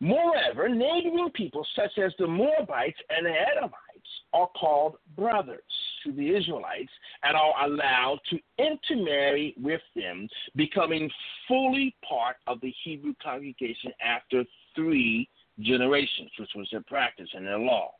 Moreover, 0.00 0.70
neighboring 0.70 1.30
people 1.34 1.66
such 1.76 1.98
as 1.98 2.14
the 2.18 2.26
Moabites 2.26 2.98
and 3.10 3.26
the 3.26 3.34
Edomites 3.38 3.89
are 4.32 4.48
called 4.58 4.96
brothers 5.16 5.62
to 6.04 6.12
the 6.12 6.34
Israelites 6.34 6.90
and 7.22 7.36
are 7.36 7.66
allowed 7.66 8.20
to 8.30 8.38
intermarry 8.58 9.54
with 9.60 9.82
them, 9.94 10.28
becoming 10.56 11.10
fully 11.46 11.94
part 12.08 12.36
of 12.46 12.60
the 12.60 12.72
Hebrew 12.84 13.14
congregation 13.22 13.92
after 14.04 14.44
three 14.74 15.28
generations, 15.60 16.30
which 16.38 16.50
was 16.54 16.68
their 16.70 16.82
practice 16.82 17.28
and 17.34 17.46
their 17.46 17.58
law. 17.58 17.92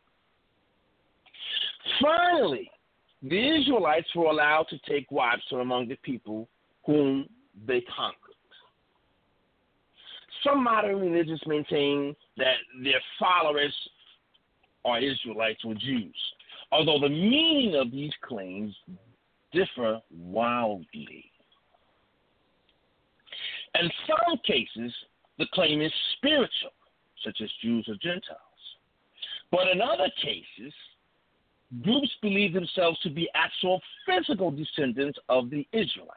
Finally, 2.01 2.70
the 3.23 3.61
Israelites 3.61 4.09
were 4.14 4.27
allowed 4.27 4.66
to 4.70 4.79
take 4.88 5.11
wives 5.11 5.42
from 5.51 5.61
among 5.61 5.88
the 5.88 5.96
people 5.96 6.49
whom 6.87 7.29
they 7.66 7.83
conquered. 7.94 8.16
Some 10.44 10.64
modern 10.64 10.99
religions 11.01 11.42
maintain 11.46 12.16
that 12.38 12.55
their 12.83 13.01
followers 13.18 13.75
are 14.85 14.99
Israelites 14.99 15.62
or 15.64 15.75
Jews, 15.75 16.16
although 16.73 16.99
the 17.01 17.09
meaning 17.09 17.77
of 17.77 17.90
these 17.90 18.12
claims 18.23 18.75
differ 19.53 20.01
wildly. 20.11 21.31
In 23.81 23.90
some 24.07 24.38
cases, 24.47 24.93
the 25.38 25.47
claim 25.53 25.81
is 25.81 25.93
spiritual, 26.16 26.73
such 27.25 27.38
as 27.43 27.49
Jews 27.62 27.87
or 27.88 27.95
Gentiles. 28.03 28.38
But 29.51 29.69
in 29.73 29.81
other 29.81 30.11
cases, 30.23 30.73
groups 31.83 32.11
believe 32.21 32.53
themselves 32.53 32.99
to 33.01 33.11
be 33.11 33.29
actual 33.35 33.81
physical 34.07 34.51
descendants 34.51 35.19
of 35.29 35.51
the 35.51 35.66
Israelites. 35.73 36.16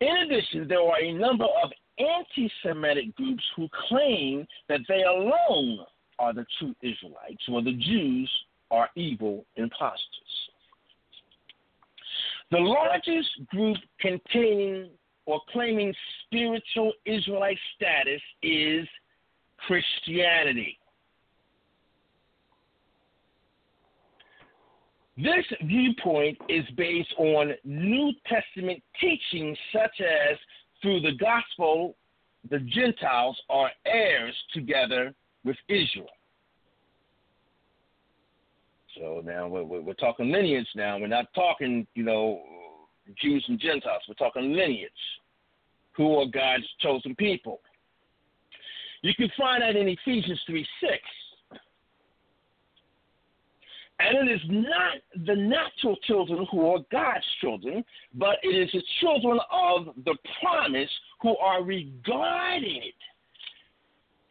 In 0.00 0.16
addition, 0.24 0.68
there 0.68 0.80
are 0.80 1.00
a 1.00 1.12
number 1.12 1.44
of 1.44 1.70
anti 1.98 2.50
Semitic 2.62 3.14
groups 3.16 3.42
who 3.56 3.68
claim 3.88 4.46
that 4.68 4.80
they 4.88 5.02
alone 5.02 5.86
are 6.18 6.32
the 6.32 6.46
true 6.58 6.74
Israelites, 6.82 7.42
while 7.48 7.62
the 7.62 7.72
Jews 7.72 8.30
are 8.70 8.90
evil 8.96 9.44
impostors. 9.56 10.50
The 12.50 12.58
largest 12.58 13.28
group 13.48 13.76
containing 14.00 14.90
or 15.26 15.40
claiming 15.50 15.92
spiritual 16.24 16.92
Israelite 17.04 17.58
status 17.74 18.22
is 18.42 18.86
Christianity. 19.66 20.78
This 25.16 25.46
viewpoint 25.62 26.38
is 26.48 26.64
based 26.76 27.12
on 27.18 27.52
New 27.64 28.12
Testament 28.26 28.82
teachings 29.00 29.56
such 29.72 30.00
as 30.00 30.36
through 30.82 31.00
the 31.00 31.14
gospel, 31.18 31.96
the 32.50 32.58
Gentiles 32.60 33.40
are 33.48 33.70
heirs 33.86 34.34
together 34.52 35.14
with 35.46 35.56
Israel. 35.68 36.10
So 38.98 39.22
now 39.24 39.46
we're, 39.46 39.62
we're, 39.62 39.94
talking 39.94 40.32
lineage 40.32 40.66
now. 40.74 40.98
We're 40.98 41.06
not 41.06 41.32
talking, 41.34 41.86
you 41.94 42.02
know, 42.02 42.42
Jews 43.22 43.44
and 43.48 43.60
Gentiles. 43.60 44.02
We're 44.08 44.14
talking 44.14 44.52
lineage. 44.52 44.90
Who 45.96 46.16
are 46.16 46.26
God's 46.26 46.66
chosen 46.80 47.14
people? 47.14 47.60
You 49.02 49.14
can 49.14 49.30
find 49.38 49.62
that 49.62 49.76
in 49.76 49.88
Ephesians 49.88 50.40
3 50.46 50.66
6. 50.80 50.92
And 53.98 54.28
it 54.28 54.32
is 54.32 54.40
not 54.48 54.98
the 55.24 55.34
natural 55.34 55.96
children 56.02 56.46
who 56.50 56.70
are 56.70 56.80
God's 56.92 57.24
children, 57.40 57.82
but 58.14 58.36
it 58.42 58.48
is 58.48 58.70
the 58.72 58.82
children 59.00 59.38
of 59.50 59.94
the 60.04 60.14
promise 60.42 60.90
who 61.22 61.36
are 61.38 61.62
regarded 61.62 62.92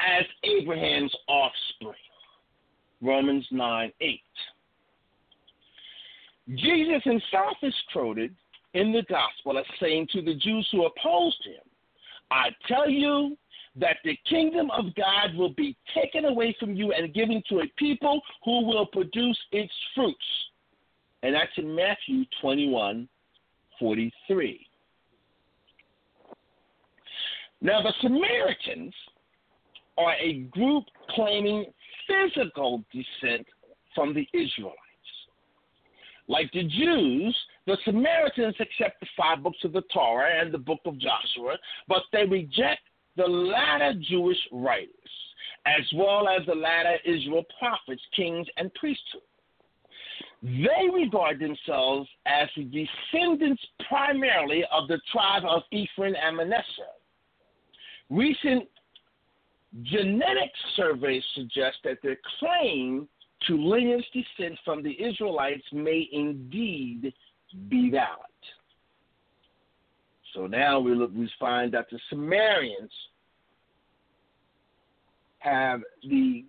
as 0.05 0.25
Abraham's 0.43 1.13
offspring. 1.27 1.95
Romans 3.01 3.45
9 3.51 3.91
8. 3.99 4.19
Jesus 6.55 7.03
himself 7.03 7.57
is 7.63 7.73
quoted 7.91 8.33
in 8.73 8.91
the 8.91 9.03
gospel 9.09 9.57
as 9.57 9.65
saying 9.79 10.07
to 10.11 10.21
the 10.21 10.35
Jews 10.35 10.67
who 10.71 10.85
opposed 10.85 11.43
him, 11.43 11.63
I 12.31 12.49
tell 12.67 12.89
you 12.89 13.37
that 13.77 13.97
the 14.03 14.17
kingdom 14.29 14.69
of 14.71 14.95
God 14.95 15.35
will 15.35 15.53
be 15.53 15.75
taken 15.93 16.25
away 16.25 16.55
from 16.59 16.75
you 16.75 16.93
and 16.93 17.13
given 17.13 17.41
to 17.49 17.59
a 17.59 17.67
people 17.77 18.21
who 18.43 18.65
will 18.65 18.85
produce 18.85 19.39
its 19.51 19.73
fruits. 19.93 20.17
And 21.23 21.33
that's 21.33 21.51
in 21.57 21.75
Matthew 21.75 22.25
21 22.41 23.09
43. 23.79 24.67
Now, 27.61 27.81
the 27.81 27.93
Samaritans 28.01 28.93
are 29.97 30.15
a 30.15 30.39
group 30.51 30.85
claiming 31.11 31.65
physical 32.07 32.83
descent 32.91 33.45
from 33.93 34.13
the 34.13 34.27
Israelites. 34.33 34.79
Like 36.27 36.51
the 36.53 36.63
Jews, 36.63 37.35
the 37.67 37.77
Samaritans 37.85 38.55
accept 38.59 38.99
the 38.99 39.07
five 39.15 39.43
books 39.43 39.59
of 39.63 39.73
the 39.73 39.83
Torah 39.93 40.41
and 40.41 40.51
the 40.53 40.57
book 40.57 40.79
of 40.85 40.97
Joshua, 40.97 41.57
but 41.87 42.03
they 42.11 42.25
reject 42.25 42.81
the 43.15 43.27
latter 43.27 43.93
Jewish 44.09 44.37
writers, 44.51 44.89
as 45.65 45.83
well 45.93 46.27
as 46.27 46.45
the 46.45 46.55
latter 46.55 46.97
Israel 47.05 47.43
prophets, 47.59 48.01
kings, 48.15 48.47
and 48.57 48.73
priesthood. 48.73 49.21
They 50.41 50.89
regard 50.93 51.39
themselves 51.39 52.09
as 52.25 52.49
the 52.55 52.65
descendants 52.65 53.61
primarily 53.87 54.63
of 54.71 54.87
the 54.87 54.99
tribe 55.11 55.43
of 55.47 55.63
Ephraim 55.71 56.15
and 56.21 56.37
Manasseh. 56.37 56.93
Recent 58.09 58.67
genetic 59.83 60.51
surveys 60.75 61.23
suggest 61.35 61.77
that 61.83 61.97
their 62.01 62.17
claim 62.39 63.07
to 63.47 63.57
lineage 63.57 64.05
descent 64.13 64.57
from 64.63 64.81
the 64.81 64.91
Israelites 64.91 65.63
may 65.71 66.07
indeed 66.11 67.13
be 67.69 67.89
valid. 67.91 68.19
So 70.33 70.47
now 70.47 70.79
we 70.79 70.93
look, 70.93 71.11
we 71.15 71.29
find 71.39 71.73
that 71.73 71.87
the 71.91 71.99
Sumerians 72.09 72.91
have 75.39 75.81
the 76.03 76.43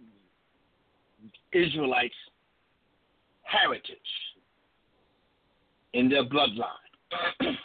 Israelites' 1.53 2.15
heritage 3.43 3.97
in 5.93 6.09
their 6.09 6.25
bloodline. 6.25 6.67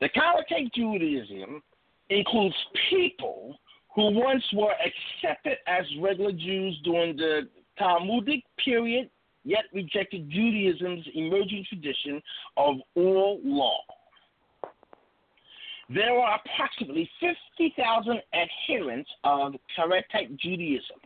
the 0.00 0.08
Karaite 0.08 0.72
Judaism 0.74 1.62
includes 2.10 2.54
people 2.90 3.58
who 3.98 4.12
once 4.12 4.44
were 4.52 4.74
accepted 4.74 5.58
as 5.66 5.84
regular 6.00 6.30
Jews 6.30 6.78
during 6.84 7.16
the 7.16 7.48
Talmudic 7.76 8.44
period, 8.64 9.10
yet 9.42 9.64
rejected 9.74 10.30
Judaism's 10.30 11.04
emerging 11.16 11.64
tradition 11.68 12.22
of 12.56 12.76
oral 12.94 13.40
law. 13.42 13.80
There 15.92 16.16
are 16.16 16.38
approximately 16.44 17.10
50,000 17.18 18.22
adherents 18.34 19.10
of 19.24 19.54
Karaite 19.76 20.38
Judaism, 20.38 21.00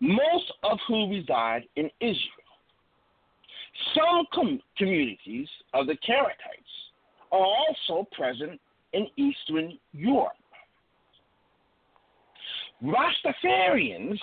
most 0.00 0.52
of 0.62 0.78
who 0.86 1.10
reside 1.10 1.62
in 1.74 1.90
Israel. 2.00 2.52
Some 3.96 4.24
com- 4.32 4.60
communities 4.78 5.48
of 5.74 5.88
the 5.88 5.96
Karaites 6.08 6.92
are 7.32 7.40
also 7.40 8.06
present 8.12 8.60
in 8.92 9.08
Eastern 9.16 9.76
Europe. 9.92 10.36
Rastafarians 12.82 14.18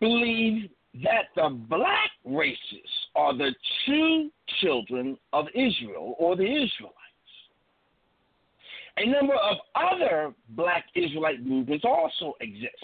believe 0.00 0.68
that 1.02 1.26
the 1.34 1.48
black 1.70 2.10
races 2.24 2.58
are 3.14 3.36
the 3.36 3.54
true 3.84 4.30
children 4.60 5.16
of 5.32 5.46
Israel 5.54 6.14
or 6.18 6.36
the 6.36 6.44
Israelites. 6.44 6.98
A 8.98 9.06
number 9.06 9.34
of 9.34 9.56
other 9.74 10.34
black 10.50 10.84
Israelite 10.94 11.44
movements 11.44 11.84
also 11.84 12.34
exist. 12.40 12.74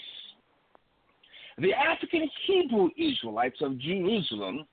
The 1.59 1.73
African 1.73 2.27
Hebrew 2.47 2.89
Israelites 2.97 3.57
of 3.61 3.77
Jerusalem, 3.79 4.65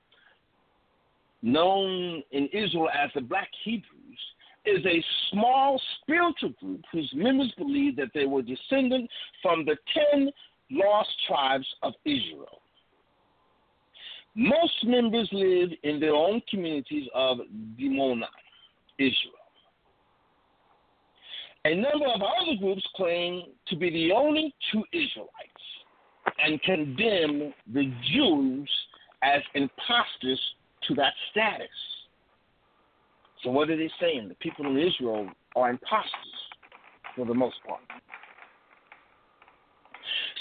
known 1.43 2.23
in 2.31 2.47
Israel 2.47 2.89
as 2.89 3.11
the 3.13 3.21
Black 3.21 3.49
Hebrews, 3.63 3.96
is 4.67 4.85
a 4.85 5.03
small 5.31 5.81
spiritual 6.01 6.49
group 6.59 6.81
whose 6.91 7.11
members 7.15 7.53
believe 7.57 7.95
that 7.95 8.09
they 8.13 8.25
were 8.25 8.41
descended 8.41 9.07
from 9.41 9.65
the 9.65 9.77
ten 9.93 10.29
lost 10.71 11.09
tribes 11.27 11.67
of 11.83 11.93
Israel. 12.05 12.61
Most 14.35 14.85
members 14.85 15.27
live 15.31 15.69
in 15.83 15.99
their 15.99 16.13
own 16.13 16.41
communities 16.49 17.07
of 17.15 17.37
Dimona, 17.79 18.27
Israel. 18.99 19.33
A 21.65 21.73
number 21.73 22.05
of 22.05 22.21
other 22.21 22.55
groups 22.59 22.87
claim 22.95 23.43
to 23.67 23.75
be 23.75 23.89
the 23.89 24.11
only 24.13 24.53
true 24.71 24.83
Israelites 24.93 25.67
and 26.43 26.61
condemn 26.61 27.53
the 27.73 27.91
Jews 28.13 28.69
as 29.23 29.41
impostors 29.55 30.39
to 30.87 30.95
that 30.95 31.13
status. 31.31 31.67
So, 33.43 33.51
what 33.51 33.69
are 33.69 33.77
they 33.77 33.89
saying? 33.99 34.29
The 34.29 34.35
people 34.35 34.65
in 34.65 34.77
Israel 34.77 35.29
are 35.55 35.69
impostors 35.69 36.11
for 37.15 37.25
the 37.25 37.33
most 37.33 37.55
part. 37.67 37.81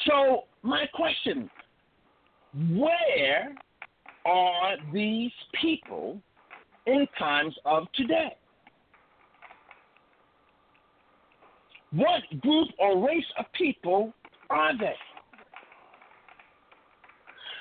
So, 0.06 0.44
my 0.62 0.86
question 0.94 1.50
where 2.72 3.54
are 4.24 4.76
these 4.92 5.32
people 5.60 6.18
in 6.86 7.06
times 7.18 7.54
of 7.64 7.84
today? 7.94 8.34
What 11.92 12.22
group 12.40 12.68
or 12.78 13.06
race 13.06 13.24
of 13.38 13.46
people 13.52 14.12
are 14.50 14.76
they? 14.76 14.94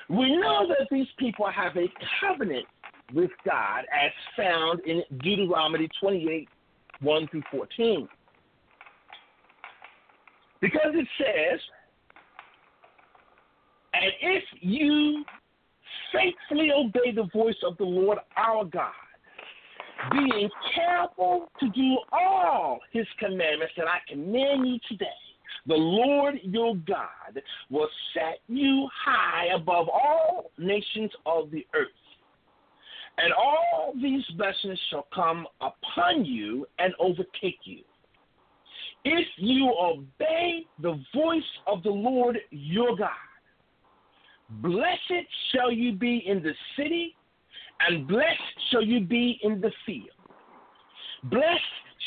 We 0.08 0.36
know 0.36 0.66
that 0.68 0.88
these 0.90 1.06
people 1.18 1.46
have 1.50 1.76
a 1.76 1.86
covenant 2.20 2.66
with 3.12 3.30
God 3.44 3.84
as 3.92 4.10
found 4.36 4.80
in 4.80 5.02
Deuteronomy 5.22 5.88
28 6.00 6.48
1 7.00 7.28
through 7.28 7.42
14. 7.50 8.08
Because 10.60 10.92
it 10.94 11.06
says, 11.18 11.60
and 13.92 14.12
if 14.20 14.42
you 14.60 15.24
faithfully 16.12 16.70
obey 16.72 17.12
the 17.14 17.28
voice 17.32 17.56
of 17.64 17.76
the 17.76 17.84
Lord 17.84 18.18
our 18.36 18.64
God, 18.64 18.92
being 20.12 20.48
careful 20.74 21.50
to 21.60 21.68
do 21.70 21.98
all 22.12 22.80
his 22.92 23.06
commandments 23.18 23.74
that 23.76 23.86
I 23.86 23.98
command 24.08 24.66
you 24.66 24.78
today, 24.88 25.06
the 25.66 25.74
Lord 25.74 26.36
your 26.42 26.76
God 26.76 27.42
will 27.70 27.88
set 28.14 28.40
you 28.48 28.88
high 29.04 29.46
above 29.54 29.88
all 29.88 30.50
nations 30.58 31.10
of 31.24 31.50
the 31.50 31.66
earth. 31.74 31.88
And 33.18 33.32
all 33.32 33.92
these 34.00 34.24
blessings 34.36 34.78
shall 34.90 35.06
come 35.14 35.46
upon 35.60 36.24
you 36.24 36.66
and 36.78 36.92
overtake 36.98 37.60
you. 37.64 37.80
If 39.04 39.26
you 39.36 39.72
obey 39.80 40.66
the 40.82 41.00
voice 41.14 41.42
of 41.66 41.82
the 41.82 41.90
Lord 41.90 42.38
your 42.50 42.96
God, 42.96 43.08
blessed 44.60 45.26
shall 45.52 45.72
you 45.72 45.92
be 45.94 46.24
in 46.26 46.42
the 46.42 46.52
city, 46.76 47.14
and 47.88 48.06
blessed 48.06 48.40
shall 48.70 48.82
you 48.82 49.00
be 49.00 49.38
in 49.42 49.60
the 49.60 49.70
field. 49.86 50.08
Blessed 51.24 51.60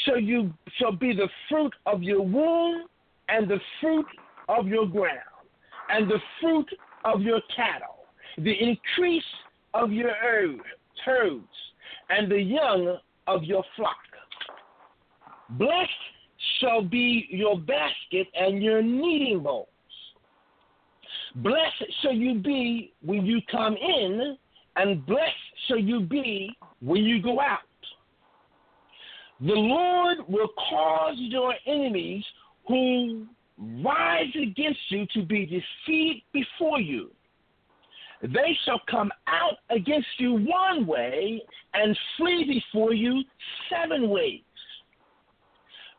shall 0.05 0.19
you 0.19 0.53
shall 0.77 0.91
be 0.91 1.13
the 1.13 1.29
fruit 1.49 1.73
of 1.85 2.03
your 2.03 2.21
womb, 2.21 2.85
and 3.29 3.47
the 3.47 3.59
fruit 3.79 4.05
of 4.47 4.67
your 4.67 4.85
ground, 4.85 5.19
and 5.89 6.09
the 6.09 6.19
fruit 6.41 6.69
of 7.05 7.21
your 7.21 7.41
cattle, 7.55 8.05
the 8.37 8.53
increase 8.53 9.23
of 9.73 9.91
your 9.91 10.11
herds, 11.05 11.45
and 12.09 12.31
the 12.31 12.41
young 12.41 12.97
of 13.27 13.43
your 13.43 13.63
flock. 13.75 13.97
Blessed 15.51 15.89
shall 16.59 16.81
be 16.81 17.27
your 17.29 17.57
basket 17.59 18.27
and 18.35 18.61
your 18.63 18.81
kneading 18.81 19.41
bowls. 19.43 19.67
Blessed 21.35 21.85
shall 22.01 22.13
you 22.13 22.39
be 22.39 22.93
when 23.03 23.25
you 23.25 23.39
come 23.51 23.75
in, 23.75 24.37
and 24.75 25.05
blessed 25.05 25.33
shall 25.67 25.79
you 25.79 26.01
be 26.01 26.55
when 26.81 27.03
you 27.03 27.21
go 27.21 27.39
out. 27.39 27.59
The 29.41 29.53
Lord 29.53 30.17
will 30.27 30.49
cause 30.69 31.15
your 31.17 31.53
enemies 31.65 32.23
who 32.67 33.25
rise 33.57 34.33
against 34.35 34.79
you 34.89 35.05
to 35.13 35.23
be 35.23 35.45
defeated 35.45 36.21
before 36.33 36.79
you. 36.79 37.11
They 38.21 38.57
shall 38.65 38.81
come 38.89 39.11
out 39.27 39.57
against 39.69 40.07
you 40.17 40.33
one 40.33 40.85
way 40.85 41.41
and 41.73 41.97
flee 42.17 42.61
before 42.71 42.93
you 42.93 43.23
seven 43.69 44.09
ways. 44.09 44.41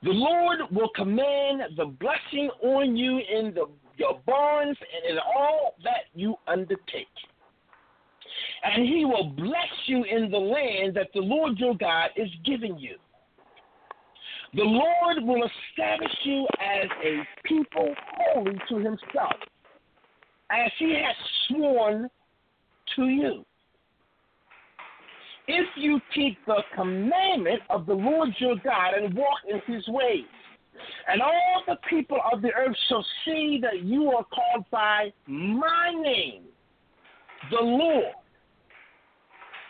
The 0.02 0.10
Lord 0.10 0.60
will 0.70 0.90
command 0.94 1.62
the 1.76 1.86
blessing 1.86 2.50
on 2.62 2.96
you 2.96 3.18
in 3.18 3.54
the, 3.54 3.66
your 3.96 4.18
barns 4.26 4.76
and 4.78 5.12
in 5.12 5.18
all 5.18 5.74
that 5.84 6.04
you 6.14 6.36
undertake. 6.46 7.06
And 8.64 8.86
he 8.86 9.04
will 9.04 9.30
bless 9.36 9.72
you 9.86 10.04
in 10.04 10.30
the 10.30 10.38
land 10.38 10.94
that 10.94 11.08
the 11.14 11.20
Lord 11.20 11.58
your 11.58 11.74
God 11.76 12.10
is 12.16 12.28
giving 12.44 12.78
you. 12.78 12.96
The 14.54 14.64
Lord 14.64 15.22
will 15.22 15.48
establish 15.70 16.12
you 16.24 16.46
as 16.60 16.88
a 17.04 17.22
people 17.44 17.94
holy 18.16 18.58
to 18.68 18.76
himself, 18.76 19.36
as 20.50 20.70
he 20.78 20.94
has 20.94 21.16
sworn 21.48 22.08
to 22.96 23.04
you. 23.04 23.44
If 25.46 25.66
you 25.76 26.00
keep 26.14 26.38
the 26.46 26.62
commandment 26.74 27.62
of 27.70 27.86
the 27.86 27.94
Lord 27.94 28.30
your 28.38 28.56
God 28.62 28.94
and 28.94 29.14
walk 29.14 29.38
in 29.48 29.60
his 29.72 29.86
ways, 29.88 30.24
and 31.08 31.20
all 31.20 31.62
the 31.66 31.76
people 31.88 32.18
of 32.32 32.42
the 32.42 32.52
earth 32.52 32.76
shall 32.88 33.04
see 33.24 33.58
that 33.62 33.82
you 33.82 34.10
are 34.10 34.24
called 34.24 34.64
by 34.70 35.12
my 35.26 35.92
name, 36.02 36.44
the 37.50 37.60
Lord, 37.60 38.14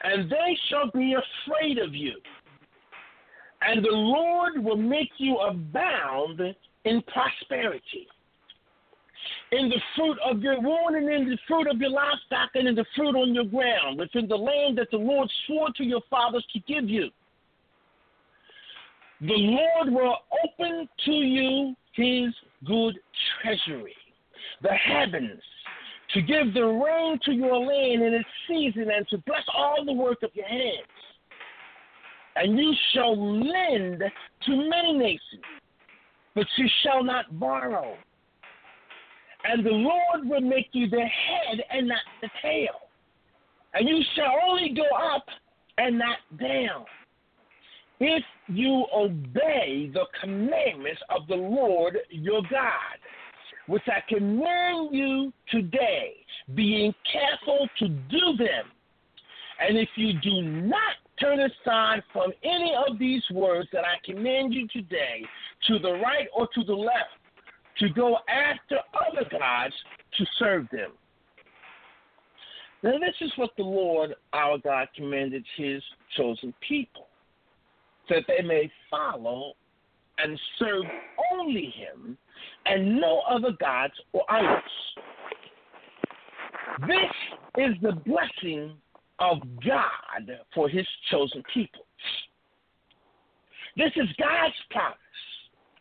and 0.02 0.30
they 0.30 0.58
shall 0.68 0.90
be 0.92 1.14
afraid 1.14 1.78
of 1.78 1.94
you. 1.94 2.12
And 3.62 3.84
the 3.84 3.90
Lord 3.90 4.62
will 4.62 4.76
make 4.76 5.10
you 5.18 5.36
abound 5.38 6.40
in 6.84 7.02
prosperity, 7.02 8.08
in 9.52 9.68
the 9.68 9.80
fruit 9.96 10.16
of 10.24 10.40
your 10.40 10.60
womb, 10.60 10.94
and 10.94 11.08
in 11.08 11.28
the 11.28 11.38
fruit 11.48 11.66
of 11.68 11.80
your 11.80 11.90
livestock, 11.90 12.50
and 12.54 12.68
in 12.68 12.74
the 12.74 12.84
fruit 12.94 13.16
on 13.16 13.34
your 13.34 13.44
ground, 13.44 13.98
within 13.98 14.28
the 14.28 14.36
land 14.36 14.78
that 14.78 14.90
the 14.90 14.96
Lord 14.96 15.28
swore 15.46 15.70
to 15.76 15.84
your 15.84 16.02
fathers 16.08 16.46
to 16.52 16.60
give 16.60 16.88
you. 16.88 17.10
The 19.20 19.34
Lord 19.36 19.90
will 19.90 20.16
open 20.44 20.88
to 21.04 21.12
you 21.12 21.74
his 21.92 22.32
good 22.64 22.98
treasury, 23.42 23.96
the 24.62 24.72
heavens, 24.72 25.42
to 26.14 26.22
give 26.22 26.54
the 26.54 26.64
rain 26.64 27.18
to 27.24 27.32
your 27.32 27.58
land 27.58 28.02
in 28.02 28.14
its 28.14 28.28
season, 28.48 28.90
and 28.90 29.06
to 29.08 29.18
bless 29.18 29.44
all 29.52 29.84
the 29.84 29.92
work 29.92 30.22
of 30.22 30.30
your 30.34 30.46
hands. 30.46 30.86
And 32.36 32.56
you 32.56 32.72
shall 32.92 33.16
lend 33.16 34.02
to 34.46 34.56
many 34.56 34.92
nations, 34.92 35.42
but 36.34 36.46
you 36.56 36.68
shall 36.82 37.02
not 37.02 37.38
borrow. 37.38 37.96
And 39.44 39.64
the 39.64 39.70
Lord 39.70 40.28
will 40.28 40.40
make 40.40 40.68
you 40.72 40.88
the 40.88 41.00
head 41.00 41.62
and 41.70 41.88
not 41.88 42.02
the 42.20 42.28
tail. 42.42 42.90
And 43.74 43.88
you 43.88 44.02
shall 44.14 44.32
only 44.48 44.74
go 44.74 44.84
up 45.14 45.24
and 45.78 45.98
not 45.98 46.18
down. 46.38 46.84
If 48.00 48.24
you 48.48 48.86
obey 48.94 49.90
the 49.92 50.06
commandments 50.20 51.00
of 51.10 51.26
the 51.28 51.36
Lord 51.36 51.98
your 52.10 52.42
God, 52.42 52.98
which 53.66 53.82
I 53.86 54.02
command 54.08 54.88
you 54.90 55.32
today, 55.50 56.16
being 56.54 56.94
careful 57.10 57.68
to 57.78 57.88
do 57.88 58.36
them. 58.36 58.64
And 59.60 59.76
if 59.78 59.88
you 59.96 60.14
do 60.20 60.42
not 60.42 60.94
turn 61.20 61.40
aside 61.40 62.02
from 62.12 62.32
any 62.42 62.74
of 62.88 62.98
these 62.98 63.22
words 63.30 63.68
that 63.72 63.84
I 63.84 63.96
command 64.04 64.54
you 64.54 64.66
today, 64.68 65.22
to 65.68 65.78
the 65.78 65.92
right 65.92 66.26
or 66.34 66.48
to 66.54 66.64
the 66.64 66.74
left, 66.74 67.19
to 67.80 67.88
go 67.88 68.18
after 68.28 68.78
other 68.94 69.28
gods 69.30 69.74
to 70.16 70.24
serve 70.38 70.68
them. 70.70 70.92
Now, 72.82 72.92
this 72.92 73.14
is 73.20 73.32
what 73.36 73.50
the 73.56 73.62
Lord 73.62 74.14
our 74.32 74.58
God 74.58 74.88
commanded 74.94 75.44
his 75.56 75.82
chosen 76.16 76.54
people, 76.66 77.08
that 78.08 78.22
they 78.26 78.42
may 78.42 78.70
follow 78.90 79.52
and 80.18 80.38
serve 80.58 80.84
only 81.32 81.74
him 81.76 82.16
and 82.66 83.00
no 83.00 83.22
other 83.28 83.52
gods 83.58 83.94
or 84.12 84.22
idols. 84.30 84.62
This 86.86 87.58
is 87.58 87.74
the 87.82 87.92
blessing 87.92 88.76
of 89.18 89.38
God 89.66 90.30
for 90.54 90.68
his 90.68 90.86
chosen 91.10 91.42
people. 91.52 91.86
This 93.76 93.92
is 93.96 94.08
God's 94.18 94.54
promise, 94.70 94.96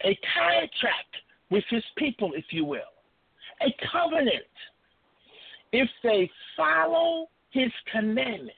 a 0.03 0.17
contract 0.35 1.15
with 1.49 1.63
his 1.69 1.83
people, 1.97 2.31
if 2.35 2.45
you 2.51 2.65
will, 2.65 2.79
a 3.61 3.75
covenant. 3.91 4.45
If 5.71 5.89
they 6.03 6.29
follow 6.57 7.27
his 7.51 7.71
commandments, 7.91 8.53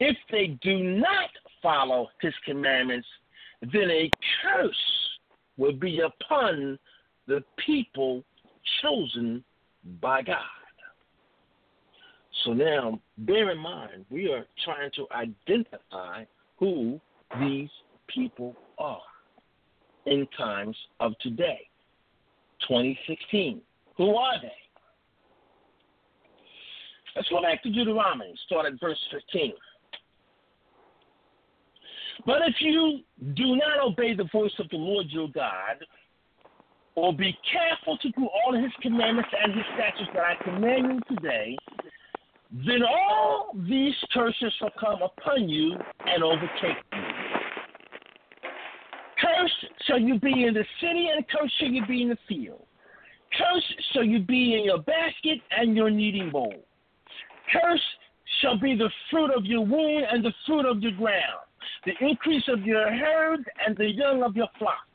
if 0.00 0.16
they 0.30 0.58
do 0.62 0.78
not 0.82 1.30
follow 1.62 2.08
his 2.20 2.34
commandments, 2.44 3.06
then 3.72 3.90
a 3.90 4.10
curse 4.42 4.74
will 5.56 5.72
be 5.72 6.00
upon 6.00 6.78
the 7.26 7.42
people 7.64 8.22
chosen 8.82 9.42
by 10.00 10.22
God. 10.22 10.36
So 12.44 12.52
now, 12.52 13.00
bear 13.18 13.50
in 13.50 13.58
mind, 13.58 14.04
we 14.10 14.30
are 14.30 14.46
trying 14.64 14.90
to 14.96 15.06
identify 15.12 16.24
who 16.58 17.00
these 17.40 17.70
people 18.08 18.54
are 18.78 19.00
in 20.06 20.26
times 20.36 20.76
of 21.00 21.12
today, 21.20 21.60
2016. 22.68 23.60
Who 23.96 24.14
are 24.14 24.40
they? 24.40 24.52
Let's 27.14 27.28
go 27.28 27.40
back 27.40 27.62
to 27.62 27.70
Deuteronomy, 27.70 28.34
start 28.46 28.66
at 28.66 28.78
verse 28.78 28.98
15. 29.10 29.52
But 32.24 32.42
if 32.46 32.54
you 32.60 33.00
do 33.34 33.56
not 33.56 33.80
obey 33.82 34.14
the 34.14 34.28
voice 34.32 34.52
of 34.58 34.68
the 34.70 34.76
Lord 34.76 35.06
your 35.08 35.28
God, 35.28 35.84
or 36.94 37.12
be 37.14 37.36
careful 37.52 37.98
to 37.98 38.10
do 38.10 38.26
all 38.26 38.54
his 38.54 38.72
commandments 38.80 39.30
and 39.42 39.54
his 39.54 39.64
statutes 39.74 40.10
that 40.14 40.22
I 40.24 40.42
command 40.42 41.02
you 41.08 41.16
today, 41.16 41.56
then 42.50 42.82
all 42.82 43.50
these 43.68 43.94
curses 44.12 44.52
shall 44.58 44.72
come 44.80 45.02
upon 45.02 45.48
you 45.48 45.76
and 46.06 46.22
overtake 46.22 46.78
you. 46.92 47.15
Cursed 49.36 49.66
shall 49.86 49.98
you 49.98 50.18
be 50.18 50.44
in 50.44 50.54
the 50.54 50.64
city, 50.80 51.08
and 51.14 51.26
cursed 51.28 51.54
shall 51.58 51.68
you 51.68 51.84
be 51.86 52.02
in 52.02 52.08
the 52.08 52.18
field. 52.28 52.62
Cursed 53.36 53.74
shall 53.92 54.04
you 54.04 54.20
be 54.20 54.54
in 54.54 54.64
your 54.64 54.78
basket 54.78 55.40
and 55.50 55.76
your 55.76 55.90
kneading 55.90 56.30
bowl. 56.30 56.54
Cursed 57.52 57.82
shall 58.40 58.58
be 58.58 58.76
the 58.76 58.90
fruit 59.10 59.30
of 59.30 59.44
your 59.44 59.64
womb 59.64 60.04
and 60.10 60.24
the 60.24 60.32
fruit 60.46 60.64
of 60.64 60.80
your 60.80 60.92
ground, 60.92 61.44
the 61.84 61.92
increase 62.00 62.44
of 62.48 62.62
your 62.62 62.90
herd 62.90 63.40
and 63.66 63.76
the 63.76 63.90
young 63.90 64.22
of 64.22 64.36
your 64.36 64.48
flock. 64.58 64.86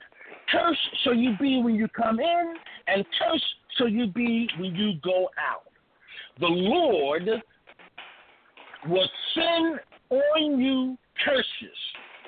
Cursed 0.51 0.79
shall 1.03 1.15
you 1.15 1.35
be 1.39 1.61
when 1.61 1.75
you 1.75 1.87
come 1.89 2.19
in, 2.19 2.53
and 2.87 3.05
cursed 3.19 3.43
shall 3.77 3.89
you 3.89 4.07
be 4.07 4.49
when 4.57 4.75
you 4.75 4.93
go 5.03 5.29
out. 5.37 5.71
The 6.39 6.47
Lord 6.47 7.29
will 8.87 9.09
send 9.35 9.79
on 10.09 10.59
you 10.59 10.97
curses, 11.23 11.77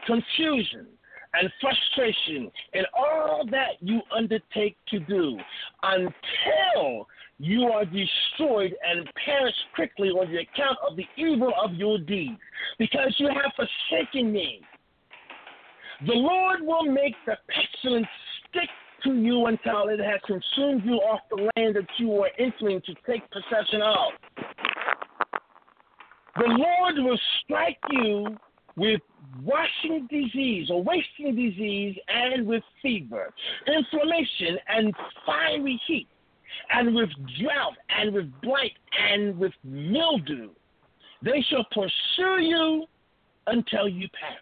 confusion, 0.06 0.88
and 1.34 1.52
frustration 1.60 2.52
in 2.74 2.84
all 2.98 3.44
that 3.50 3.82
you 3.82 4.02
undertake 4.16 4.78
to 4.90 5.00
do 5.00 5.38
until 5.84 7.08
you 7.40 7.64
are 7.64 7.86
destroyed 7.86 8.74
and 8.88 9.10
perish 9.26 9.56
quickly 9.76 10.10
on 10.10 10.32
the 10.32 10.40
account 10.40 10.78
of 10.88 10.96
the 10.96 11.06
evil 11.18 11.52
of 11.62 11.74
your 11.74 11.98
deeds, 11.98 12.40
because 12.78 13.14
you 13.18 13.28
have 13.28 13.52
forsaken 13.56 14.32
me. 14.32 14.62
The 16.06 16.14
Lord 16.14 16.62
will 16.62 16.84
make 16.84 17.16
the 17.26 17.38
pestilence 17.50 18.08
stick 18.50 18.70
to 19.04 19.14
you 19.16 19.48
until 19.48 19.90
it 19.90 20.00
has 20.00 20.20
consumed 20.26 20.84
you 20.86 20.96
off 20.96 21.22
the 21.30 21.50
land 21.56 21.76
that 21.76 21.88
you 21.98 22.12
are 22.22 22.30
entering 22.38 22.82
to 22.82 22.94
take 23.08 23.24
possession 23.32 23.82
of. 23.82 24.14
The 26.36 26.48
Lord 26.48 26.96
will 26.98 27.20
strike 27.44 27.78
you 27.92 28.38
with 28.76 29.02
washing 29.44 30.08
disease 30.10 30.70
or 30.70 30.84
wasting 30.84 31.36
disease 31.36 31.96
and 32.08 32.46
with 32.46 32.64
fever, 32.82 33.34
inflammation 33.68 34.58
and 34.68 34.94
fiery 35.26 35.82
heat, 35.88 36.08
and 36.72 36.94
with 36.94 37.10
drought 37.40 37.78
and 37.90 38.14
with 38.14 38.30
blight 38.42 38.74
and 39.12 39.38
with 39.38 39.54
mildew. 39.64 40.50
They 41.22 41.44
shall 41.50 41.66
pursue 41.72 42.42
you 42.42 42.86
until 43.48 43.88
you 43.88 44.08
perish. 44.20 44.40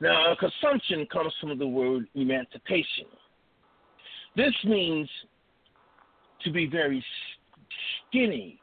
Now, 0.00 0.34
consumption 0.38 1.06
comes 1.12 1.32
from 1.40 1.58
the 1.58 1.66
word 1.66 2.06
emaciation. 2.14 3.06
This 4.34 4.54
means 4.64 5.08
to 6.44 6.50
be 6.50 6.66
very 6.66 7.04
skinny, 8.08 8.58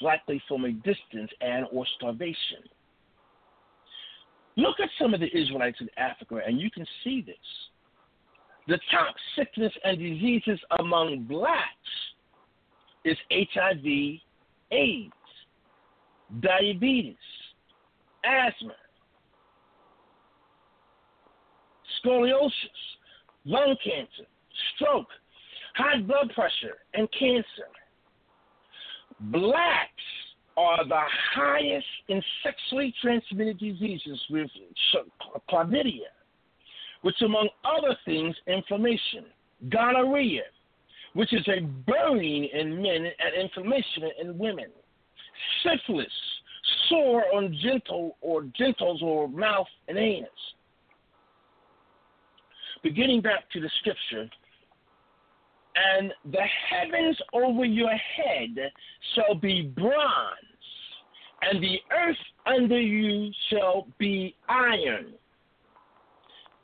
likely 0.00 0.42
from 0.48 0.64
a 0.64 0.72
distance 0.72 1.30
and 1.40 1.66
or 1.70 1.86
starvation. 1.96 2.64
Look 4.58 4.80
at 4.80 4.88
some 5.00 5.14
of 5.14 5.20
the 5.20 5.28
Israelites 5.34 5.78
in 5.80 5.88
Africa, 5.96 6.40
and 6.44 6.60
you 6.60 6.68
can 6.68 6.84
see 7.04 7.22
this. 7.22 7.36
The 8.66 8.78
top 8.90 9.14
sickness 9.36 9.72
and 9.84 9.96
diseases 9.96 10.58
among 10.80 11.26
blacks 11.28 11.62
is 13.04 13.16
HIV, 13.30 14.20
AIDS, 14.72 15.12
diabetes, 16.40 17.14
asthma, 18.24 18.74
scoliosis, 22.04 22.50
lung 23.44 23.76
cancer, 23.84 24.28
stroke, 24.74 25.06
high 25.76 26.00
blood 26.00 26.32
pressure, 26.34 26.78
and 26.94 27.08
cancer. 27.16 27.68
Blacks 29.20 29.92
are 30.58 30.84
the 30.88 31.00
highest 31.34 31.86
in 32.08 32.20
sexually 32.42 32.92
transmitted 33.00 33.58
diseases 33.58 34.20
with 34.28 34.50
chlamydia, 35.48 36.10
which, 37.02 37.14
among 37.22 37.48
other 37.64 37.96
things, 38.04 38.34
inflammation, 38.48 39.26
gonorrhea, 39.70 40.42
which 41.14 41.32
is 41.32 41.46
a 41.46 41.60
burning 41.60 42.48
in 42.52 42.82
men 42.82 43.06
and 43.06 43.40
inflammation 43.40 44.10
in 44.20 44.36
women, 44.36 44.66
syphilis, 45.62 46.08
sore 46.88 47.24
on 47.32 47.56
gentle 47.62 48.16
or 48.20 48.42
genitals 48.56 49.00
or 49.00 49.28
mouth 49.28 49.68
and 49.86 49.96
anus. 49.96 50.28
Beginning 52.82 53.20
back 53.20 53.48
to 53.52 53.60
the 53.60 53.70
scripture, 53.78 54.28
and 55.96 56.12
the 56.32 56.42
heavens 56.68 57.16
over 57.32 57.64
your 57.64 57.90
head 57.90 58.56
shall 59.14 59.34
be 59.34 59.62
bronze, 59.76 60.47
and 61.42 61.62
the 61.62 61.78
earth 61.92 62.16
under 62.46 62.80
you 62.80 63.32
shall 63.50 63.86
be 63.98 64.34
iron. 64.48 65.14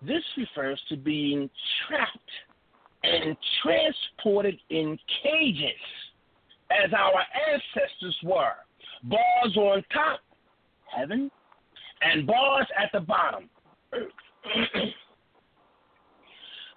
This 0.02 0.22
refers 0.36 0.80
to 0.88 0.96
being 0.96 1.48
trapped 1.86 2.18
and 3.02 3.36
transported 3.62 4.58
in 4.70 4.98
cages, 5.22 5.70
as 6.70 6.92
our 6.92 7.22
ancestors 7.52 8.16
were. 8.22 8.54
Bars 9.04 9.56
on 9.56 9.84
top, 9.92 10.20
heaven, 10.86 11.30
and 12.02 12.26
bars 12.26 12.66
at 12.82 12.90
the 12.92 13.00
bottom, 13.00 13.48
earth. 13.92 14.10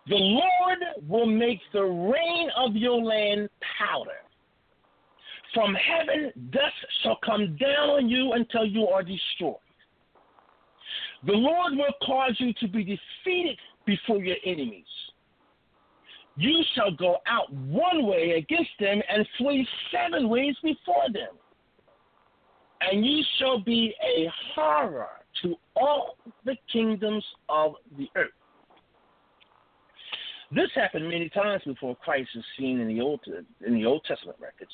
The 0.10 0.16
Lord 0.16 0.80
will 1.06 1.26
make 1.26 1.60
the 1.74 1.84
rain 1.84 2.50
of 2.56 2.78
your 2.78 3.04
land 3.04 3.50
powder. 3.78 4.12
From 5.58 5.74
heaven, 5.74 6.32
dust 6.52 6.76
shall 7.02 7.18
come 7.26 7.58
down 7.60 7.90
on 7.90 8.08
you 8.08 8.34
until 8.34 8.64
you 8.64 8.86
are 8.90 9.02
destroyed. 9.02 9.56
The 11.26 11.34
Lord 11.34 11.74
will 11.74 11.94
cause 12.06 12.36
you 12.38 12.54
to 12.60 12.68
be 12.68 12.84
defeated 12.84 13.58
before 13.84 14.24
your 14.24 14.36
enemies. 14.46 14.86
You 16.36 16.64
shall 16.76 16.92
go 16.92 17.18
out 17.26 17.52
one 17.52 18.06
way 18.06 18.36
against 18.38 18.70
them 18.80 19.02
and 19.10 19.28
flee 19.40 19.68
seven 19.92 20.30
ways 20.30 20.56
before 20.62 21.08
them. 21.12 21.34
And 22.82 23.04
you 23.04 23.24
shall 23.40 23.60
be 23.60 23.96
a 24.00 24.30
horror 24.54 25.10
to 25.42 25.56
all 25.76 26.18
the 26.46 26.56
kingdoms 26.72 27.26
of 27.50 27.74
the 27.98 28.08
earth. 28.16 28.30
This 30.52 30.70
happened 30.76 31.10
many 31.10 31.30
times 31.30 31.64
before 31.66 31.96
Christ 31.96 32.30
is 32.36 32.44
seen 32.60 32.80
in 32.80 32.88
the 32.88 33.02
Old 33.02 33.22
in 33.66 33.74
the 33.74 33.88
Old 33.88 34.06
Testament 34.08 34.38
records. 34.40 34.72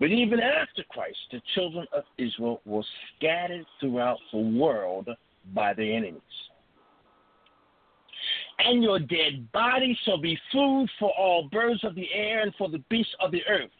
But 0.00 0.10
even 0.10 0.40
after 0.40 0.84
Christ, 0.90 1.18
the 1.32 1.42
children 1.54 1.86
of 1.92 2.04
Israel 2.18 2.60
were 2.64 2.84
scattered 3.16 3.66
throughout 3.80 4.18
the 4.32 4.38
world 4.38 5.08
by 5.52 5.74
their 5.74 5.92
enemies. 5.92 6.20
And 8.60 8.82
your 8.82 8.98
dead 8.98 9.50
body 9.52 9.96
shall 10.04 10.18
be 10.18 10.38
food 10.52 10.88
for 10.98 11.12
all 11.18 11.48
birds 11.50 11.82
of 11.84 11.94
the 11.94 12.08
air 12.12 12.42
and 12.42 12.54
for 12.56 12.68
the 12.68 12.82
beasts 12.90 13.14
of 13.20 13.30
the 13.32 13.42
earth. 13.48 13.70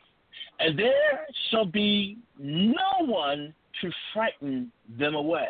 And 0.60 0.78
there 0.78 1.26
shall 1.50 1.66
be 1.66 2.18
no 2.38 3.04
one 3.04 3.54
to 3.80 3.90
frighten 4.12 4.72
them 4.98 5.14
away. 5.14 5.48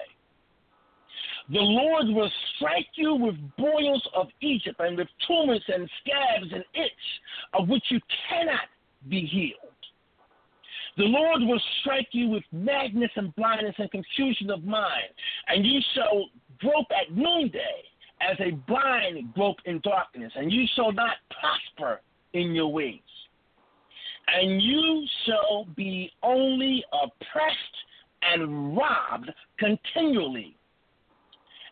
The 1.51 1.61
Lord 1.61 2.09
will 2.09 2.31
strike 2.57 2.89
you 2.95 3.15
with 3.15 3.35
boils 3.57 4.07
of 4.15 4.29
Egypt 4.43 4.81
and 4.81 4.99
with 4.99 5.09
tumors 5.27 5.65
and 5.69 5.89
scabs 6.01 6.53
and 6.53 6.65
itch, 6.75 6.93
of 7.55 7.69
which 7.69 7.85
you 7.89 8.01
cannot 8.29 8.69
be 9.09 9.25
healed. 9.25 9.78
The 10.99 11.05
Lord 11.05 11.43
will 11.43 11.61
strike 11.81 12.09
you 12.13 12.29
with 12.29 12.45
madness 12.53 13.11
and 13.17 13.35
blindness 13.37 13.75
and 13.79 13.91
confusion 13.91 14.51
of 14.51 14.65
mind, 14.65 15.09
and 15.49 15.65
you 15.65 15.81
shall 15.95 16.27
grope 16.59 16.91
at 16.91 17.17
noonday 17.17 17.85
as 18.21 18.37
a 18.41 18.51
blind 18.67 19.33
grope 19.33 19.59
in 19.65 19.81
darkness, 19.81 20.33
and 20.35 20.53
you 20.53 20.67
shall 20.75 20.93
not 20.93 21.17
prosper 21.31 22.01
in 22.35 22.55
your 22.55 22.71
ways. 22.71 23.01
And 24.27 24.61
you 24.61 25.07
shall 25.25 25.67
be 25.77 26.11
only 26.23 26.85
oppressed 26.93 27.57
and 28.23 28.77
robbed 28.77 29.31
continually 29.59 30.59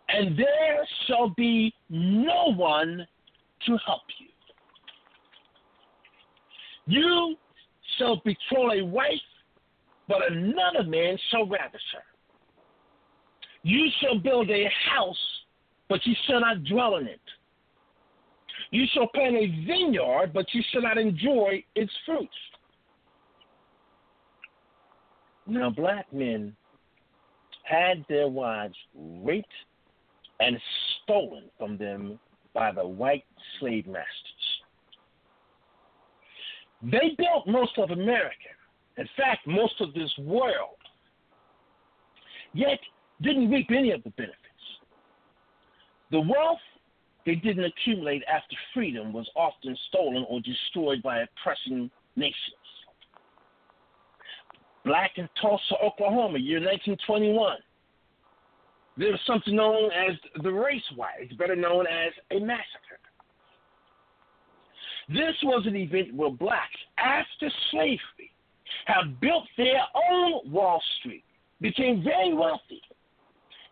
and 0.08 0.38
there 0.38 0.86
shall 1.06 1.30
be 1.30 1.72
no 1.90 2.52
one 2.54 3.06
to 3.66 3.78
help 3.84 4.02
you. 4.18 4.26
You 6.86 7.36
shall 7.98 8.16
betroth 8.24 8.74
a 8.74 8.82
wife, 8.82 9.10
but 10.08 10.30
another 10.30 10.84
man 10.84 11.18
shall 11.30 11.46
ravish 11.46 11.80
her. 11.92 12.02
You 13.62 13.88
shall 14.00 14.18
build 14.18 14.50
a 14.50 14.70
house, 14.88 15.16
but 15.88 16.04
you 16.06 16.14
shall 16.26 16.40
not 16.40 16.64
dwell 16.64 16.96
in 16.96 17.06
it. 17.08 17.20
You 18.70 18.84
shall 18.92 19.08
plant 19.08 19.36
a 19.36 19.46
vineyard, 19.66 20.32
but 20.32 20.46
you 20.52 20.62
shall 20.70 20.82
not 20.82 20.98
enjoy 20.98 21.64
its 21.74 21.92
fruits. 22.04 22.34
Now, 25.46 25.70
black 25.70 26.12
men 26.12 26.56
had 27.62 28.04
their 28.08 28.28
wives 28.28 28.76
raped 28.94 29.46
and 30.40 30.56
stolen 31.02 31.44
from 31.58 31.76
them 31.76 32.18
by 32.54 32.72
the 32.72 32.86
white 32.86 33.24
slave 33.58 33.86
masters. 33.86 34.35
They 36.82 37.16
built 37.16 37.46
most 37.46 37.78
of 37.78 37.90
America, 37.90 38.52
in 38.96 39.08
fact, 39.16 39.46
most 39.46 39.80
of 39.80 39.94
this 39.94 40.12
world, 40.18 40.76
yet 42.52 42.78
didn't 43.22 43.50
reap 43.50 43.68
any 43.70 43.92
of 43.92 44.02
the 44.04 44.10
benefits. 44.10 44.40
The 46.10 46.20
wealth 46.20 46.58
they 47.24 47.34
didn't 47.34 47.64
accumulate 47.64 48.22
after 48.32 48.54
freedom 48.72 49.12
was 49.12 49.28
often 49.34 49.76
stolen 49.88 50.24
or 50.28 50.40
destroyed 50.40 51.02
by 51.02 51.22
oppressing 51.22 51.90
nations. 52.14 52.34
Black 54.84 55.12
in 55.16 55.28
Tulsa, 55.42 55.74
Oklahoma, 55.82 56.38
year 56.38 56.60
1921 56.60 57.56
there 58.96 59.10
was 59.10 59.20
something 59.26 59.54
known 59.54 59.90
as 59.92 60.16
the 60.42 60.50
race 60.50 60.82
riots, 60.96 61.34
better 61.34 61.56
known 61.56 61.86
as 61.86 62.12
a 62.30 62.40
massacre. 62.40 62.98
This 65.08 65.34
was 65.44 65.66
an 65.66 65.76
event 65.76 66.14
where 66.14 66.30
blacks, 66.30 66.76
after 66.98 67.50
slavery, 67.70 68.32
have 68.86 69.20
built 69.20 69.44
their 69.56 69.80
own 70.10 70.50
Wall 70.50 70.82
Street, 70.98 71.24
became 71.60 72.02
very 72.02 72.34
wealthy, 72.34 72.82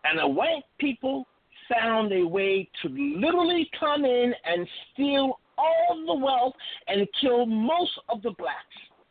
and 0.05 0.19
the 0.19 0.27
white 0.27 0.63
people 0.79 1.27
found 1.69 2.13
a 2.13 2.25
way 2.25 2.69
to 2.81 2.89
literally 2.89 3.69
come 3.79 4.05
in 4.05 4.33
and 4.45 4.67
steal 4.93 5.39
all 5.57 6.05
the 6.05 6.13
wealth 6.13 6.53
and 6.87 7.07
kill 7.19 7.45
most 7.45 7.91
of 8.09 8.21
the 8.21 8.31
blacks 8.31 8.55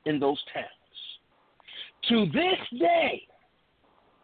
in 0.07 0.19
those 0.19 0.43
towns. 0.53 0.67
To 2.09 2.27
this 2.27 2.79
day, 2.79 3.23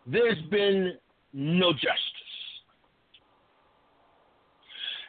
there's 0.06 0.40
been 0.50 0.94
no 1.32 1.72
justice. 1.72 1.90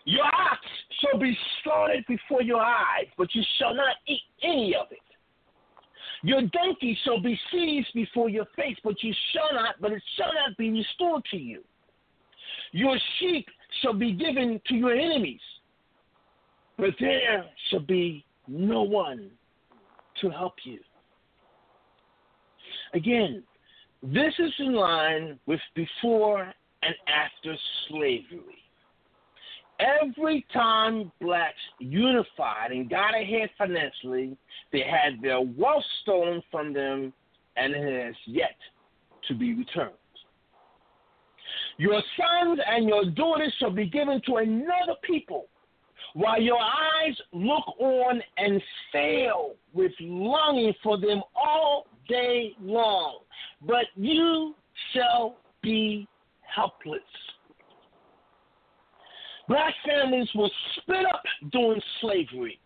Your 0.05 0.25
ox 0.25 0.65
shall 1.01 1.19
be 1.19 1.37
slaughtered 1.63 2.05
before 2.07 2.41
your 2.41 2.61
eyes, 2.61 3.07
but 3.17 3.33
you 3.33 3.43
shall 3.57 3.73
not 3.73 3.95
eat 4.07 4.21
any 4.43 4.75
of 4.75 4.87
it. 4.91 4.99
Your 6.23 6.41
donkey 6.41 6.97
shall 7.03 7.19
be 7.19 7.39
seized 7.51 7.87
before 7.93 8.29
your 8.29 8.45
face, 8.55 8.77
but 8.83 9.01
you 9.01 9.13
shall 9.33 9.53
not, 9.53 9.75
but 9.81 9.91
it 9.91 10.03
shall 10.17 10.33
not 10.33 10.55
be 10.57 10.69
restored 10.69 11.23
to 11.31 11.37
you. 11.37 11.63
Your 12.71 12.97
sheep 13.19 13.47
shall 13.81 13.93
be 13.93 14.13
given 14.13 14.61
to 14.67 14.75
your 14.75 14.93
enemies, 14.93 15.41
but 16.77 16.91
there 16.99 17.45
shall 17.69 17.79
be 17.79 18.23
no 18.47 18.83
one 18.83 19.31
to 20.21 20.29
help 20.29 20.53
you. 20.63 20.79
Again, 22.93 23.43
this 24.03 24.33
is 24.39 24.51
in 24.59 24.73
line 24.73 25.39
with 25.45 25.59
before 25.75 26.53
and 26.83 26.95
after 27.07 27.55
slavery. 27.87 28.61
Every 29.82 30.45
time 30.53 31.11
blacks 31.19 31.55
unified 31.79 32.71
and 32.71 32.89
got 32.89 33.15
ahead 33.15 33.49
financially, 33.57 34.38
they 34.71 34.82
had 34.82 35.21
their 35.21 35.41
wealth 35.41 35.84
stolen 36.03 36.41
from 36.51 36.73
them 36.73 37.11
and 37.57 37.73
it 37.73 38.05
has 38.05 38.15
yet 38.25 38.55
to 39.27 39.34
be 39.34 39.53
returned. 39.53 39.93
Your 41.77 42.01
sons 42.17 42.59
and 42.67 42.88
your 42.88 43.05
daughters 43.05 43.53
shall 43.59 43.71
be 43.71 43.89
given 43.89 44.21
to 44.27 44.36
another 44.36 44.95
people, 45.01 45.47
while 46.13 46.39
your 46.39 46.59
eyes 46.59 47.15
look 47.34 47.79
on 47.79 48.21
and 48.38 48.61
fail 48.91 49.55
with 49.73 49.91
longing 49.99 50.73
for 50.84 50.99
them 50.99 51.23
all 51.36 51.88
day 52.07 52.53
long 52.61 53.19
but 53.65 53.86
you 53.95 54.55
shall 54.93 55.38
be 55.61 56.07
helpless. 56.41 56.99
Black 59.51 59.75
families 59.85 60.29
were 60.33 60.49
split 60.77 61.05
up 61.13 61.23
during 61.51 61.81
slavery, 61.99 62.57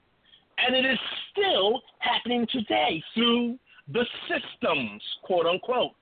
and 0.60 0.76
it 0.76 0.86
is 0.86 1.00
still 1.32 1.82
happening 1.98 2.46
today 2.52 3.04
through 3.16 3.58
the 3.92 4.06
systems, 4.30 5.02
quote 5.24 5.48
unquote, 5.48 5.96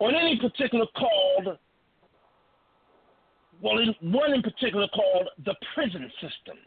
on 0.00 0.14
any 0.14 0.38
particular 0.38 0.84
called, 0.94 1.56
well, 3.62 3.78
in, 3.78 3.94
one 4.12 4.34
in 4.34 4.42
particular 4.42 4.86
called 4.88 5.30
the 5.46 5.54
prison 5.74 6.12
system, 6.20 6.58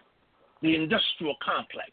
the 0.64 0.74
industrial 0.74 1.36
complex. 1.46 1.92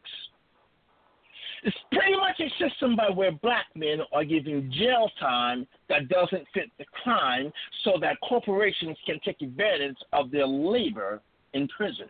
It's 1.65 1.77
pretty 1.93 2.15
much 2.15 2.39
a 2.41 2.51
system 2.63 2.95
by 2.95 3.09
where 3.09 3.33
black 3.33 3.65
men 3.75 4.01
are 4.13 4.25
given 4.25 4.71
jail 4.71 5.11
time 5.19 5.67
that 5.89 6.11
doesn't 6.11 6.47
fit 6.53 6.71
the 6.79 6.85
crime 7.03 7.51
so 7.85 7.93
that 8.03 8.19
corporations 8.21 8.99
can 9.07 9.19
take 9.25 9.41
advantage 9.41 9.97
of 10.13 10.31
their 10.31 10.47
labor 10.47 11.23
in 11.55 11.67
prison. 11.69 12.07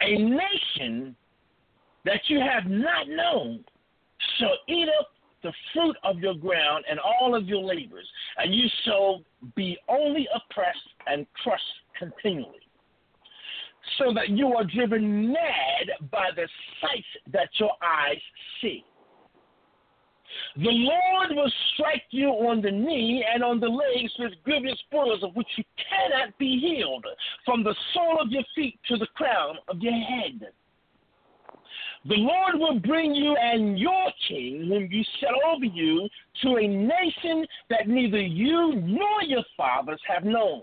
A 0.00 0.16
nation 0.16 1.16
that 2.04 2.20
you 2.28 2.38
have 2.38 2.70
not 2.70 3.08
known 3.08 3.64
shall 4.38 4.56
eat 4.68 4.88
up 5.00 5.08
the 5.42 5.52
fruit 5.74 5.96
of 6.04 6.20
your 6.20 6.34
ground 6.34 6.84
and 6.88 7.00
all 7.00 7.34
of 7.34 7.48
your 7.48 7.64
labors, 7.64 8.08
and 8.36 8.54
you 8.54 8.68
shall 8.84 9.22
be 9.56 9.76
only 9.88 10.28
oppressed 10.36 10.78
and 11.08 11.26
crushed 11.42 11.64
continually 11.98 12.67
so 13.96 14.12
that 14.14 14.30
you 14.30 14.54
are 14.54 14.64
driven 14.64 15.32
mad 15.32 16.10
by 16.10 16.28
the 16.34 16.48
sights 16.80 17.06
that 17.32 17.48
your 17.58 17.72
eyes 17.82 18.20
see. 18.60 18.84
The 20.56 20.70
Lord 20.70 21.30
will 21.30 21.52
strike 21.72 22.04
you 22.10 22.28
on 22.28 22.60
the 22.60 22.70
knee 22.70 23.24
and 23.32 23.42
on 23.42 23.60
the 23.60 23.68
legs 23.68 24.12
with 24.18 24.32
grievous 24.44 24.78
boils 24.90 25.22
of 25.22 25.34
which 25.34 25.48
you 25.56 25.64
cannot 25.88 26.36
be 26.38 26.58
healed, 26.58 27.06
from 27.44 27.62
the 27.62 27.74
sole 27.94 28.20
of 28.20 28.30
your 28.30 28.44
feet 28.54 28.78
to 28.88 28.96
the 28.96 29.06
crown 29.14 29.56
of 29.68 29.80
your 29.80 29.92
head. 29.92 30.48
The 32.04 32.16
Lord 32.16 32.54
will 32.54 32.78
bring 32.78 33.14
you 33.14 33.36
and 33.36 33.78
your 33.78 34.12
king, 34.28 34.66
whom 34.68 34.88
you 34.90 35.04
set 35.20 35.30
over 35.46 35.64
you, 35.64 36.08
to 36.42 36.56
a 36.56 36.66
nation 36.66 37.46
that 37.70 37.88
neither 37.88 38.20
you 38.20 38.74
nor 38.76 39.22
your 39.22 39.44
fathers 39.56 40.00
have 40.06 40.24
known 40.24 40.62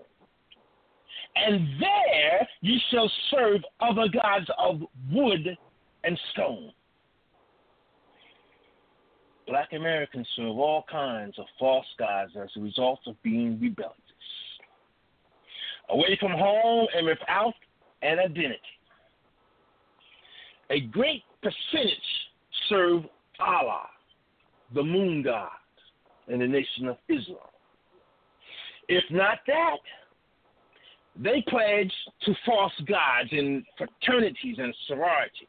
and 1.35 1.67
there 1.79 2.47
ye 2.61 2.81
shall 2.91 3.11
serve 3.31 3.61
other 3.81 4.07
gods 4.07 4.47
of 4.57 4.81
wood 5.11 5.57
and 6.03 6.19
stone. 6.33 6.71
Black 9.47 9.73
Americans 9.73 10.27
serve 10.35 10.57
all 10.57 10.85
kinds 10.89 11.37
of 11.37 11.45
false 11.59 11.85
gods 11.99 12.31
as 12.41 12.49
a 12.57 12.59
result 12.59 12.99
of 13.05 13.21
being 13.21 13.59
rebellious, 13.61 13.93
away 15.89 16.17
from 16.19 16.31
home 16.31 16.87
and 16.95 17.05
without 17.05 17.53
an 18.01 18.19
identity. 18.19 18.59
A 20.71 20.79
great 20.79 21.23
percentage 21.43 21.99
serve 22.69 23.03
Allah, 23.39 23.83
the 24.73 24.81
moon 24.81 25.21
god, 25.21 25.49
and 26.27 26.41
the 26.41 26.47
nation 26.47 26.87
of 26.87 26.97
Islam. 27.07 27.37
If 28.87 29.03
not 29.11 29.39
that, 29.45 29.77
they 31.17 31.43
pledge 31.47 31.91
to 32.23 32.33
false 32.45 32.73
gods 32.87 33.29
in 33.31 33.63
fraternities 33.77 34.57
and 34.57 34.75
sororities. 34.87 35.47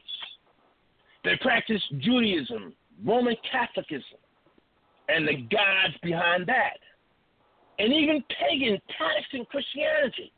They 1.25 1.37
practice 1.41 1.83
Judaism, 1.99 2.73
Roman 3.05 3.37
Catholicism, 3.51 4.19
and 5.09 5.27
the 5.27 5.37
gods 5.51 5.95
behind 6.03 6.47
that. 6.47 6.79
And 7.79 7.93
even 7.93 8.25
pagan 8.41 8.79
Protestant 8.97 9.49
Christianity, 9.49 10.33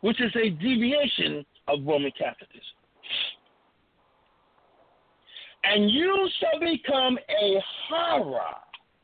which 0.00 0.20
is 0.20 0.32
a 0.34 0.50
deviation 0.50 1.44
of 1.68 1.80
Roman 1.84 2.10
Catholicism. 2.12 2.60
And 5.62 5.90
you 5.90 6.28
shall 6.40 6.60
become 6.60 7.18
a 7.18 7.62
horror 7.88 8.54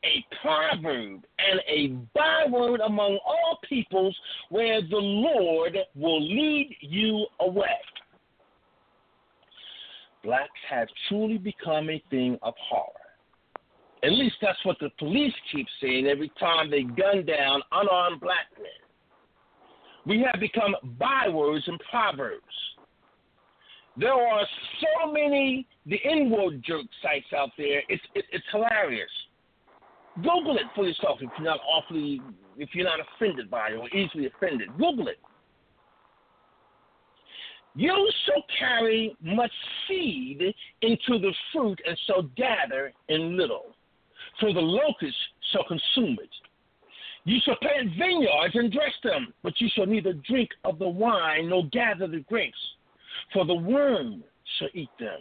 a 0.03 0.25
proverb 0.41 1.21
and 1.37 1.61
a 1.67 1.87
byword 2.15 2.81
among 2.81 3.19
all 3.25 3.59
peoples 3.67 4.15
where 4.49 4.81
the 4.81 4.97
Lord 4.97 5.77
will 5.95 6.21
lead 6.21 6.75
you 6.81 7.25
away. 7.39 7.65
Blacks 10.23 10.49
have 10.69 10.87
truly 11.07 11.37
become 11.37 11.89
a 11.89 12.01
thing 12.09 12.37
of 12.41 12.53
horror. 12.69 12.91
At 14.03 14.11
least 14.11 14.35
that's 14.41 14.63
what 14.65 14.77
the 14.79 14.89
police 14.97 15.33
keep 15.51 15.67
saying 15.79 16.07
every 16.07 16.31
time 16.39 16.71
they 16.71 16.83
gun 16.83 17.25
down 17.25 17.61
unarmed 17.71 18.19
black 18.19 18.47
men. 18.57 18.67
We 20.05 20.25
have 20.31 20.39
become 20.39 20.75
bywords 20.97 21.67
and 21.67 21.79
proverbs. 21.89 22.41
There 23.97 24.13
are 24.13 24.45
so 24.79 25.11
many 25.11 25.67
the 25.85 25.99
N-word 26.03 26.63
jerk 26.65 26.85
sites 27.03 27.27
out 27.37 27.49
there. 27.57 27.81
It's 27.89 28.01
it, 28.15 28.25
it's 28.31 28.45
hilarious. 28.51 29.09
Google 30.17 30.57
it 30.57 30.65
for 30.75 30.85
yourself 30.85 31.19
if 31.21 31.29
you're 31.37 31.47
not 31.47 31.59
awfully, 31.61 32.21
if 32.57 32.69
you're 32.73 32.85
not 32.85 32.99
offended 32.99 33.49
by 33.49 33.69
it 33.69 33.75
or 33.75 33.89
easily 33.89 34.27
offended. 34.27 34.69
Google 34.77 35.07
it. 35.07 35.19
You 37.73 38.11
shall 38.25 38.43
carry 38.59 39.15
much 39.21 39.51
seed 39.87 40.53
into 40.81 41.19
the 41.19 41.33
fruit 41.53 41.79
and 41.87 41.97
shall 42.05 42.23
gather 42.35 42.91
in 43.07 43.37
little, 43.37 43.75
for 44.41 44.53
the 44.53 44.59
locust 44.59 45.15
shall 45.53 45.63
consume 45.63 46.17
it. 46.21 46.29
You 47.23 47.39
shall 47.45 47.55
plant 47.57 47.91
vineyards 47.97 48.55
and 48.55 48.71
dress 48.71 48.93
them, 49.03 49.33
but 49.43 49.53
you 49.61 49.69
shall 49.73 49.85
neither 49.85 50.13
drink 50.13 50.49
of 50.65 50.79
the 50.79 50.89
wine 50.89 51.49
nor 51.49 51.65
gather 51.67 52.07
the 52.07 52.19
grapes, 52.27 52.57
for 53.31 53.45
the 53.45 53.55
worm 53.55 54.23
shall 54.59 54.69
eat 54.73 54.89
them. 54.99 55.19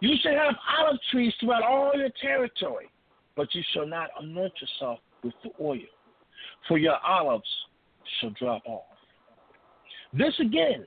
You 0.00 0.16
shall 0.22 0.34
have 0.34 0.56
olive 0.78 1.00
trees 1.10 1.32
throughout 1.40 1.62
all 1.62 1.92
your 1.96 2.10
territory 2.20 2.90
but 3.36 3.54
you 3.54 3.62
shall 3.72 3.86
not 3.86 4.08
anoint 4.20 4.52
yourself 4.60 4.98
with 5.22 5.34
the 5.44 5.50
oil, 5.60 5.78
for 6.66 6.78
your 6.78 6.96
olives 7.06 7.48
shall 8.20 8.30
drop 8.30 8.62
off. 8.66 8.84
This 10.12 10.34
again, 10.40 10.86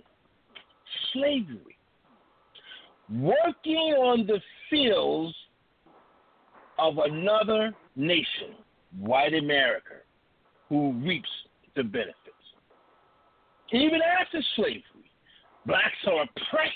slavery. 1.14 1.78
Working 3.12 3.96
on 3.98 4.28
the 4.28 4.40
fields 4.70 5.36
of 6.78 6.98
another 6.98 7.74
nation, 7.96 8.56
white 9.00 9.34
America, 9.34 9.96
who 10.70 10.94
reaps 11.04 11.30
the 11.76 11.84
benefits. 11.84 12.16
Even 13.72 14.00
after 14.20 14.42
slavery, 14.56 14.84
blacks 15.66 15.98
are 16.08 16.24
oppressed 16.24 16.74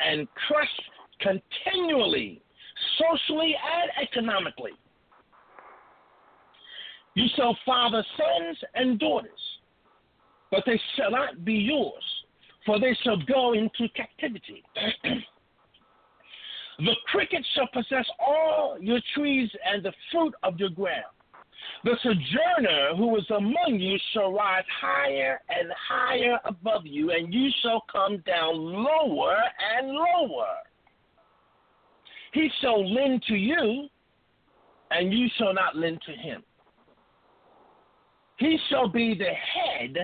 and 0.00 0.28
crushed 0.46 0.82
continually, 1.20 2.40
socially 2.98 3.54
and 3.56 4.08
economically. 4.08 4.72
You 7.18 7.26
shall 7.34 7.58
father 7.66 8.04
sons 8.16 8.58
and 8.76 8.96
daughters, 8.96 9.40
but 10.52 10.62
they 10.64 10.80
shall 10.94 11.10
not 11.10 11.44
be 11.44 11.54
yours, 11.54 12.04
for 12.64 12.78
they 12.78 12.96
shall 13.02 13.16
go 13.26 13.54
into 13.54 13.88
captivity. 13.96 14.62
the 16.78 16.94
cricket 17.06 17.44
shall 17.56 17.66
possess 17.72 18.06
all 18.20 18.76
your 18.80 19.00
trees 19.16 19.50
and 19.66 19.82
the 19.82 19.92
fruit 20.12 20.32
of 20.44 20.60
your 20.60 20.70
ground. 20.70 21.10
The 21.82 21.96
sojourner 22.04 22.94
who 22.96 23.16
is 23.16 23.28
among 23.30 23.80
you 23.80 23.98
shall 24.12 24.32
rise 24.32 24.62
higher 24.80 25.40
and 25.48 25.72
higher 25.88 26.38
above 26.44 26.86
you, 26.86 27.10
and 27.10 27.34
you 27.34 27.50
shall 27.62 27.82
come 27.90 28.18
down 28.18 28.54
lower 28.54 29.38
and 29.76 29.88
lower. 29.88 30.54
He 32.32 32.48
shall 32.60 32.88
lend 32.88 33.24
to 33.24 33.34
you, 33.34 33.88
and 34.92 35.12
you 35.12 35.26
shall 35.36 35.52
not 35.52 35.74
lend 35.74 36.00
to 36.06 36.12
him. 36.12 36.44
He 38.38 38.58
shall 38.68 38.88
be 38.88 39.14
the 39.14 39.24
head, 39.24 39.96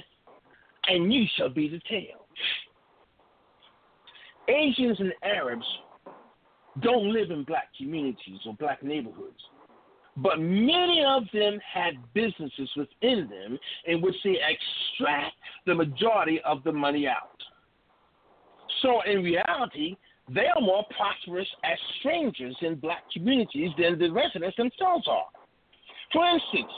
and 0.89 1.13
you 1.13 1.25
shall 1.37 1.49
be 1.49 1.69
the 1.69 1.81
tail. 1.89 2.27
Asians 4.49 4.99
and 5.01 5.13
Arabs 5.23 5.65
don't 6.83 7.13
live 7.13 7.31
in 7.31 7.45
black 7.45 7.69
communities 7.79 8.41
or 8.47 8.55
black 8.55 8.83
neighborhoods, 8.83 9.41
but 10.17 10.39
many 10.39 11.05
of 11.07 11.23
them 11.33 11.59
have 11.73 11.95
businesses 12.13 12.69
within 12.77 13.29
them 13.29 13.59
in 13.87 14.03
which 14.03 14.17
they 14.25 14.37
extract 14.37 15.35
the 15.67 15.75
majority 15.75 16.41
of 16.45 16.63
the 16.65 16.73
money 16.73 17.07
out. 17.07 17.41
So, 18.83 19.01
in 19.03 19.23
reality, 19.23 19.97
they 20.29 20.47
are 20.47 20.61
more 20.61 20.85
prosperous 20.97 21.49
as 21.65 21.79
strangers 22.01 22.57
in 22.61 22.75
black 22.77 23.05
communities 23.13 23.71
than 23.79 23.99
the 23.99 24.11
residents 24.11 24.57
themselves 24.57 25.07
are. 25.09 25.27
For 26.13 26.27
instance, 26.27 26.73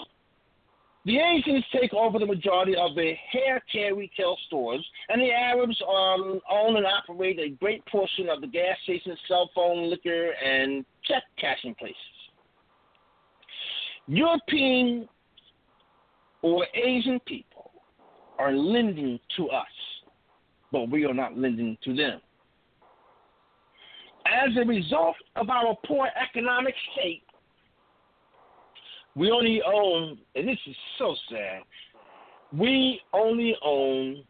the 1.06 1.18
Asians 1.18 1.64
take 1.72 1.94
over 1.94 2.18
the 2.18 2.26
majority 2.26 2.74
of 2.74 2.96
the 2.96 3.12
hair 3.30 3.62
care 3.72 3.94
retail 3.94 4.36
stores, 4.48 4.84
and 5.08 5.22
the 5.22 5.30
Arabs 5.30 5.80
um, 5.88 6.40
own 6.50 6.76
and 6.76 6.84
operate 6.84 7.38
a 7.38 7.50
great 7.50 7.86
portion 7.86 8.28
of 8.28 8.40
the 8.40 8.48
gas 8.48 8.76
stations, 8.82 9.16
cell 9.28 9.48
phone, 9.54 9.88
liquor, 9.88 10.32
and 10.44 10.84
check 11.04 11.22
cashing 11.38 11.76
places. 11.76 11.96
European 14.08 15.08
or 16.42 16.66
Asian 16.74 17.20
people 17.20 17.70
are 18.38 18.52
lending 18.52 19.18
to 19.36 19.48
us, 19.48 19.66
but 20.72 20.90
we 20.90 21.04
are 21.04 21.14
not 21.14 21.38
lending 21.38 21.78
to 21.84 21.94
them. 21.94 22.20
as 24.26 24.56
a 24.56 24.66
result 24.66 25.14
of 25.36 25.50
our 25.50 25.76
poor 25.86 26.08
economic 26.20 26.74
state, 26.92 27.22
we 29.16 29.30
only 29.30 29.62
own, 29.62 30.18
and 30.34 30.46
this 30.46 30.58
is 30.66 30.76
so 30.98 31.16
sad, 31.30 31.62
we 32.52 33.00
only 33.12 33.56
own 33.64 34.22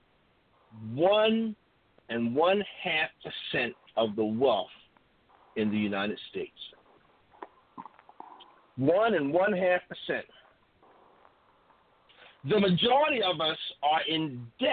one 0.94 1.54
and 2.08 2.34
one 2.34 2.62
half 2.82 3.10
percent 3.22 3.74
of 3.96 4.14
the 4.14 4.24
wealth 4.24 4.68
in 5.56 5.70
the 5.70 5.76
United 5.76 6.18
States. 6.30 6.52
One 8.76 9.14
and 9.14 9.32
one 9.32 9.52
half 9.52 9.80
percent. 9.88 10.24
The 12.48 12.60
majority 12.60 13.22
of 13.22 13.40
us 13.40 13.58
are 13.82 14.02
in 14.08 14.46
debt 14.60 14.70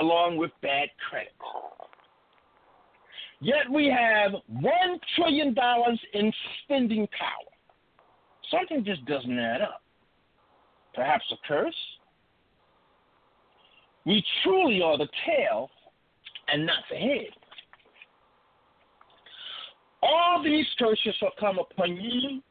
along 0.00 0.36
with 0.36 0.50
bad 0.60 0.88
credit. 1.08 1.32
Yet 3.40 3.70
we 3.72 3.86
have 3.86 4.32
one 4.48 4.98
trillion 5.16 5.54
dollars 5.54 5.98
in 6.12 6.32
spending 6.64 7.06
power. 7.18 7.53
Something 8.54 8.84
just 8.84 9.04
doesn't 9.06 9.38
add 9.38 9.62
up. 9.62 9.82
Perhaps 10.94 11.24
a 11.32 11.36
curse? 11.46 11.74
We 14.06 14.22
truly 14.42 14.82
are 14.82 14.98
the 14.98 15.08
tail 15.26 15.70
and 16.48 16.66
not 16.66 16.84
the 16.90 16.96
head. 16.96 17.30
All 20.02 20.42
these 20.44 20.66
curses 20.78 21.14
shall 21.18 21.32
come 21.40 21.58
upon 21.58 21.96
you 21.96 22.42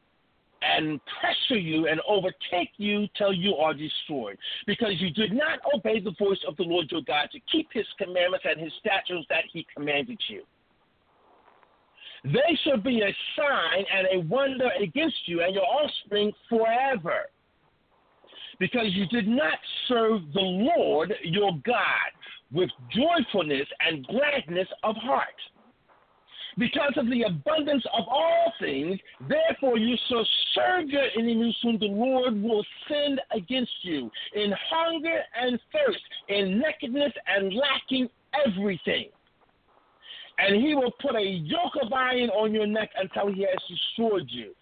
and 0.62 1.00
pressure 1.20 1.60
you 1.60 1.86
and 1.86 2.00
overtake 2.08 2.70
you 2.78 3.06
till 3.16 3.32
you 3.32 3.54
are 3.54 3.74
destroyed, 3.74 4.36
because 4.66 4.94
you 4.98 5.10
did 5.10 5.32
not 5.32 5.60
obey 5.74 6.00
the 6.00 6.14
voice 6.18 6.38
of 6.48 6.56
the 6.56 6.62
Lord 6.62 6.86
your 6.90 7.02
God 7.02 7.28
to 7.32 7.38
keep 7.52 7.68
his 7.72 7.86
commandments 7.98 8.46
and 8.48 8.60
his 8.60 8.72
statutes 8.80 9.26
that 9.28 9.44
he 9.52 9.66
commanded 9.76 10.18
you. 10.28 10.42
They 12.24 12.58
shall 12.64 12.78
be 12.78 13.02
a 13.02 13.14
sign 13.36 13.84
and 13.94 14.06
a 14.12 14.26
wonder 14.26 14.70
against 14.82 15.16
you 15.26 15.42
and 15.42 15.54
your 15.54 15.64
offspring 15.64 16.32
forever, 16.48 17.26
because 18.58 18.86
you 18.90 19.06
did 19.08 19.28
not 19.28 19.58
serve 19.88 20.22
the 20.32 20.40
Lord 20.40 21.12
your 21.22 21.52
God 21.64 22.10
with 22.50 22.70
joyfulness 22.90 23.66
and 23.86 24.06
gladness 24.06 24.68
of 24.82 24.96
heart 24.96 25.34
because 26.58 26.92
of 26.96 27.06
the 27.10 27.22
abundance 27.22 27.84
of 27.96 28.04
all 28.08 28.52
things, 28.60 28.98
therefore 29.28 29.78
you 29.78 29.96
shall 30.08 30.26
serve 30.54 30.88
your 30.88 31.06
enemies 31.18 31.54
whom 31.62 31.78
the 31.78 31.86
Lord 31.86 32.40
will 32.40 32.64
send 32.88 33.20
against 33.32 33.72
you 33.82 34.10
in 34.34 34.52
hunger 34.70 35.20
and 35.40 35.58
thirst, 35.72 36.00
in 36.28 36.60
nakedness 36.60 37.12
and 37.26 37.52
lacking 37.54 38.08
everything. 38.46 39.06
And 40.38 40.62
he 40.62 40.74
will 40.74 40.92
put 41.00 41.14
a 41.14 41.22
yoke 41.22 41.74
of 41.80 41.92
iron 41.92 42.30
on 42.30 42.52
your 42.52 42.66
neck 42.66 42.90
until 42.96 43.32
he 43.32 43.42
has 43.42 43.58
destroyed 43.68 44.26
you. 44.28 44.54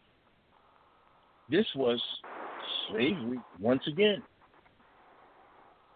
This 1.51 1.67
was 1.75 2.01
slavery 2.89 3.41
once 3.59 3.83
again. 3.87 4.23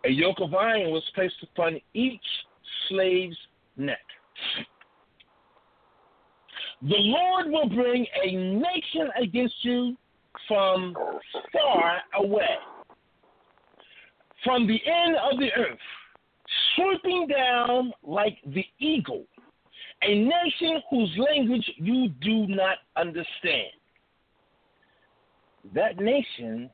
A 0.05 0.11
yoke 0.11 0.41
of 0.41 0.55
iron 0.55 0.91
was 0.91 1.03
placed 1.15 1.43
upon 1.43 1.79
each 1.95 2.21
slave's 2.89 3.37
neck. 3.77 3.99
The 6.83 6.97
Lord 6.97 7.47
will 7.51 7.69
bring 7.69 8.07
a 8.23 8.33
nation 8.33 9.11
against 9.21 9.55
you 9.63 9.97
from 10.47 10.95
far 11.53 11.99
away, 12.15 12.57
from 14.45 14.67
the 14.67 14.79
end 14.87 15.17
of 15.17 15.39
the 15.39 15.53
earth, 15.57 15.79
swooping 16.75 17.29
down 17.29 17.93
like 18.03 18.39
the 18.47 18.65
eagle, 18.79 19.25
a 20.03 20.15
nation 20.15 20.83
whose 20.91 21.11
language 21.19 21.69
you 21.77 22.09
do 22.21 22.47
not 22.47 22.79
understand. 22.97 23.73
That 25.75 25.97
nation, 25.99 26.71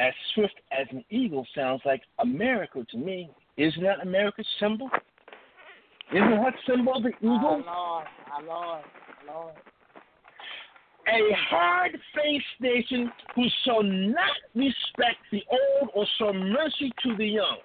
as 0.00 0.12
swift 0.34 0.54
as 0.72 0.86
an 0.90 1.04
eagle, 1.10 1.46
sounds 1.54 1.82
like 1.84 2.02
America 2.18 2.84
to 2.90 2.96
me. 2.96 3.30
Isn't 3.56 3.82
that 3.82 4.02
America's 4.02 4.46
symbol? 4.58 4.90
Isn't 6.10 6.42
that 6.42 6.54
symbol 6.66 7.00
the 7.00 7.10
eagle? 7.20 7.62
Our 7.66 7.76
Lord, 7.76 8.06
our 8.32 8.42
Lord, 8.42 8.84
Lord. 9.26 9.54
a 11.08 11.34
hard 11.48 11.92
faced 12.14 12.44
nation 12.60 13.10
who 13.34 13.44
shall 13.64 13.82
not 13.82 14.36
respect 14.54 15.18
the 15.30 15.42
old 15.50 15.90
or 15.94 16.06
show 16.18 16.32
mercy 16.32 16.92
to 17.04 17.16
the 17.16 17.26
young. 17.26 17.58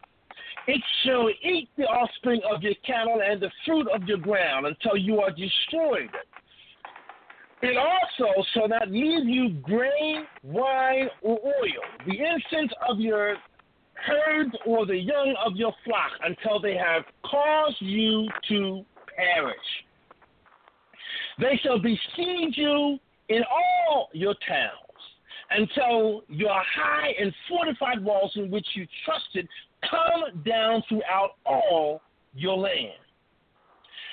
It 0.67 0.81
shall 1.03 1.29
eat 1.29 1.69
the 1.77 1.85
offspring 1.85 2.41
of 2.53 2.61
your 2.61 2.73
cattle 2.85 3.21
and 3.25 3.41
the 3.41 3.49
fruit 3.65 3.87
of 3.87 4.03
your 4.03 4.17
ground 4.17 4.67
until 4.67 4.97
you 4.97 5.19
are 5.21 5.31
destroyed. 5.31 6.09
It 7.61 7.77
also 7.77 8.43
shall 8.53 8.67
not 8.67 8.91
leave 8.91 9.25
you 9.25 9.49
grain, 9.61 10.25
wine, 10.43 11.07
or 11.21 11.39
oil, 11.43 12.05
the 12.05 12.19
incense 12.19 12.71
of 12.87 12.99
your 12.99 13.37
herds 13.93 14.55
or 14.65 14.85
the 14.85 14.97
young 14.97 15.35
of 15.43 15.55
your 15.55 15.73
flock, 15.85 16.11
until 16.21 16.59
they 16.59 16.75
have 16.75 17.03
caused 17.25 17.77
you 17.79 18.27
to 18.49 18.85
perish. 19.15 19.55
They 21.39 21.59
shall 21.63 21.79
besiege 21.79 22.57
you 22.57 22.99
in 23.29 23.43
all 23.49 24.09
your 24.13 24.35
towns 24.47 24.87
until 25.49 26.23
your 26.27 26.51
high 26.51 27.13
and 27.19 27.33
fortified 27.47 28.03
walls 28.03 28.33
in 28.35 28.51
which 28.51 28.67
you 28.75 28.85
trusted 29.05 29.47
come 29.89 30.43
down 30.43 30.83
throughout 30.87 31.31
all 31.45 32.01
your 32.35 32.57
land. 32.57 32.93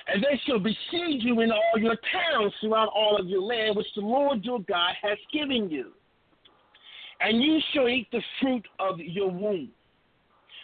And 0.06 0.22
they 0.22 0.40
shall 0.46 0.58
besiege 0.58 1.22
you 1.22 1.40
in 1.40 1.50
all 1.50 1.78
your 1.78 1.96
towns 2.12 2.52
throughout 2.60 2.90
all 2.94 3.18
of 3.18 3.26
your 3.26 3.42
land, 3.42 3.76
which 3.76 3.86
the 3.94 4.02
Lord 4.02 4.44
your 4.44 4.60
God 4.60 4.94
has 5.02 5.18
given 5.32 5.70
you. 5.70 5.92
And 7.20 7.42
you 7.42 7.58
shall 7.72 7.88
eat 7.88 8.08
the 8.12 8.20
fruit 8.40 8.66
of 8.78 8.98
your 8.98 9.30
womb, 9.30 9.70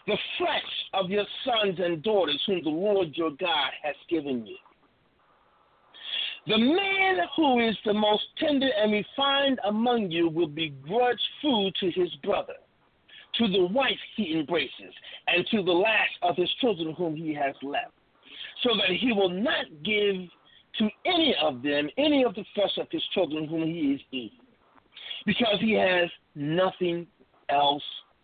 the 0.06 0.18
flesh 0.36 0.62
of 0.92 1.10
your 1.10 1.24
sons 1.44 1.78
and 1.78 2.02
daughters, 2.02 2.42
whom 2.46 2.62
the 2.62 2.70
Lord 2.70 3.08
your 3.14 3.30
God 3.30 3.70
has 3.82 3.96
given 4.10 4.46
you. 4.46 4.56
The 6.46 6.58
man 6.58 7.18
who 7.36 7.60
is 7.60 7.76
the 7.84 7.94
most 7.94 8.24
tender 8.38 8.68
and 8.76 8.92
refined 8.92 9.58
among 9.66 10.10
you 10.10 10.28
will 10.28 10.48
begrudge 10.48 11.20
food 11.40 11.72
to 11.80 11.90
his 11.90 12.10
brother, 12.22 12.54
to 13.40 13.48
the 13.48 13.66
wife 13.66 13.98
he 14.16 14.38
embraces, 14.38 14.94
and 15.26 15.46
to 15.50 15.62
the 15.62 15.72
last 15.72 16.12
of 16.22 16.36
his 16.36 16.50
children 16.60 16.94
whom 16.96 17.16
he 17.16 17.34
has 17.34 17.54
left, 17.62 17.92
so 18.62 18.70
that 18.76 18.96
he 18.96 19.12
will 19.12 19.30
not 19.30 19.66
give 19.84 20.16
to 20.78 20.88
any 21.06 21.34
of 21.42 21.62
them 21.62 21.88
any 21.98 22.24
of 22.24 22.34
the 22.34 22.44
flesh 22.54 22.76
of 22.78 22.86
his 22.90 23.02
children 23.12 23.46
whom 23.48 23.62
he 23.62 23.94
is 23.94 24.00
eating, 24.12 24.46
because 25.26 25.56
he 25.60 25.72
has 25.72 26.08
nothing 26.34 27.06
else 27.48 27.82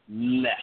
left. 0.08 0.62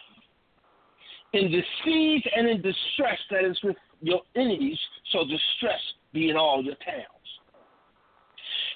In 1.32 1.50
siege 1.84 2.26
and 2.36 2.48
in 2.48 2.62
distress 2.62 3.18
that 3.30 3.44
is 3.44 3.58
with 3.62 3.76
your 4.00 4.22
enemies, 4.36 4.78
shall 5.10 5.26
distress 5.26 5.80
be 6.12 6.30
in 6.30 6.36
all 6.36 6.62
your 6.62 6.76
towns 6.76 7.08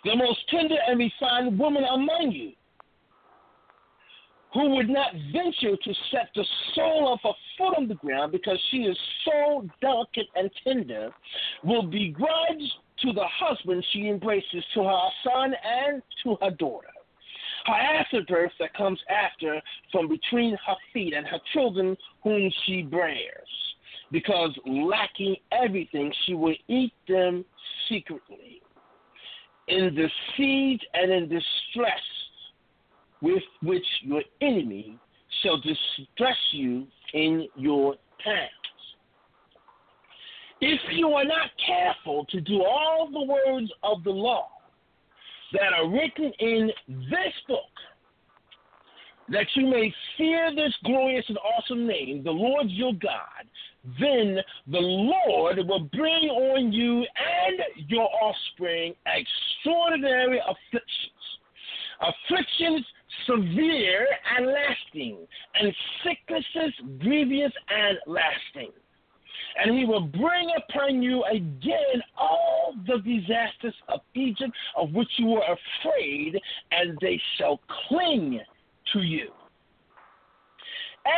the 0.05 0.17
most 0.17 0.39
tender 0.49 0.77
and 0.87 0.99
refined 0.99 1.59
woman 1.59 1.85
among 1.85 2.31
you, 2.33 2.53
who 4.53 4.71
would 4.77 4.89
not 4.89 5.13
venture 5.33 5.77
to 5.77 5.95
set 6.11 6.31
the 6.35 6.45
sole 6.75 7.13
of 7.13 7.21
her 7.23 7.33
foot 7.57 7.77
on 7.77 7.89
the 7.89 7.95
ground 7.95 8.33
because 8.33 8.59
she 8.71 8.79
is 8.79 8.97
so 9.25 9.69
delicate 9.81 10.27
and 10.37 10.51
tender, 10.65 11.11
will 11.65 11.83
begrudge 11.83 12.73
to 13.03 13.13
the 13.13 13.27
husband 13.27 13.85
she 13.93 14.09
embraces, 14.09 14.65
to 14.75 14.83
her 14.83 15.09
son 15.25 15.55
and 15.65 16.03
to 16.23 16.37
her 16.41 16.51
daughter. 16.53 16.89
Her 17.67 17.75
afterbirth 17.75 18.53
that 18.61 18.75
comes 18.75 19.01
after 19.11 19.61
from 19.93 20.09
between 20.09 20.57
her 20.67 20.77
feet 20.93 21.13
and 21.15 21.27
her 21.27 21.41
children 21.53 21.97
whom 22.23 22.51
she 22.65 22.83
bears, 22.83 23.49
because 24.11 24.51
lacking 24.67 25.37
everything, 25.53 26.13
she 26.25 26.35
will 26.35 26.55
eat 26.69 26.95
them 27.07 27.45
secretly 27.89 28.63
in 29.69 29.95
the 29.95 30.09
siege 30.35 30.81
and 30.95 31.13
in 31.13 31.29
distress 31.29 32.01
with 33.21 33.43
which 33.63 33.87
your 34.03 34.23
enemy 34.41 34.99
shall 35.43 35.57
distress 35.57 36.37
you 36.53 36.87
in 37.15 37.49
your 37.57 37.95
towns. 38.25 38.51
If 40.61 40.81
you 40.93 41.09
are 41.11 41.25
not 41.25 41.51
careful 41.65 42.25
to 42.31 42.41
do 42.41 42.63
all 42.63 43.09
the 43.11 43.23
words 43.23 43.71
of 43.83 44.03
the 44.03 44.11
law 44.11 44.49
that 45.53 45.73
are 45.73 45.89
written 45.89 46.33
in 46.41 46.71
this 46.87 47.33
book, 47.47 47.61
that 49.31 49.47
you 49.55 49.67
may 49.67 49.93
fear 50.17 50.55
this 50.55 50.75
glorious 50.85 51.25
and 51.29 51.39
awesome 51.39 51.87
name, 51.87 52.25
the 52.25 52.31
Lord 52.31 52.67
your 52.69 52.93
God, 52.95 53.47
then 54.01 54.39
the 54.67 54.79
Lord 54.79 55.59
will 55.59 55.89
bring 55.93 56.29
on 56.29 56.73
you 56.73 56.99
and 56.99 57.89
your 57.89 58.09
offspring 58.21 58.95
extraordinary 59.07 60.41
afflictions, 60.41 61.23
afflictions 62.01 62.85
severe 63.29 64.07
and 64.37 64.47
lasting, 64.47 65.19
and 65.55 65.75
sicknesses 66.05 66.75
grievous 67.01 67.53
and 67.69 67.99
lasting. 68.07 68.73
And 69.61 69.77
he 69.77 69.85
will 69.85 70.03
bring 70.03 70.51
upon 70.57 71.03
you 71.03 71.25
again 71.25 72.03
all 72.17 72.75
the 72.87 72.99
disasters 72.99 73.75
of 73.89 74.01
Egypt, 74.15 74.53
of 74.77 74.93
which 74.93 75.09
you 75.17 75.27
were 75.27 75.43
afraid, 75.43 76.39
and 76.71 76.97
they 77.01 77.21
shall 77.37 77.61
cling 77.89 78.41
to 78.93 79.01
you. 79.01 79.31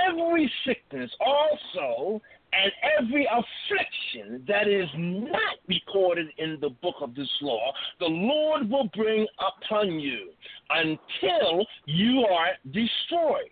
Every 0.09 0.51
sickness 0.67 1.11
also 1.21 2.23
and 2.53 2.73
every 2.99 3.27
affliction 3.27 4.45
that 4.49 4.67
is 4.67 4.89
not 4.97 5.57
recorded 5.69 6.29
in 6.39 6.59
the 6.61 6.71
book 6.71 6.97
of 7.01 7.15
this 7.15 7.29
law, 7.41 7.73
the 8.01 8.07
Lord 8.07 8.69
will 8.69 8.89
bring 8.95 9.27
upon 9.39 10.01
you 10.01 10.31
until 10.71 11.65
you 11.87 12.27
are 12.31 12.51
destroyed. 12.73 13.51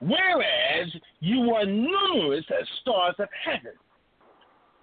Whereas 0.00 0.94
you 1.20 1.52
are 1.54 1.66
numerous 1.66 2.44
as 2.50 2.66
stars 2.80 3.16
of 3.18 3.28
heaven, 3.44 3.72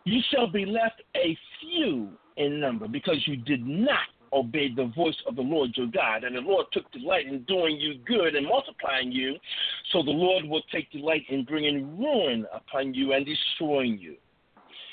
you 0.03 0.21
shall 0.31 0.47
be 0.47 0.65
left 0.65 1.01
a 1.15 1.37
few 1.61 2.09
in 2.37 2.59
number 2.59 2.87
because 2.87 3.25
you 3.25 3.37
did 3.37 3.65
not 3.65 4.07
obey 4.33 4.69
the 4.73 4.91
voice 4.95 5.15
of 5.27 5.35
the 5.35 5.41
Lord 5.41 5.71
your 5.75 5.87
God. 5.87 6.23
And 6.23 6.35
the 6.35 6.41
Lord 6.41 6.65
took 6.73 6.91
delight 6.91 7.27
in 7.27 7.43
doing 7.43 7.77
you 7.79 7.95
good 8.05 8.35
and 8.35 8.45
multiplying 8.45 9.11
you. 9.11 9.35
So 9.95 10.03
the 10.03 10.11
Lord 10.11 10.43
will 10.43 10.61
take 10.73 10.91
delight 10.91 11.23
in 11.29 11.45
bringing 11.45 11.97
ruin 11.97 12.45
upon 12.53 12.93
you 12.93 13.13
and 13.13 13.25
destroying 13.25 13.97
you. 13.97 14.17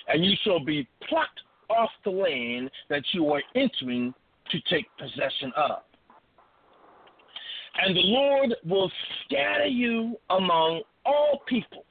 And 0.07 0.25
you 0.25 0.37
shall 0.45 0.65
be 0.65 0.87
plucked 1.09 1.41
off 1.69 1.91
the 2.05 2.11
land 2.11 2.71
that 2.89 3.03
you 3.11 3.29
are 3.33 3.43
entering 3.57 4.15
to 4.53 4.61
take 4.71 4.87
possession 4.99 5.53
of. 5.57 5.79
And 7.83 7.97
the 7.97 8.01
Lord 8.01 8.55
will 8.65 8.93
scatter 9.25 9.67
you 9.67 10.15
among 10.31 10.83
all 11.05 11.43
peoples, 11.49 11.85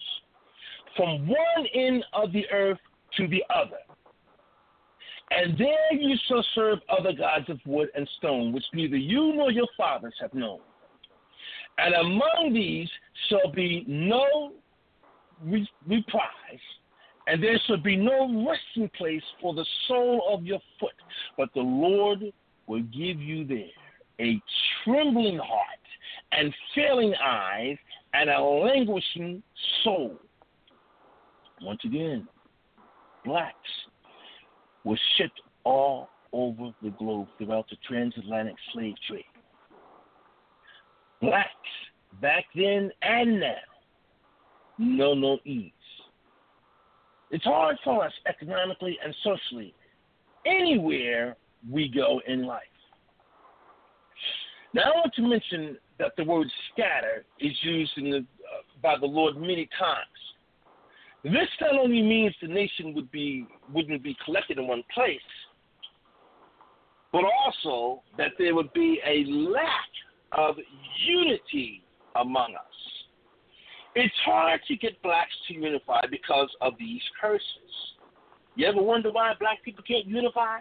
from 0.96 1.28
one 1.28 1.68
end 1.76 2.06
of 2.14 2.32
the 2.32 2.46
earth 2.50 2.80
to 3.18 3.28
the 3.28 3.44
other. 3.54 3.80
And 5.32 5.58
there 5.58 5.94
you 6.00 6.16
shall 6.30 6.46
serve 6.56 6.80
other 6.88 7.12
gods 7.12 7.50
of 7.50 7.60
wood 7.66 7.90
and 7.94 8.08
stone, 8.20 8.54
which 8.54 8.64
neither 8.74 8.96
you 8.96 9.34
nor 9.36 9.52
your 9.52 9.68
fathers 9.76 10.16
have 10.22 10.34
known. 10.34 10.62
And 11.82 11.96
among 11.96 12.54
these 12.54 12.90
shall 13.28 13.52
be 13.52 13.84
no 13.88 14.54
re- 15.44 15.70
reprise, 15.88 16.60
and 17.28 17.42
there 17.42 17.60
shall 17.66 17.82
be 17.82 17.96
no 17.96 18.48
resting 18.48 18.90
place 18.96 19.24
for 19.42 19.54
the 19.54 19.66
sole 19.88 20.24
of 20.32 20.44
your 20.46 20.60
foot, 20.80 20.94
but 21.38 21.50
the 21.56 21.62
Lord 21.62 22.24
will 22.68 22.84
give 22.84 23.20
you 23.20 23.46
there 23.46 23.66
a 24.20 24.40
trembling 24.84 25.38
heart 25.38 25.80
and 26.32 26.54
failing 26.76 27.16
eyes 27.16 27.78
and 28.14 28.30
a 28.30 28.40
languishing 28.40 29.42
soul. 29.84 30.16
Once 31.62 31.80
again, 31.86 32.28
blacks 33.26 33.56
were 34.84 35.00
shipped 35.18 35.42
all 35.64 36.10
over 36.34 36.72
the 36.82 36.90
globe 36.92 37.28
throughout 37.38 37.68
the 37.70 37.78
transatlantic 37.88 38.56
slave 38.74 38.96
trade. 39.08 39.24
Blacks 41.22 41.50
back 42.22 42.46
then 42.56 42.92
and 43.02 43.40
now 43.40 43.56
know 44.78 45.14
no 45.14 45.38
ease. 45.46 45.72
It's 47.30 47.44
hard 47.44 47.78
for 47.84 48.04
us 48.04 48.12
economically 48.28 48.98
and 49.04 49.16
socially 49.24 49.74
anywhere 50.46 51.38
we 51.70 51.88
go 51.88 52.22
in 52.28 52.46
life. 52.46 52.64
Now, 54.74 54.84
I 54.84 54.98
want 54.98 55.14
to 55.16 55.22
mention 55.22 55.78
that 56.00 56.14
the 56.18 56.24
word 56.24 56.48
scatter 56.72 57.26
is 57.40 57.52
used 57.62 57.92
the, 57.96 58.18
uh, 58.18 58.22
by 58.82 58.96
the 59.00 59.06
Lord 59.06 59.38
many 59.38 59.70
times. 59.78 60.08
This 61.24 61.48
not 61.60 61.78
only 61.78 62.02
means 62.02 62.34
the 62.42 62.48
nation 62.48 62.94
would 62.96 63.12
be 63.12 63.46
wouldn't 63.72 64.02
be 64.02 64.18
collected 64.26 64.58
in 64.58 64.68
one 64.68 64.84
place, 64.94 65.20
but 67.12 67.22
also 67.46 68.02
that 68.18 68.32
there 68.40 68.56
would 68.56 68.74
be 68.74 69.00
a 69.06 69.30
lack 69.30 69.90
of 70.34 70.56
unity 71.06 71.84
among 72.16 72.56
us. 72.56 72.66
It's 73.96 74.14
hard 74.24 74.62
to 74.68 74.76
get 74.78 75.02
blacks 75.02 75.34
to 75.48 75.54
unify 75.54 76.02
because 76.10 76.50
of 76.62 76.74
these 76.80 77.02
curses. 77.20 77.46
You 78.56 78.68
ever 78.68 78.82
wonder 78.82 79.12
why 79.12 79.34
black 79.40 79.64
people 79.64 79.84
can't 79.86 80.06
unify? 80.06 80.60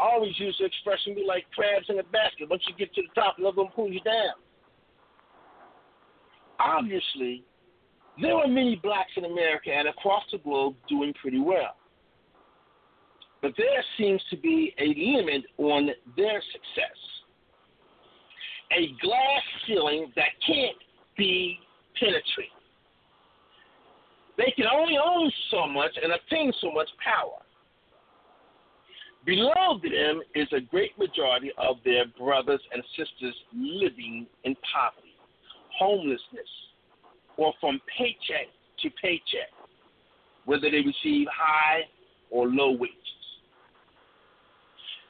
I 0.00 0.02
always 0.02 0.38
use 0.38 0.56
the 0.58 0.66
expression 0.66 1.14
be 1.14 1.24
like 1.26 1.44
crabs 1.54 1.86
in 1.88 1.98
a 1.98 2.02
basket. 2.02 2.50
Once 2.50 2.62
you 2.66 2.74
get 2.74 2.92
to 2.94 3.02
the 3.02 3.20
top, 3.20 3.36
another 3.38 3.62
one 3.62 3.72
pull 3.74 3.88
you 3.88 4.00
down. 4.00 4.34
Obviously, 6.58 7.44
there 8.20 8.34
are 8.34 8.48
many 8.48 8.76
blacks 8.76 9.12
in 9.16 9.24
America 9.24 9.70
and 9.70 9.88
across 9.88 10.22
the 10.32 10.38
globe 10.38 10.74
doing 10.88 11.12
pretty 11.20 11.40
well. 11.40 11.76
But 13.42 13.52
there 13.58 13.84
seems 13.98 14.22
to 14.30 14.36
be 14.36 14.74
a 14.78 14.86
limit 14.86 15.44
on 15.58 15.90
their 16.16 16.42
success. 16.52 16.96
A 18.72 18.88
glass 19.00 19.42
ceiling 19.66 20.12
that 20.16 20.30
can't 20.46 20.76
be 21.16 21.58
penetrated. 21.98 22.50
They 24.36 24.52
can 24.56 24.66
only 24.66 24.98
own 24.98 25.30
so 25.50 25.66
much 25.66 25.92
and 26.02 26.12
obtain 26.12 26.52
so 26.60 26.72
much 26.72 26.88
power. 27.02 27.38
Below 29.24 29.80
them 29.82 30.22
is 30.34 30.48
a 30.52 30.60
great 30.60 30.98
majority 30.98 31.50
of 31.56 31.76
their 31.84 32.04
brothers 32.18 32.60
and 32.72 32.82
sisters 32.96 33.34
living 33.54 34.26
in 34.44 34.54
poverty, 34.72 35.14
homelessness, 35.78 36.50
or 37.36 37.54
from 37.60 37.80
paycheck 37.96 38.48
to 38.82 38.90
paycheck, 39.00 39.50
whether 40.44 40.70
they 40.70 40.82
receive 40.82 41.26
high 41.32 41.82
or 42.30 42.48
low 42.48 42.72
wages. 42.72 42.98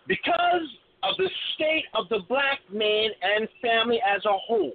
Because 0.07 0.69
of 1.09 1.17
the 1.17 1.29
state 1.55 1.85
of 1.95 2.09
the 2.09 2.21
black 2.29 2.61
man 2.73 3.11
and 3.23 3.49
family 3.61 4.01
as 4.07 4.25
a 4.25 4.33
whole, 4.33 4.73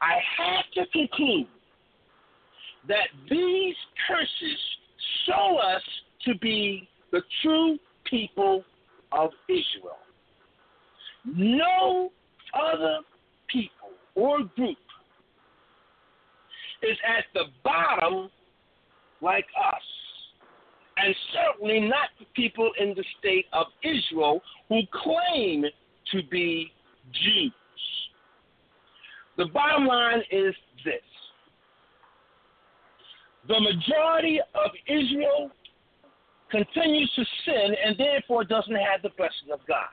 I 0.00 0.16
have 0.38 0.64
to 0.74 0.90
conclude 0.92 1.46
that 2.86 3.08
these 3.28 3.74
curses 4.06 4.58
show 5.26 5.58
us 5.58 5.82
to 6.24 6.34
be 6.38 6.88
the 7.12 7.22
true 7.42 7.78
people 8.04 8.64
of 9.12 9.30
Israel. 9.48 9.98
No 11.24 12.10
other 12.54 12.98
people 13.48 13.90
or 14.14 14.44
group 14.56 14.76
is 16.82 16.96
at 17.06 17.24
the 17.34 17.44
bottom 17.64 18.30
like 19.20 19.46
us. 19.74 19.82
And 21.04 21.14
certainly 21.32 21.80
not 21.80 22.08
the 22.18 22.26
people 22.34 22.70
in 22.80 22.90
the 22.90 23.04
state 23.18 23.46
of 23.52 23.66
Israel 23.82 24.42
who 24.68 24.80
claim 24.92 25.64
to 26.12 26.22
be 26.30 26.72
Jews. 27.12 27.52
The 29.36 29.46
bottom 29.46 29.86
line 29.86 30.22
is 30.30 30.54
this 30.84 31.00
the 33.46 33.60
majority 33.60 34.40
of 34.54 34.70
Israel 34.86 35.50
continues 36.50 37.10
to 37.16 37.24
sin 37.44 37.74
and 37.84 37.96
therefore 37.96 38.44
doesn't 38.44 38.74
have 38.74 39.02
the 39.02 39.10
blessing 39.16 39.52
of 39.52 39.60
God. 39.66 39.88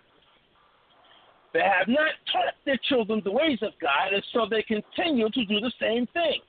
They 1.53 1.61
have 1.61 1.87
not 1.87 2.11
taught 2.31 2.53
their 2.65 2.77
children 2.89 3.21
the 3.23 3.31
ways 3.31 3.59
of 3.61 3.71
God, 3.79 4.13
and 4.13 4.23
so 4.33 4.45
they 4.49 4.61
continue 4.63 5.29
to 5.29 5.45
do 5.45 5.61
the 5.61 5.71
same 5.79 6.05
thing. 6.07 6.41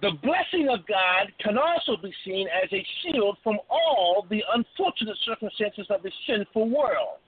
The 0.00 0.12
blessing 0.22 0.68
of 0.68 0.86
God 0.86 1.32
can 1.42 1.56
also 1.56 1.96
be 2.00 2.12
seen 2.24 2.48
as 2.48 2.70
a 2.72 2.86
shield 3.02 3.38
from 3.42 3.58
all 3.70 4.26
the 4.28 4.42
unfortunate 4.54 5.16
circumstances 5.24 5.86
of 5.90 6.02
the 6.02 6.12
sinful 6.26 6.68
world 6.68 7.18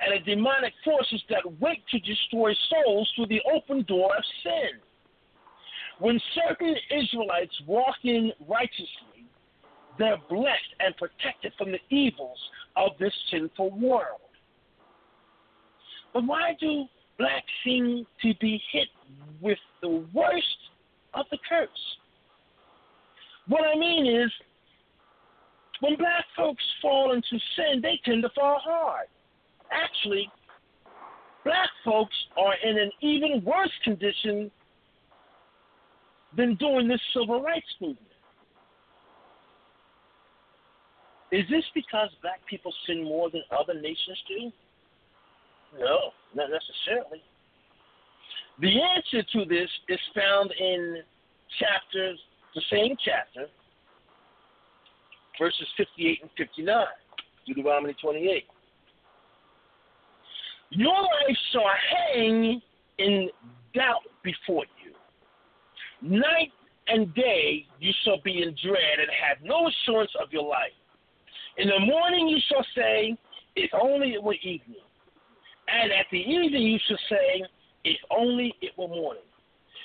and 0.00 0.14
the 0.14 0.34
demonic 0.34 0.72
forces 0.84 1.22
that 1.30 1.42
wait 1.60 1.82
to 1.90 1.98
destroy 2.00 2.52
souls 2.70 3.10
through 3.16 3.26
the 3.26 3.42
open 3.52 3.82
door 3.82 4.16
of 4.16 4.24
sin. 4.42 4.78
When 5.98 6.20
certain 6.34 6.76
Israelites 6.90 7.54
walk 7.66 7.96
in 8.04 8.32
righteously, 8.46 9.26
they're 9.98 10.18
blessed 10.28 10.74
and 10.80 10.96
protected 10.96 11.52
from 11.58 11.72
the 11.72 11.80
evils 11.90 12.38
of 12.76 12.92
this 13.00 13.12
sinful 13.30 13.70
world. 13.78 14.20
But 16.14 16.24
why 16.24 16.56
do 16.60 16.84
blacks 17.18 17.46
seem 17.64 18.06
to 18.22 18.34
be 18.40 18.62
hit 18.72 18.88
with 19.40 19.58
the 19.82 20.04
worst 20.12 20.46
of 21.14 21.26
the 21.30 21.38
curse? 21.48 21.68
What 23.46 23.62
I 23.62 23.78
mean 23.78 24.06
is, 24.06 24.30
when 25.80 25.96
black 25.96 26.24
folks 26.36 26.62
fall 26.82 27.12
into 27.12 27.42
sin, 27.56 27.80
they 27.80 28.00
tend 28.04 28.22
to 28.22 28.28
fall 28.34 28.60
hard. 28.62 29.06
Actually, 29.70 30.30
black 31.44 31.70
folks 31.84 32.14
are 32.36 32.54
in 32.62 32.78
an 32.78 32.90
even 33.00 33.42
worse 33.44 33.72
condition 33.84 34.50
than 36.36 36.56
during 36.56 36.88
this 36.88 37.00
civil 37.14 37.42
rights 37.42 37.66
movement. 37.80 38.04
Is 41.30 41.44
this 41.50 41.64
because 41.74 42.08
black 42.22 42.40
people 42.46 42.72
sin 42.86 43.04
more 43.04 43.30
than 43.30 43.42
other 43.50 43.74
nations 43.74 44.18
do? 44.26 44.50
No, 45.78 46.12
not 46.34 46.48
necessarily. 46.50 47.22
The 48.60 48.82
answer 48.82 49.22
to 49.34 49.44
this 49.44 49.68
is 49.88 50.00
found 50.14 50.52
in 50.58 51.02
chapters, 51.60 52.18
the 52.54 52.62
same 52.70 52.96
chapter, 53.04 53.46
verses 55.38 55.66
58 55.76 56.22
and 56.22 56.30
59. 56.36 56.84
Deuteronomy 57.46 57.94
28. 58.02 58.44
Your 60.70 60.92
life 60.92 61.38
shall 61.52 61.70
hang 62.12 62.60
in 62.98 63.30
doubt 63.74 64.02
before 64.22 64.64
you. 64.84 64.92
Night 66.02 66.52
and 66.88 67.14
day 67.14 67.64
you 67.80 67.92
shall 68.04 68.20
be 68.22 68.42
in 68.42 68.54
dread 68.62 68.98
and 68.98 69.08
have 69.28 69.38
no 69.42 69.68
assurance 69.68 70.10
of 70.20 70.32
your 70.32 70.46
life. 70.46 70.74
In 71.56 71.68
the 71.68 71.80
morning 71.80 72.28
you 72.28 72.38
shall 72.48 72.64
say, 72.74 73.16
If 73.56 73.70
only 73.72 74.14
it 74.14 74.22
were 74.22 74.34
evening. 74.34 74.82
And 75.68 75.92
at 75.92 76.06
the 76.10 76.18
evening 76.18 76.62
you 76.62 76.78
shall 76.86 76.98
say, 77.08 77.44
If 77.84 77.98
only 78.10 78.54
it 78.60 78.72
were 78.76 78.88
morning. 78.88 79.22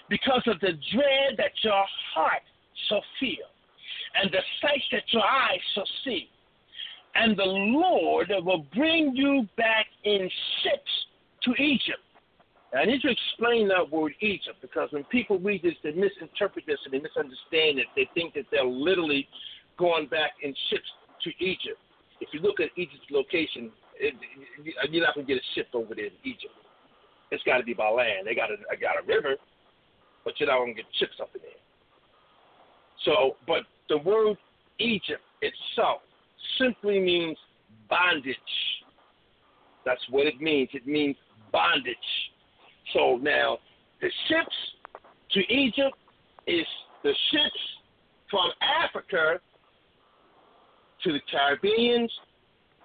Because 0.09 0.43
of 0.47 0.59
the 0.59 0.73
dread 0.91 1.37
that 1.37 1.51
your 1.63 1.85
heart 2.13 2.41
shall 2.89 3.03
feel, 3.19 3.47
and 4.21 4.31
the 4.31 4.41
sight 4.61 4.83
that 4.91 5.03
your 5.11 5.23
eyes 5.23 5.59
shall 5.73 5.87
see. 6.03 6.29
And 7.15 7.37
the 7.37 7.45
Lord 7.45 8.31
will 8.43 8.65
bring 8.75 9.15
you 9.15 9.47
back 9.55 9.85
in 10.03 10.29
ships 10.63 10.91
to 11.43 11.51
Egypt. 11.61 11.99
Now, 12.73 12.81
I 12.81 12.85
need 12.85 13.01
to 13.01 13.09
explain 13.09 13.67
that 13.67 13.91
word 13.91 14.13
Egypt 14.19 14.57
because 14.61 14.89
when 14.91 15.03
people 15.05 15.37
read 15.37 15.61
this, 15.61 15.73
they 15.83 15.91
misinterpret 15.91 16.65
this 16.65 16.79
and 16.85 16.93
they 16.93 16.99
misunderstand 16.99 17.77
it. 17.77 17.85
They 17.95 18.09
think 18.15 18.33
that 18.33 18.45
they're 18.49 18.65
literally 18.65 19.27
going 19.77 20.07
back 20.07 20.31
in 20.41 20.55
ships 20.69 20.89
to 21.23 21.29
Egypt. 21.39 21.77
If 22.19 22.29
you 22.33 22.39
look 22.39 22.59
at 22.59 22.69
Egypt's 22.75 23.05
location, 23.11 23.71
it, 23.99 24.15
you're 24.91 25.03
not 25.05 25.13
going 25.13 25.27
to 25.27 25.33
get 25.33 25.41
a 25.41 25.45
ship 25.53 25.67
over 25.73 25.93
there 25.93 26.05
in 26.05 26.17
Egypt. 26.23 26.53
It's 27.33 27.43
got 27.43 27.57
to 27.57 27.63
be 27.63 27.73
by 27.73 27.89
land. 27.89 28.27
They 28.27 28.35
got 28.35 28.51
a, 28.51 28.77
got 28.77 29.01
a 29.01 29.07
river, 29.07 29.35
but 30.23 30.35
you're 30.39 30.47
not 30.47 30.63
to 30.65 30.73
get 30.73 30.85
ships 30.99 31.13
up 31.19 31.29
in 31.33 31.41
there. 31.41 31.51
So, 33.05 33.37
but 33.47 33.63
the 33.89 33.97
word 33.97 34.37
Egypt 34.79 35.21
itself 35.41 36.01
simply 36.59 36.99
means 36.99 37.37
bondage. 37.89 38.37
That's 39.83 40.01
what 40.11 40.27
it 40.27 40.39
means. 40.39 40.69
It 40.73 40.85
means 40.85 41.15
bondage. 41.51 41.95
So 42.93 43.17
now, 43.21 43.57
the 43.99 44.09
ships 44.27 44.55
to 45.31 45.39
Egypt 45.51 45.97
is 46.45 46.67
the 47.03 47.13
ships 47.31 47.59
from 48.29 48.51
Africa 48.61 49.39
to 51.03 51.11
the 51.11 51.19
Caribbeans, 51.31 52.11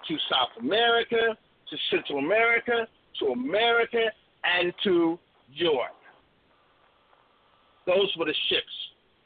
to 0.09 0.17
South 0.31 0.65
America, 0.65 1.37
to 1.71 1.77
Central 1.91 2.19
America, 2.19 2.87
to 3.21 3.27
America, 3.27 4.11
and 4.45 4.73
to 4.85 5.19
Europe. 5.53 5.95
Those 7.87 8.15
were 8.19 8.27
the 8.27 8.35
ships 8.49 8.67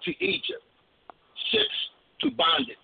to 0.04 0.10
Egypt, 0.24 0.62
ships 1.50 1.68
to 2.20 2.30
bondage. 2.30 2.76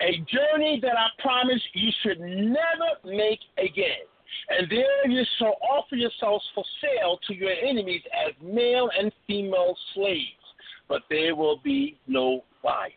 A 0.00 0.18
journey 0.30 0.80
that 0.82 0.96
I 0.98 1.06
promise 1.22 1.62
you 1.72 1.90
should 2.02 2.20
never 2.20 2.98
make 3.04 3.40
again. 3.58 4.04
And 4.48 4.68
there 4.70 5.08
you 5.08 5.24
shall 5.38 5.56
offer 5.62 5.96
yourselves 5.96 6.44
for 6.54 6.64
sale 6.80 7.18
to 7.28 7.34
your 7.34 7.52
enemies 7.52 8.02
as 8.26 8.34
male 8.42 8.90
and 8.98 9.12
female 9.26 9.76
slaves, 9.94 10.44
but 10.88 11.02
there 11.08 11.36
will 11.36 11.58
be 11.62 11.96
no 12.06 12.42
buyers. 12.62 12.92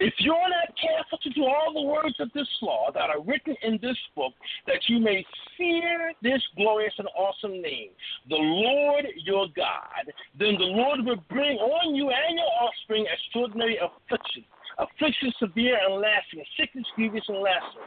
If 0.00 0.14
you're 0.18 0.34
not 0.34 0.74
careful 0.80 1.18
to 1.18 1.30
do 1.30 1.44
all 1.44 1.74
the 1.74 1.82
words 1.82 2.16
of 2.20 2.32
this 2.32 2.48
law 2.62 2.90
that 2.94 3.10
are 3.10 3.20
written 3.20 3.54
in 3.62 3.78
this 3.82 3.98
book, 4.16 4.32
that 4.66 4.80
you 4.88 4.98
may 4.98 5.22
fear 5.58 6.12
this 6.22 6.42
glorious 6.56 6.94
and 6.96 7.06
awesome 7.08 7.60
name, 7.60 7.90
the 8.30 8.36
Lord 8.36 9.04
your 9.22 9.46
God, 9.54 10.10
then 10.38 10.54
the 10.56 10.72
Lord 10.72 11.04
will 11.04 11.22
bring 11.28 11.58
on 11.58 11.94
you 11.94 12.08
and 12.08 12.38
your 12.38 12.48
offspring 12.62 13.04
extraordinary 13.12 13.76
affliction, 13.76 14.44
affliction 14.80 15.32
severe 15.38 15.78
and 15.86 16.00
lasting, 16.00 16.42
sickness 16.58 16.86
grievous 16.96 17.24
and 17.28 17.38
lasting. 17.38 17.82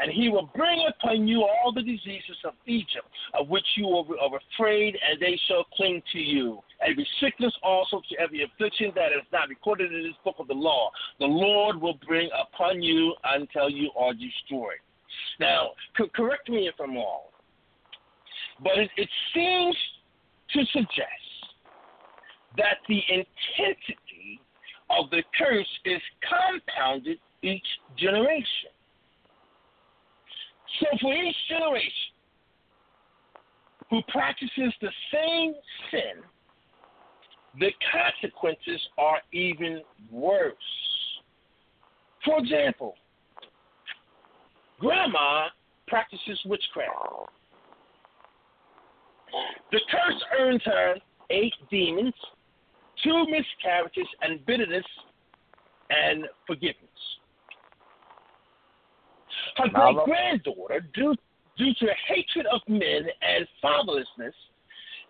And 0.00 0.12
he 0.12 0.28
will 0.28 0.50
bring 0.54 0.86
upon 0.88 1.26
you 1.26 1.42
all 1.42 1.72
the 1.72 1.82
diseases 1.82 2.36
of 2.44 2.54
Egypt, 2.66 3.06
of 3.38 3.48
which 3.48 3.64
you 3.76 3.86
are 3.88 4.38
afraid, 4.54 4.96
and 5.08 5.20
they 5.20 5.38
shall 5.46 5.64
cling 5.74 6.02
to 6.12 6.18
you. 6.18 6.60
Every 6.86 7.06
sickness 7.20 7.52
also 7.62 8.00
to 8.08 8.20
every 8.20 8.44
affliction 8.44 8.92
that 8.94 9.12
is 9.12 9.26
not 9.32 9.48
recorded 9.48 9.92
in 9.92 10.02
this 10.02 10.16
book 10.24 10.36
of 10.38 10.48
the 10.48 10.54
law, 10.54 10.90
the 11.18 11.26
Lord 11.26 11.80
will 11.80 11.98
bring 12.06 12.30
upon 12.40 12.82
you 12.82 13.14
until 13.24 13.68
you 13.68 13.90
are 13.96 14.12
destroyed. 14.12 14.78
Now, 15.40 15.70
co- 15.96 16.08
correct 16.14 16.48
me 16.48 16.68
if 16.68 16.74
I'm 16.80 16.94
wrong, 16.94 17.22
but 18.62 18.78
it, 18.78 18.90
it 18.96 19.08
seems 19.34 19.76
to 20.54 20.64
suggest 20.72 21.28
that 22.56 22.78
the 22.88 23.00
intensity 23.08 24.07
of 24.90 25.10
the 25.10 25.22
curse 25.36 25.68
is 25.84 26.00
compounded 26.22 27.18
each 27.42 27.66
generation. 27.96 28.70
So 30.80 30.86
for 31.00 31.14
each 31.14 31.36
generation 31.48 31.92
who 33.90 34.02
practices 34.08 34.72
the 34.80 34.90
same 35.12 35.54
sin, 35.90 36.22
the 37.58 37.70
consequences 37.90 38.80
are 38.98 39.20
even 39.32 39.80
worse. 40.10 40.54
For 42.24 42.38
example, 42.38 42.94
grandma 44.78 45.48
practices 45.86 46.38
witchcraft. 46.44 47.30
The 49.72 49.80
curse 49.90 50.22
earns 50.38 50.62
her 50.64 50.94
eight 51.30 51.54
demons, 51.70 52.14
two 53.02 53.26
miscarriages, 53.26 54.08
and 54.22 54.44
bitterness 54.46 54.84
and 55.90 56.24
forgiveness. 56.46 56.88
Her 59.56 59.68
great 59.68 60.04
granddaughter, 60.04 60.80
due, 60.94 61.14
due 61.56 61.74
to 61.74 61.86
hatred 62.06 62.46
of 62.46 62.60
men 62.68 63.06
and 63.22 63.46
fatherlessness, 63.62 64.34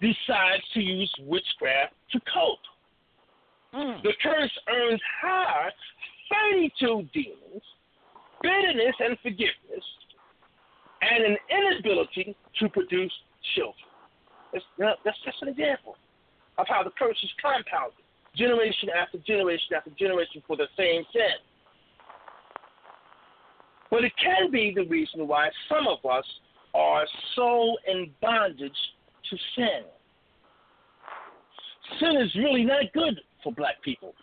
decides 0.00 0.62
to 0.74 0.80
use 0.80 1.12
witchcraft 1.20 1.94
to 2.12 2.20
cope. 2.32 2.58
Mm. 3.74 4.02
The 4.02 4.12
curse 4.22 4.58
earns 4.68 5.00
her 5.22 5.70
32 6.52 7.08
demons, 7.12 7.62
bitterness 8.42 8.94
and 9.00 9.18
forgiveness, 9.22 9.84
and 11.02 11.24
an 11.24 11.36
inability 11.50 12.36
to 12.60 12.68
produce 12.68 13.12
children. 13.54 13.74
That's, 14.52 14.98
that's 15.04 15.18
just 15.24 15.42
an 15.42 15.48
example 15.48 15.96
of 16.58 16.66
how 16.68 16.82
the 16.82 16.90
curse 16.98 17.16
is 17.22 17.30
compounded, 17.40 17.94
generation 18.36 18.90
after 18.90 19.18
generation 19.18 19.74
after 19.76 19.90
generation 19.98 20.42
for 20.46 20.56
the 20.56 20.66
same 20.76 21.04
sin. 21.12 21.38
But 23.90 24.04
it 24.04 24.12
can 24.22 24.50
be 24.50 24.72
the 24.74 24.84
reason 24.84 25.26
why 25.26 25.48
some 25.68 25.86
of 25.88 26.04
us 26.04 26.24
are 26.74 27.06
so 27.34 27.76
in 27.86 28.10
bondage 28.20 28.76
to 29.30 29.36
sin. 29.56 29.82
Sin 31.98 32.16
is 32.20 32.34
really 32.34 32.64
not 32.64 32.92
good 32.92 33.18
for 33.42 33.52
black 33.52 33.80
people. 33.82 34.14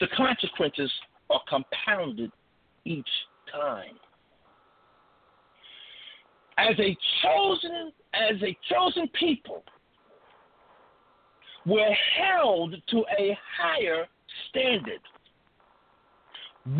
The 0.00 0.08
consequences 0.16 0.90
are 1.30 1.40
compounded 1.48 2.32
each 2.84 3.08
time. 3.52 3.94
As 6.58 6.74
a 6.78 6.96
chosen 7.22 7.92
as 8.14 8.42
a 8.42 8.56
chosen 8.72 9.08
people, 9.18 9.62
we're 11.66 11.96
held 12.16 12.74
to 12.90 13.04
a 13.18 13.36
higher 13.60 14.06
standard. 14.48 15.00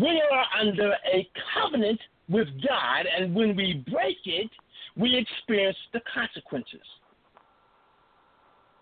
We 0.01 0.21
are 0.31 0.45
under 0.59 0.93
a 1.13 1.29
covenant 1.53 1.99
with 2.29 2.47
God, 2.67 3.05
and 3.17 3.35
when 3.35 3.55
we 3.55 3.85
break 3.91 4.17
it, 4.25 4.49
we 4.95 5.15
experience 5.15 5.77
the 5.93 6.01
consequences. 6.13 6.81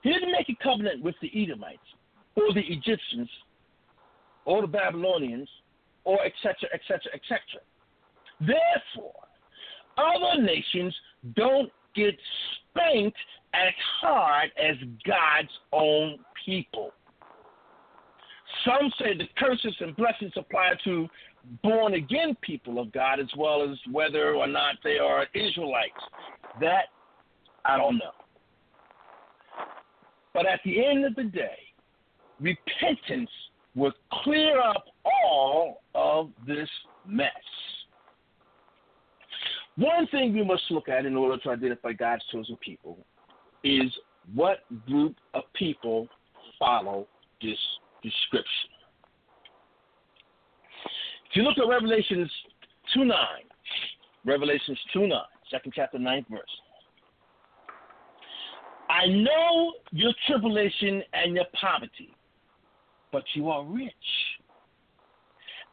He 0.01 0.13
didn't 0.13 0.31
make 0.31 0.49
a 0.49 0.63
covenant 0.63 1.03
with 1.03 1.15
the 1.21 1.31
Edomites 1.35 1.79
or 2.35 2.53
the 2.53 2.61
Egyptians 2.61 3.29
or 4.45 4.61
the 4.61 4.67
Babylonians 4.67 5.49
or 6.03 6.23
etc., 6.23 6.69
etc., 6.73 6.99
etc. 7.13 7.39
Therefore, 8.39 9.13
other 9.97 10.41
nations 10.41 10.95
don't 11.35 11.71
get 11.95 12.15
spanked 12.69 13.17
as 13.55 13.73
hard 14.01 14.51
as 14.61 14.75
God's 15.05 15.49
own 15.71 16.19
people. 16.45 16.91
Some 18.63 18.91
say 18.99 19.17
the 19.17 19.25
curses 19.37 19.75
and 19.79 19.95
blessings 19.95 20.33
apply 20.35 20.73
to 20.83 21.07
born 21.63 21.93
again 21.93 22.35
people 22.41 22.79
of 22.79 22.91
God 22.91 23.19
as 23.19 23.29
well 23.37 23.63
as 23.69 23.77
whether 23.91 24.33
or 24.33 24.47
not 24.47 24.75
they 24.83 24.97
are 24.97 25.25
Israelites. 25.33 25.93
That 26.59 26.85
I 27.63 27.77
don't 27.77 27.97
know. 27.97 28.11
But 30.33 30.45
at 30.45 30.59
the 30.65 30.85
end 30.85 31.05
of 31.05 31.15
the 31.15 31.23
day, 31.23 31.57
repentance 32.39 33.29
will 33.75 33.93
clear 34.23 34.59
up 34.59 34.85
all 35.05 35.81
of 35.93 36.29
this 36.45 36.69
mess. 37.07 37.31
One 39.77 40.07
thing 40.07 40.33
we 40.33 40.43
must 40.43 40.63
look 40.69 40.87
at 40.87 41.05
in 41.05 41.15
order 41.15 41.41
to 41.43 41.49
identify 41.49 41.93
God's 41.93 42.23
chosen 42.31 42.57
people 42.57 42.97
is 43.65 43.91
what 44.33 44.59
group 44.85 45.15
of 45.33 45.43
people 45.55 46.07
follow 46.59 47.07
this 47.41 47.57
description. 48.03 48.69
If 51.29 51.35
you 51.35 51.41
look 51.41 51.57
at 51.57 51.67
Revelations 51.67 52.31
2 52.93 53.05
9, 53.05 53.17
Revelations 54.23 54.79
2 54.93 55.07
9, 55.07 55.19
second 55.51 55.73
chapter, 55.75 55.99
ninth 55.99 56.27
verse. 56.29 56.41
I 58.87 59.07
know 59.07 59.73
your 59.91 60.13
tribulation 60.27 61.01
and 61.13 61.35
your 61.35 61.45
poverty, 61.59 62.13
but 63.11 63.23
you 63.33 63.49
are 63.49 63.65
rich. 63.65 63.91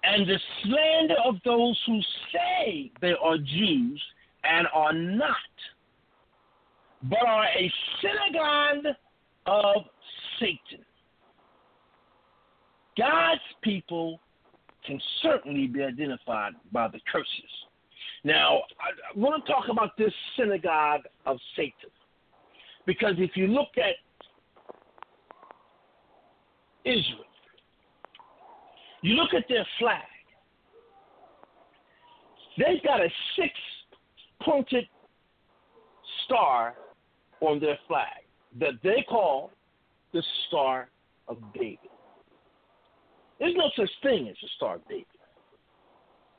And 0.04 0.26
the 0.26 0.38
slander 0.64 1.16
of 1.24 1.36
those 1.44 1.78
who 1.86 2.00
say 2.32 2.90
they 3.00 3.12
are 3.22 3.36
Jews 3.36 4.02
and 4.44 4.66
are 4.74 4.92
not, 4.92 5.36
but 7.04 7.26
are 7.26 7.44
a 7.44 7.72
synagogue 8.00 8.94
of 9.46 9.82
Satan. 10.38 10.84
God's 12.96 13.40
people 13.62 14.20
can 14.86 15.00
certainly 15.22 15.66
be 15.66 15.82
identified 15.82 16.52
by 16.72 16.88
the 16.88 17.00
curses. 17.10 17.28
Now, 18.24 18.58
I, 18.80 19.18
want 19.18 19.44
to 19.44 19.52
talk 19.52 19.64
about 19.68 19.96
this 19.96 20.12
synagogue 20.36 21.02
of 21.26 21.38
Satan. 21.56 21.90
Because 22.86 23.14
if 23.18 23.36
you 23.36 23.46
look 23.46 23.68
at 23.76 23.94
Israel, 26.84 27.24
you 29.02 29.14
look 29.14 29.34
at 29.34 29.44
their 29.48 29.66
flag, 29.78 30.02
they've 32.58 32.82
got 32.84 33.00
a 33.00 33.08
six 33.36 33.50
pointed 34.42 34.86
star 36.24 36.74
on 37.42 37.60
their 37.60 37.78
flag 37.86 38.24
that 38.58 38.74
they 38.82 39.04
call 39.08 39.50
the 40.12 40.22
Star 40.48 40.88
of 41.28 41.38
David. 41.54 41.78
There's 43.38 43.54
no 43.56 43.70
such 43.76 43.90
thing 44.02 44.28
as 44.28 44.36
the 44.40 44.48
Star 44.56 44.76
of 44.76 44.88
David. 44.88 45.06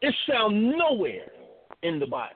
It's 0.02 0.18
found 0.30 0.72
nowhere 0.78 1.32
in 1.82 2.00
the 2.00 2.06
Bible. 2.06 2.36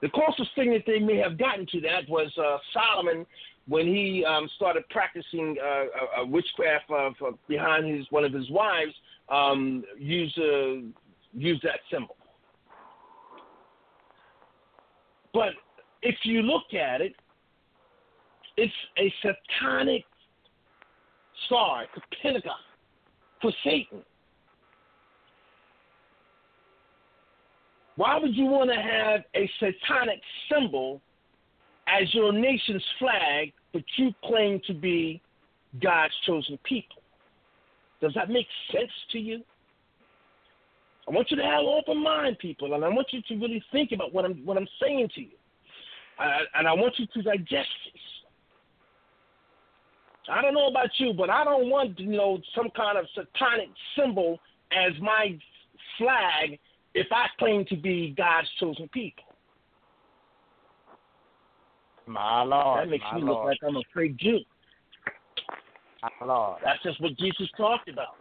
The 0.00 0.08
closest 0.08 0.54
thing 0.54 0.72
that 0.72 0.84
they 0.86 1.00
may 1.00 1.16
have 1.16 1.38
gotten 1.38 1.66
to 1.66 1.80
that 1.80 2.08
was 2.08 2.32
uh, 2.38 2.58
Solomon 2.72 3.26
when 3.66 3.86
he 3.86 4.24
um, 4.24 4.48
started 4.56 4.88
practicing 4.88 5.56
uh, 5.60 6.22
uh, 6.22 6.26
witchcraft 6.26 6.90
uh, 6.90 7.10
behind 7.48 7.94
his 7.94 8.06
one 8.10 8.24
of 8.24 8.32
his 8.32 8.48
wives. 8.50 8.92
Um, 9.28 9.84
used 9.98 10.38
uh, 10.38 10.86
used 11.34 11.62
that 11.62 11.80
symbol. 11.90 12.16
But 15.34 15.50
if 16.02 16.16
you 16.24 16.42
look 16.42 16.74
at 16.74 17.00
it, 17.00 17.14
it's 18.56 18.72
a 18.98 19.12
satanic 19.22 20.04
star, 21.46 21.84
a 21.84 22.00
pentagon 22.22 22.52
for 23.40 23.52
Satan. 23.64 24.02
Why 27.96 28.16
would 28.16 28.34
you 28.34 28.44
want 28.44 28.70
to 28.70 28.76
have 28.76 29.22
a 29.34 29.50
satanic 29.58 30.20
symbol 30.50 31.00
as 31.88 32.12
your 32.14 32.32
nation's 32.32 32.84
flag, 32.98 33.52
but 33.72 33.82
you 33.96 34.12
claim 34.24 34.60
to 34.66 34.74
be 34.74 35.20
God's 35.82 36.14
chosen 36.26 36.58
people? 36.64 37.02
Does 38.00 38.12
that 38.14 38.28
make 38.30 38.46
sense 38.72 38.90
to 39.12 39.18
you? 39.18 39.42
I 41.08 41.10
want 41.10 41.30
you 41.30 41.36
to 41.38 41.42
have 41.42 41.60
an 41.60 41.66
open 41.66 42.02
mind, 42.02 42.38
people, 42.38 42.74
and 42.74 42.84
I 42.84 42.88
want 42.88 43.08
you 43.10 43.22
to 43.28 43.34
really 43.36 43.62
think 43.72 43.92
about 43.92 44.12
what 44.12 44.24
I'm 44.24 44.44
what 44.44 44.56
I'm 44.56 44.68
saying 44.80 45.08
to 45.14 45.22
you, 45.22 45.37
and 46.54 46.68
I 46.68 46.72
want 46.72 46.98
you 46.98 47.06
to 47.06 47.22
digest 47.22 47.50
this. 47.92 48.02
I 50.30 50.42
don't 50.42 50.54
know 50.54 50.68
about 50.68 50.90
you, 50.98 51.12
but 51.14 51.30
I 51.30 51.44
don't 51.44 51.70
want 51.70 51.98
you 51.98 52.08
know 52.08 52.38
some 52.54 52.68
kind 52.76 52.98
of 52.98 53.06
satanic 53.14 53.68
symbol 53.96 54.38
as 54.72 54.92
my 55.00 55.38
flag 55.96 56.58
if 56.94 57.06
I 57.10 57.26
claim 57.38 57.64
to 57.66 57.76
be 57.76 58.14
God's 58.16 58.48
chosen 58.60 58.88
people. 58.88 59.24
My 62.06 62.42
Lord. 62.42 62.82
That 62.82 62.90
makes 62.90 63.04
me 63.14 63.22
Lord, 63.22 63.26
look 63.26 63.44
like 63.44 63.58
I'm 63.66 63.76
a 63.76 63.82
fake 63.94 64.16
Jew. 64.16 64.40
my 66.02 66.26
Lord. 66.26 66.60
That's 66.64 66.82
just 66.82 67.00
what 67.00 67.16
Jesus 67.18 67.48
talked 67.56 67.88
about. 67.88 68.16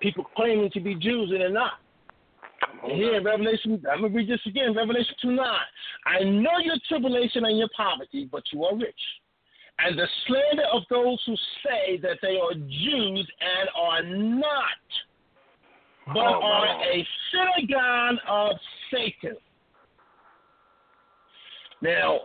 People 0.00 0.24
claiming 0.36 0.70
to 0.72 0.80
be 0.80 0.94
Jews 0.94 1.30
and 1.30 1.40
they're 1.40 1.50
not. 1.50 1.74
Here 2.86 3.16
in 3.16 3.24
Revelation, 3.24 3.82
I'm 3.90 4.00
going 4.00 4.12
to 4.12 4.16
read 4.18 4.28
this 4.28 4.40
again, 4.46 4.74
Revelation 4.74 5.14
2 5.22 5.32
9. 5.32 5.46
I 6.06 6.22
know 6.24 6.58
your 6.62 6.76
tribulation 6.88 7.44
and 7.44 7.58
your 7.58 7.68
poverty, 7.76 8.28
but 8.30 8.42
you 8.52 8.64
are 8.64 8.76
rich. 8.76 8.94
And 9.78 9.98
the 9.98 10.06
slander 10.26 10.64
of 10.72 10.82
those 10.88 11.20
who 11.26 11.36
say 11.64 11.98
that 12.02 12.18
they 12.22 12.38
are 12.38 12.54
Jews 12.54 13.30
and 13.40 13.68
are 13.76 14.02
not, 14.02 14.62
but 16.06 16.18
Oh, 16.18 16.40
are 16.42 16.82
a 16.82 17.06
synagogue 17.30 18.16
of 18.28 18.56
Satan. 18.90 19.36
Now, 21.82 22.20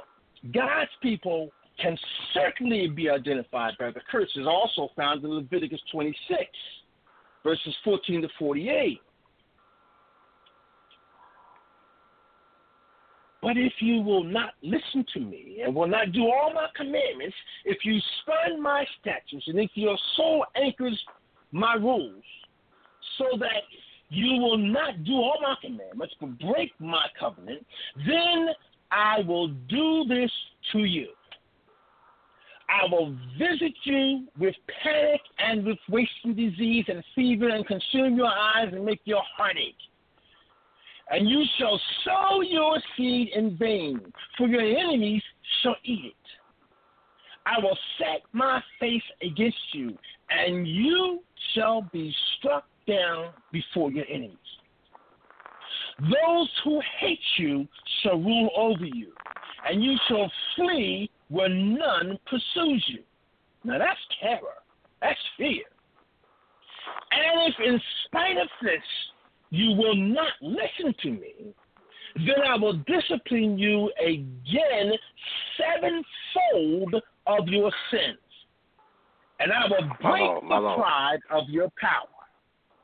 God's 0.54 0.92
people 1.02 1.50
can 1.82 1.98
certainly 2.34 2.88
be 2.88 3.10
identified 3.10 3.74
by 3.80 3.92
the 3.92 4.02
curses 4.10 4.48
also 4.48 4.92
found 4.96 5.24
in 5.24 5.32
Leviticus 5.32 5.82
26, 5.92 6.42
verses 7.44 7.76
14 7.84 8.22
to 8.22 8.30
48. 8.40 9.02
But 13.42 13.58
if 13.58 13.74
you 13.80 14.02
will 14.02 14.24
not 14.24 14.54
listen 14.62 15.04
to 15.16 15.20
me 15.20 15.62
and 15.64 15.74
will 15.74 15.88
not 15.88 16.12
do 16.12 16.24
all 16.26 16.52
my 16.54 16.68
commandments, 16.76 17.36
if 17.66 17.80
you 17.84 18.00
spurn 18.22 18.62
my 18.62 18.86
statutes, 19.00 19.48
and 19.48 19.60
if 19.60 19.72
your 19.74 19.98
soul 20.16 20.46
anchors 20.56 21.00
my 21.52 21.74
rules, 21.74 22.24
so 23.18 23.26
that 23.40 23.64
you 24.10 24.40
will 24.40 24.58
not 24.58 25.04
do 25.04 25.14
all 25.14 25.40
my 25.42 25.56
commandments, 25.62 26.14
but 26.20 26.38
break 26.40 26.72
my 26.80 27.06
covenant, 27.20 27.66
then 28.06 28.50
I 28.92 29.22
will 29.22 29.48
do 29.48 30.06
this 30.08 30.32
to 30.74 30.80
you. 30.80 31.08
I 32.70 32.90
will 32.90 33.16
visit 33.38 33.74
you 33.84 34.28
with 34.38 34.56
panic 34.84 35.22
and 35.40 35.66
with 35.66 35.78
wasting 35.90 36.36
disease 36.36 36.86
and 36.88 37.04
fever 37.16 37.50
and 37.50 37.66
consume 37.66 38.16
your 38.16 38.32
eyes 38.32 38.70
and 38.72 38.86
make 38.86 39.02
your 39.04 39.22
heart 39.36 39.58
ache. 39.58 39.76
And 41.12 41.30
you 41.30 41.44
shall 41.58 41.80
sow 42.06 42.42
your 42.42 42.80
seed 42.96 43.30
in 43.36 43.58
vain, 43.58 44.00
for 44.38 44.48
your 44.48 44.62
enemies 44.62 45.22
shall 45.62 45.76
eat 45.84 46.06
it. 46.06 46.16
I 47.46 47.60
will 47.62 47.78
set 47.98 48.22
my 48.32 48.62
face 48.80 49.04
against 49.22 49.58
you, 49.74 49.98
and 50.30 50.66
you 50.66 51.20
shall 51.54 51.82
be 51.92 52.16
struck 52.38 52.66
down 52.88 53.32
before 53.52 53.92
your 53.92 54.06
enemies. 54.10 54.38
Those 56.00 56.50
who 56.64 56.82
hate 57.00 57.20
you 57.38 57.68
shall 58.02 58.18
rule 58.18 58.50
over 58.56 58.86
you, 58.86 59.12
and 59.70 59.84
you 59.84 59.98
shall 60.08 60.32
flee 60.56 61.10
where 61.28 61.50
none 61.50 62.18
pursues 62.26 62.86
you. 62.88 63.04
Now 63.64 63.80
that's 63.80 64.00
terror. 64.22 64.62
That's 65.02 65.20
fear. 65.38 65.64
And 67.12 67.54
if 67.54 67.56
in 67.60 67.82
spite 68.06 68.38
of 68.38 68.48
this 68.62 68.82
you 69.52 69.72
will 69.72 69.96
not 69.96 70.32
listen 70.42 70.96
to 71.04 71.12
me, 71.12 71.54
then 72.16 72.42
I 72.48 72.58
will 72.58 72.74
discipline 72.88 73.58
you 73.58 73.92
again 74.00 74.92
sevenfold 75.58 76.96
of 77.28 77.48
your 77.48 77.72
sins. 77.92 78.18
And 79.40 79.52
I 79.52 79.68
will 79.68 79.88
break 80.02 80.22
Lord, 80.22 80.44
my 80.44 80.56
the 80.56 80.62
Lord. 80.62 80.80
pride 80.80 81.20
of 81.30 81.50
your 81.50 81.70
power. 81.80 82.08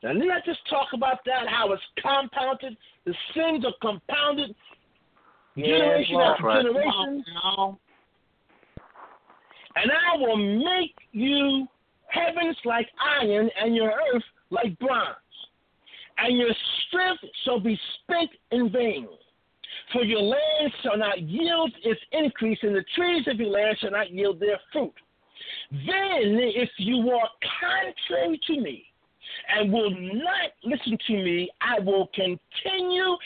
Now, 0.02 0.12
let's 0.12 0.46
just 0.46 0.60
talk 0.68 0.88
about 0.92 1.18
that, 1.26 1.48
how 1.48 1.72
it's 1.72 1.82
compounded. 2.00 2.76
The 3.04 3.14
sins 3.34 3.64
are 3.64 3.74
compounded 3.80 4.54
generation 5.56 6.14
Lord. 6.14 6.32
after 6.32 6.44
Right. 6.44 6.62
generation. 6.62 7.24
And 9.76 9.90
I 9.92 10.16
will 10.16 10.36
make 10.36 10.94
you 11.12 11.66
heavens 12.08 12.56
like 12.64 12.88
iron 13.20 13.50
and 13.60 13.74
your 13.76 13.90
earth 13.90 14.22
like 14.50 14.78
bronze. 14.78 15.16
And 16.18 16.36
your 16.36 16.50
strength 16.88 17.24
shall 17.44 17.60
be 17.60 17.78
spent 18.02 18.30
in 18.50 18.70
vain. 18.70 19.08
For 19.92 20.04
your 20.04 20.22
land 20.22 20.72
shall 20.82 20.98
not 20.98 21.22
yield 21.22 21.72
its 21.84 22.00
increase, 22.12 22.58
and 22.62 22.74
the 22.74 22.84
trees 22.94 23.26
of 23.26 23.38
your 23.38 23.50
land 23.50 23.78
shall 23.80 23.92
not 23.92 24.10
yield 24.10 24.40
their 24.40 24.58
fruit. 24.72 24.92
Then, 25.70 26.38
if 26.40 26.70
you 26.78 26.98
walk 26.98 27.30
contrary 27.60 28.40
to 28.48 28.60
me 28.60 28.84
and 29.54 29.72
will 29.72 29.90
not 29.90 30.52
listen 30.64 30.98
to 31.06 31.12
me, 31.12 31.50
I 31.60 31.80
will 31.80 32.08
continue 32.14 33.16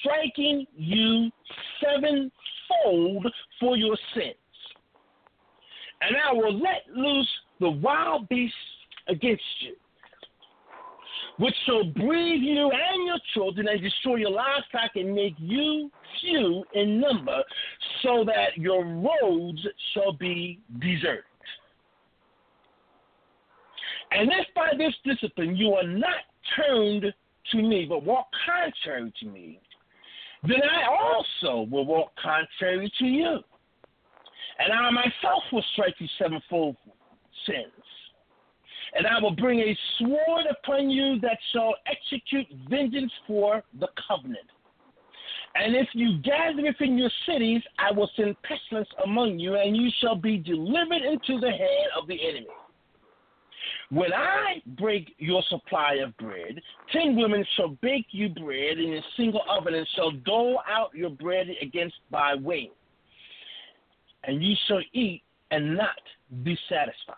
striking 0.00 0.66
you 0.76 1.30
sevenfold 1.82 3.26
for 3.58 3.76
your 3.76 3.96
sins. 4.14 4.34
And 6.00 6.16
I 6.16 6.32
will 6.32 6.54
let 6.54 6.84
loose 6.96 7.28
the 7.60 7.70
wild 7.70 8.28
beasts 8.28 8.56
against 9.08 9.42
you, 9.60 9.74
which 11.38 11.54
shall 11.66 11.84
breed 11.84 12.42
you 12.42 12.70
and 12.70 13.06
your 13.06 13.18
children 13.34 13.68
and 13.68 13.80
destroy 13.80 14.16
your 14.16 14.30
livestock 14.30 14.90
and 14.94 15.14
make 15.14 15.34
you 15.38 15.90
few 16.20 16.64
in 16.74 17.00
number, 17.00 17.42
so 18.02 18.24
that 18.24 18.56
your 18.56 18.84
roads 18.84 19.66
shall 19.92 20.12
be 20.12 20.60
deserted. 20.80 21.24
And 24.12 24.30
if 24.32 24.52
by 24.54 24.72
this 24.76 24.94
discipline 25.04 25.56
you 25.56 25.74
are 25.74 25.86
not 25.86 26.16
turned 26.56 27.06
to 27.52 27.62
me, 27.62 27.86
but 27.88 28.04
walk 28.04 28.26
contrary 28.44 29.12
to 29.20 29.26
me, 29.26 29.60
then 30.42 30.60
I 30.62 30.86
also 30.88 31.70
will 31.70 31.86
walk 31.86 32.10
contrary 32.20 32.90
to 32.98 33.04
you. 33.04 33.38
And 34.58 34.72
I 34.72 34.90
myself 34.90 35.42
will 35.52 35.64
strike 35.72 35.94
you 35.98 36.08
sevenfold 36.18 36.76
sins. 37.46 37.89
And 38.96 39.06
I 39.06 39.20
will 39.20 39.34
bring 39.34 39.60
a 39.60 39.78
sword 39.98 40.46
upon 40.50 40.90
you 40.90 41.20
that 41.20 41.38
shall 41.52 41.74
execute 41.86 42.46
vengeance 42.68 43.12
for 43.26 43.62
the 43.78 43.88
covenant. 44.08 44.46
And 45.54 45.74
if 45.74 45.88
you 45.94 46.18
gather 46.22 46.62
within 46.62 46.96
your 46.96 47.10
cities, 47.26 47.62
I 47.78 47.92
will 47.92 48.10
send 48.16 48.36
pestilence 48.42 48.88
among 49.04 49.38
you, 49.38 49.56
and 49.56 49.76
you 49.76 49.90
shall 50.00 50.14
be 50.14 50.38
delivered 50.38 51.02
into 51.02 51.40
the 51.40 51.50
hand 51.50 51.90
of 52.00 52.06
the 52.06 52.18
enemy. 52.28 52.46
When 53.90 54.12
I 54.12 54.62
break 54.78 55.14
your 55.18 55.42
supply 55.48 55.94
of 55.94 56.16
bread, 56.16 56.60
ten 56.92 57.16
women 57.16 57.44
shall 57.56 57.76
bake 57.82 58.06
you 58.10 58.28
bread 58.28 58.78
in 58.78 58.94
a 58.94 59.02
single 59.16 59.42
oven, 59.48 59.74
and 59.74 59.86
shall 59.96 60.12
dole 60.12 60.60
out 60.68 60.94
your 60.94 61.10
bread 61.10 61.48
against 61.60 61.96
by 62.10 62.36
weight. 62.36 62.72
And 64.22 64.44
you 64.44 64.54
shall 64.68 64.82
eat 64.92 65.22
and 65.50 65.76
not 65.76 66.00
be 66.44 66.56
satisfied. 66.68 67.16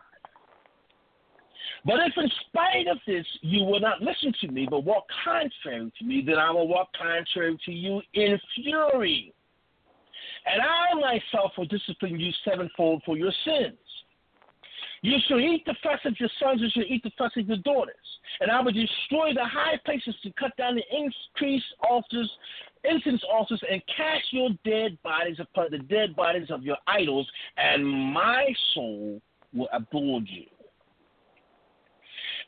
But 1.85 1.97
if 2.07 2.13
in 2.17 2.31
spite 2.49 2.87
of 2.87 2.99
this 3.07 3.27
you 3.41 3.65
will 3.65 3.81
not 3.81 4.01
listen 4.01 4.33
to 4.43 4.49
me, 4.49 4.67
but 4.71 4.85
walk 4.85 5.05
contrary 5.25 5.93
to 5.99 6.05
me, 6.05 6.23
then 6.25 6.37
I 6.37 6.51
will 6.51 6.69
walk 6.69 6.89
contrary 6.97 7.59
to 7.65 7.73
you 7.73 8.01
in 8.15 8.39
fury. 8.55 9.35
And 10.47 10.63
I 10.63 10.95
myself 10.95 11.53
will 11.57 11.67
discipline 11.67 12.19
you 12.19 12.33
sevenfold 12.45 13.03
for 13.05 13.17
your 13.17 13.33
sins. 13.45 13.79
You 15.03 15.17
shall 15.27 15.41
eat 15.41 15.65
the 15.67 15.75
flesh 15.83 16.01
of 16.05 16.15
your 16.21 16.29
sons, 16.41 16.61
you 16.61 16.69
shall 16.71 16.85
eat 16.85 17.03
the 17.03 17.11
flesh 17.19 17.33
of 17.37 17.49
your 17.49 17.59
daughters. 17.59 17.97
And 18.41 18.51
I 18.51 18.61
will 18.61 18.73
destroy 18.73 19.35
the 19.35 19.45
high 19.45 19.79
places 19.85 20.15
to 20.23 20.33
cut 20.33 20.57
down 20.57 20.77
the 20.77 20.85
increased 20.97 21.67
altars, 21.89 22.31
incense 22.85 23.23
altars, 23.31 23.61
and 23.69 23.83
cast 23.97 24.33
your 24.33 24.51
dead 24.65 24.97
bodies 25.03 25.39
upon 25.41 25.73
the 25.73 25.79
dead 25.79 26.15
bodies 26.15 26.51
of 26.51 26.63
your 26.63 26.77
idols, 26.87 27.29
and 27.57 27.85
my 27.85 28.47
soul 28.75 29.21
will 29.53 29.69
abhor 29.75 30.21
you. 30.25 30.47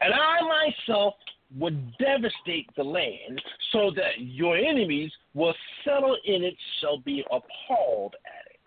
And 0.04 0.12
I 0.12 0.66
myself 0.86 1.14
would 1.58 1.96
devastate 1.96 2.68
the 2.76 2.82
land 2.82 3.40
so 3.72 3.90
that 3.96 4.18
your 4.18 4.54
enemies 4.54 5.10
will 5.32 5.54
settle 5.82 6.16
in 6.26 6.44
it, 6.44 6.54
shall 6.80 6.98
be 6.98 7.24
appalled 7.30 8.14
at 8.26 8.50
it. 8.50 8.60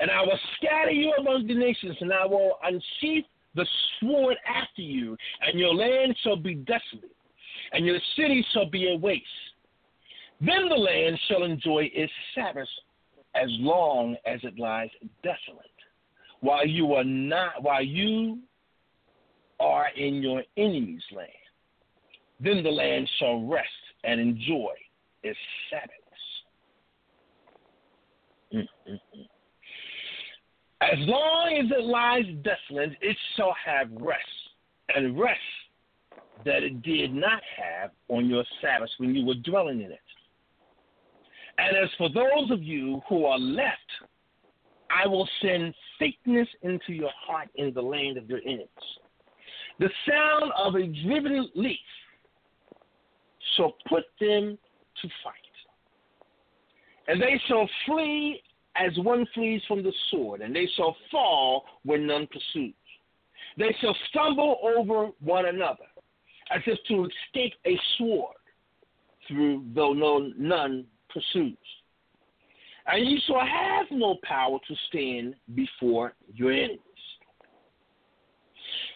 And 0.00 0.10
I 0.10 0.22
will 0.22 0.38
scatter 0.56 0.90
you 0.90 1.12
among 1.20 1.46
the 1.46 1.54
nations, 1.54 1.96
and 2.00 2.12
I 2.12 2.26
will 2.26 2.58
unsheath 2.64 3.26
the 3.54 3.66
sword 4.00 4.36
after 4.44 4.82
you, 4.82 5.16
and 5.42 5.60
your 5.60 5.72
land 5.72 6.16
shall 6.24 6.36
be 6.36 6.54
desolate, 6.54 7.14
and 7.72 7.86
your 7.86 7.98
city 8.16 8.44
shall 8.52 8.68
be 8.68 8.92
a 8.92 8.96
waste. 8.96 9.24
Then 10.40 10.68
the 10.68 10.74
land 10.74 11.16
shall 11.28 11.44
enjoy 11.44 11.88
its 11.94 12.12
Sabbath 12.34 12.66
as 13.36 13.48
long 13.60 14.16
as 14.26 14.40
it 14.42 14.58
lies 14.58 14.90
desolate, 15.22 15.66
while 16.40 16.66
you 16.66 16.94
are 16.94 17.04
not, 17.04 17.62
while 17.62 17.84
you 17.84 18.40
are 19.60 19.88
in 19.96 20.22
your 20.22 20.42
enemy's 20.56 21.02
land. 21.14 21.30
Then 22.40 22.62
the 22.62 22.70
land 22.70 23.08
shall 23.18 23.46
rest 23.46 23.68
and 24.02 24.20
enjoy 24.20 24.72
its 25.22 25.38
Sabbaths. 25.70 25.94
Mm-mm-mm. 28.52 29.26
As 30.80 30.98
long 30.98 31.56
as 31.58 31.70
it 31.70 31.84
lies 31.84 32.24
desolate, 32.42 32.96
it 33.00 33.16
shall 33.36 33.54
have 33.64 33.88
rest, 33.92 34.20
and 34.94 35.18
rest 35.18 35.40
that 36.44 36.62
it 36.62 36.82
did 36.82 37.14
not 37.14 37.40
have 37.56 37.90
on 38.08 38.28
your 38.28 38.44
Sabbath 38.60 38.90
when 38.98 39.14
you 39.14 39.24
were 39.24 39.34
dwelling 39.34 39.80
in 39.80 39.90
it. 39.92 40.00
And 41.56 41.76
as 41.76 41.88
for 41.96 42.08
those 42.10 42.50
of 42.50 42.62
you 42.62 43.00
who 43.08 43.24
are 43.24 43.38
left, 43.38 43.78
I 44.90 45.06
will 45.06 45.28
send 45.40 45.74
sickness 45.98 46.48
into 46.62 46.92
your 46.92 47.10
heart 47.26 47.48
in 47.54 47.72
the 47.72 47.82
land 47.82 48.18
of 48.18 48.28
your 48.28 48.40
enemies. 48.40 48.68
The 49.78 49.90
sound 50.08 50.52
of 50.56 50.74
a 50.76 50.86
driven 51.06 51.48
leaf 51.54 51.78
shall 53.56 53.74
put 53.88 54.04
them 54.20 54.58
to 55.02 55.08
fight. 55.22 55.34
And 57.08 57.20
they 57.20 57.40
shall 57.48 57.68
flee 57.86 58.40
as 58.76 58.96
one 58.98 59.26
flees 59.34 59.62
from 59.68 59.82
the 59.82 59.92
sword, 60.10 60.40
and 60.40 60.54
they 60.54 60.68
shall 60.76 60.96
fall 61.10 61.64
when 61.84 62.06
none 62.06 62.26
pursues. 62.26 62.74
They 63.56 63.74
shall 63.80 63.96
stumble 64.10 64.58
over 64.76 65.10
one 65.20 65.46
another, 65.46 65.84
as 66.50 66.62
if 66.66 66.78
to 66.88 67.08
escape 67.08 67.54
a 67.66 67.78
sword, 67.98 68.36
through 69.28 69.64
though 69.74 69.92
no 69.92 70.30
none 70.36 70.86
pursues. 71.08 71.56
And 72.86 73.06
you 73.08 73.18
shall 73.26 73.40
have 73.40 73.86
no 73.90 74.16
power 74.22 74.58
to 74.66 74.74
stand 74.88 75.34
before 75.54 76.14
your 76.34 76.52
enemies. 76.52 76.80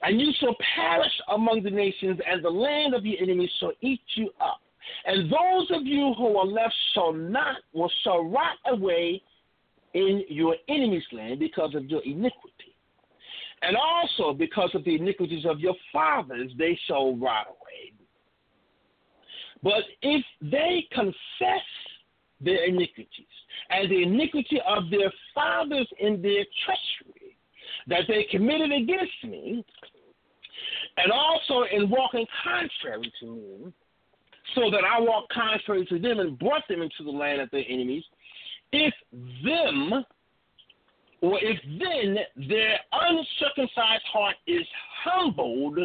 And 0.03 0.21
you 0.21 0.33
shall 0.41 0.57
perish 0.75 1.13
among 1.33 1.63
the 1.63 1.71
nations, 1.71 2.19
and 2.27 2.45
the 2.45 2.51
land 2.51 2.95
of 2.95 3.05
your 3.05 3.21
enemies 3.21 3.51
shall 3.61 3.73
eat 3.81 4.01
you 4.15 4.31
up. 4.41 4.61
And 5.05 5.31
those 5.31 5.71
of 5.71 5.87
you 5.87 6.15
who 6.17 6.37
are 6.37 6.47
left 6.47 6.75
shall 6.95 7.13
not, 7.13 7.57
will 7.73 7.91
shall 8.03 8.25
rot 8.25 8.57
away 8.67 9.23
in 9.95 10.25
your 10.29 10.57
enemy's 10.69 11.03
land 11.13 11.39
because 11.39 11.75
of 11.75 11.85
your 11.87 12.03
iniquity. 12.03 12.75
And 13.63 13.77
also 13.77 14.33
because 14.33 14.71
of 14.75 14.85
the 14.85 14.95
iniquities 14.95 15.45
of 15.45 15.61
your 15.61 15.75
fathers, 15.93 16.53
they 16.59 16.79
shall 16.87 17.17
rot 17.17 17.49
away. 17.49 17.93
But 19.63 19.83
if 20.03 20.25
they 20.41 20.87
confess 20.93 21.67
their 22.41 22.65
iniquities 22.65 23.27
and 23.71 23.91
the 23.91 24.03
iniquity 24.03 24.61
of 24.67 24.89
their 24.91 25.13
fathers 25.35 25.89
in 25.99 26.23
their 26.23 26.45
treachery 26.65 27.18
that 27.89 28.03
they 28.09 28.27
committed 28.31 28.73
against 28.73 29.25
me, 29.25 29.65
and 30.97 31.13
also 31.13 31.65
in 31.73 31.89
walking 31.89 32.27
contrary 32.43 33.13
to 33.21 33.27
me, 33.27 33.73
so 34.55 34.71
that 34.71 34.83
I 34.85 35.01
walked 35.01 35.33
contrary 35.33 35.87
to 35.87 35.99
them 35.99 36.21
and 36.21 36.39
brought 36.39 36.67
them 36.69 36.83
into 36.83 37.05
the 37.05 37.11
land 37.11 37.41
of 37.41 37.51
their 37.51 37.65
enemies, 37.69 38.05
if 38.73 38.95
them 39.45 40.05
or 41.21 41.39
if 41.43 41.59
then 41.81 42.17
their 42.49 42.79
uncircumcised 42.93 44.05
heart 44.13 44.37
is 44.47 44.65
humbled 45.03 45.79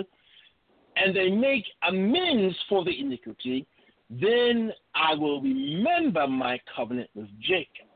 and 0.96 1.16
they 1.16 1.30
make 1.30 1.64
amends 1.88 2.56
for 2.70 2.86
the 2.86 3.00
iniquity, 3.00 3.66
then 4.10 4.72
I 4.94 5.16
will 5.16 5.42
remember 5.42 6.28
my 6.28 6.60
covenant 6.76 7.10
with 7.16 7.30
Jacob. 7.42 7.88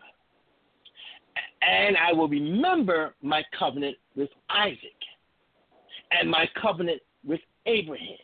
And 1.68 1.98
I 1.98 2.14
will 2.14 2.30
remember 2.30 3.14
my 3.22 3.44
covenant 3.58 3.98
with 4.16 4.30
Isaac 4.50 4.80
and 6.12 6.30
my 6.30 6.46
covenant 6.62 7.02
with 7.26 7.42
Abraham. 7.66 8.18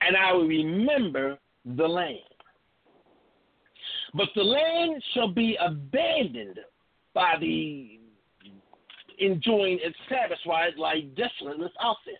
And 0.00 0.16
I 0.16 0.32
will 0.32 0.46
remember 0.46 1.38
the 1.64 1.86
land. 1.86 2.18
But 4.14 4.28
the 4.34 4.42
land 4.42 5.02
shall 5.12 5.28
be 5.28 5.56
abandoned 5.64 6.58
by 7.14 7.34
the 7.40 8.00
enjoying 9.18 9.78
its 9.80 9.96
Sabbath 10.08 10.38
while 10.44 10.68
it 10.68 10.76
lies 10.76 11.04
desolate 11.16 11.58
without 11.58 11.96
them. 12.04 12.16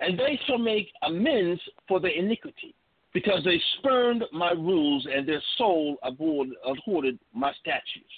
And 0.00 0.18
they 0.18 0.38
shall 0.46 0.58
make 0.58 0.88
amends 1.02 1.60
for 1.88 1.98
their 1.98 2.10
iniquity, 2.10 2.74
because 3.14 3.42
they 3.44 3.60
spurned 3.78 4.24
my 4.32 4.52
rules 4.52 5.06
and 5.12 5.26
their 5.26 5.42
soul 5.56 5.96
abhorred, 6.02 6.50
abhorred 6.64 7.18
my 7.34 7.52
statutes. 7.54 8.12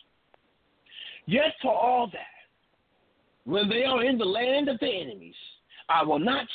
Yet 1.26 1.54
for 1.62 1.74
all 1.74 2.08
that, 2.12 2.20
when 3.44 3.68
they 3.68 3.84
are 3.84 4.04
in 4.04 4.18
the 4.18 4.24
land 4.24 4.68
of 4.68 4.78
their 4.80 4.92
enemies, 4.92 5.34
I 5.88 6.04
will 6.04 6.18
not 6.18 6.46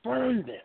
spurn 0.00 0.38
them, 0.46 0.56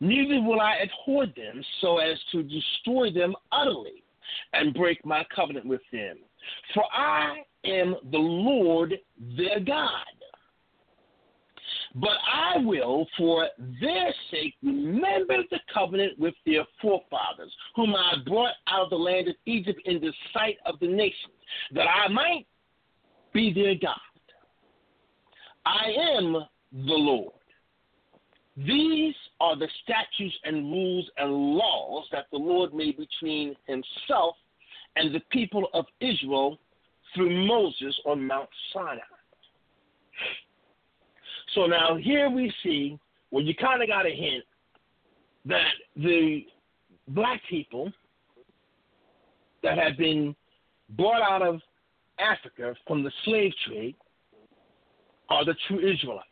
neither 0.00 0.40
will 0.40 0.60
I 0.60 0.78
abhor 0.82 1.26
them 1.26 1.62
so 1.80 1.98
as 1.98 2.18
to 2.32 2.42
destroy 2.42 3.10
them 3.10 3.34
utterly 3.50 4.04
and 4.52 4.74
break 4.74 5.04
my 5.04 5.24
covenant 5.34 5.66
with 5.66 5.80
them. 5.92 6.18
For 6.74 6.84
I 6.92 7.42
am 7.64 7.96
the 8.10 8.18
Lord 8.18 8.94
their 9.36 9.60
God. 9.60 10.06
But 11.96 12.18
I 12.32 12.58
will, 12.58 13.06
for 13.18 13.48
their 13.80 14.14
sake, 14.30 14.54
remember 14.62 15.38
the 15.50 15.58
covenant 15.74 16.18
with 16.20 16.34
their 16.46 16.64
forefathers, 16.80 17.52
whom 17.74 17.96
I 17.96 18.14
brought 18.26 18.54
out 18.68 18.84
of 18.84 18.90
the 18.90 18.96
land 18.96 19.26
of 19.26 19.34
Egypt 19.46 19.80
in 19.86 20.00
the 20.00 20.12
sight 20.32 20.58
of 20.66 20.78
the 20.78 20.86
nations, 20.86 21.34
that 21.72 21.88
I 21.88 22.06
might 22.08 22.46
be 23.32 23.52
their 23.52 23.74
God. 23.74 23.96
I 25.66 25.90
am 26.16 26.32
the 26.72 26.94
Lord. 26.94 27.32
These 28.56 29.14
are 29.40 29.56
the 29.56 29.68
statutes 29.82 30.34
and 30.44 30.70
rules 30.70 31.08
and 31.16 31.32
laws 31.32 32.06
that 32.12 32.26
the 32.30 32.38
Lord 32.38 32.74
made 32.74 32.96
between 32.96 33.54
himself 33.66 34.36
and 34.96 35.14
the 35.14 35.20
people 35.30 35.68
of 35.72 35.86
Israel 36.00 36.58
through 37.14 37.46
Moses 37.46 37.98
on 38.04 38.26
Mount 38.26 38.48
Sinai. 38.72 39.00
So 41.54 41.66
now 41.66 41.96
here 41.96 42.28
we 42.30 42.52
see 42.62 42.98
well, 43.30 43.44
you 43.44 43.54
kind 43.54 43.82
of 43.82 43.88
got 43.88 44.06
a 44.06 44.10
hint 44.10 44.44
that 45.46 45.72
the 45.96 46.44
black 47.08 47.40
people 47.48 47.92
that 49.62 49.78
had 49.78 49.96
been 49.96 50.34
brought 50.90 51.22
out 51.22 51.42
of 51.42 51.60
Africa 52.20 52.74
from 52.86 53.02
the 53.02 53.10
slave 53.24 53.52
trade 53.66 53.96
are 55.28 55.44
the 55.44 55.54
true 55.66 55.78
Israelites. 55.78 56.26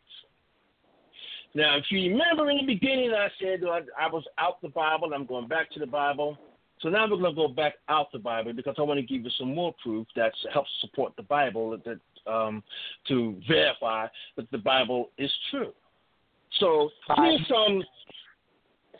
Now, 1.55 1.77
if 1.77 1.85
you 1.89 2.11
remember 2.11 2.49
in 2.51 2.57
the 2.57 2.65
beginning, 2.65 3.11
I 3.11 3.29
said 3.41 3.61
I, 3.65 3.81
I 3.99 4.07
was 4.07 4.23
out 4.37 4.61
the 4.61 4.69
Bible, 4.69 5.11
I'm 5.13 5.25
going 5.25 5.47
back 5.47 5.71
to 5.71 5.79
the 5.79 5.87
Bible. 5.87 6.37
So 6.81 6.89
now 6.89 7.03
we're 7.03 7.17
going 7.17 7.35
to 7.35 7.35
go 7.35 7.47
back 7.47 7.75
out 7.89 8.11
the 8.11 8.19
Bible 8.19 8.53
because 8.53 8.75
I 8.77 8.83
want 8.83 8.99
to 8.99 9.05
give 9.05 9.23
you 9.23 9.31
some 9.37 9.53
more 9.53 9.73
proof 9.83 10.07
that 10.15 10.31
helps 10.53 10.69
support 10.79 11.13
the 11.17 11.23
Bible 11.23 11.77
that 11.85 11.99
um, 12.31 12.63
to 13.07 13.35
verify 13.47 14.07
that 14.37 14.49
the 14.51 14.59
Bible 14.59 15.09
is 15.17 15.31
true. 15.49 15.73
So 16.59 16.89
here's 17.17 17.47
some 17.47 17.83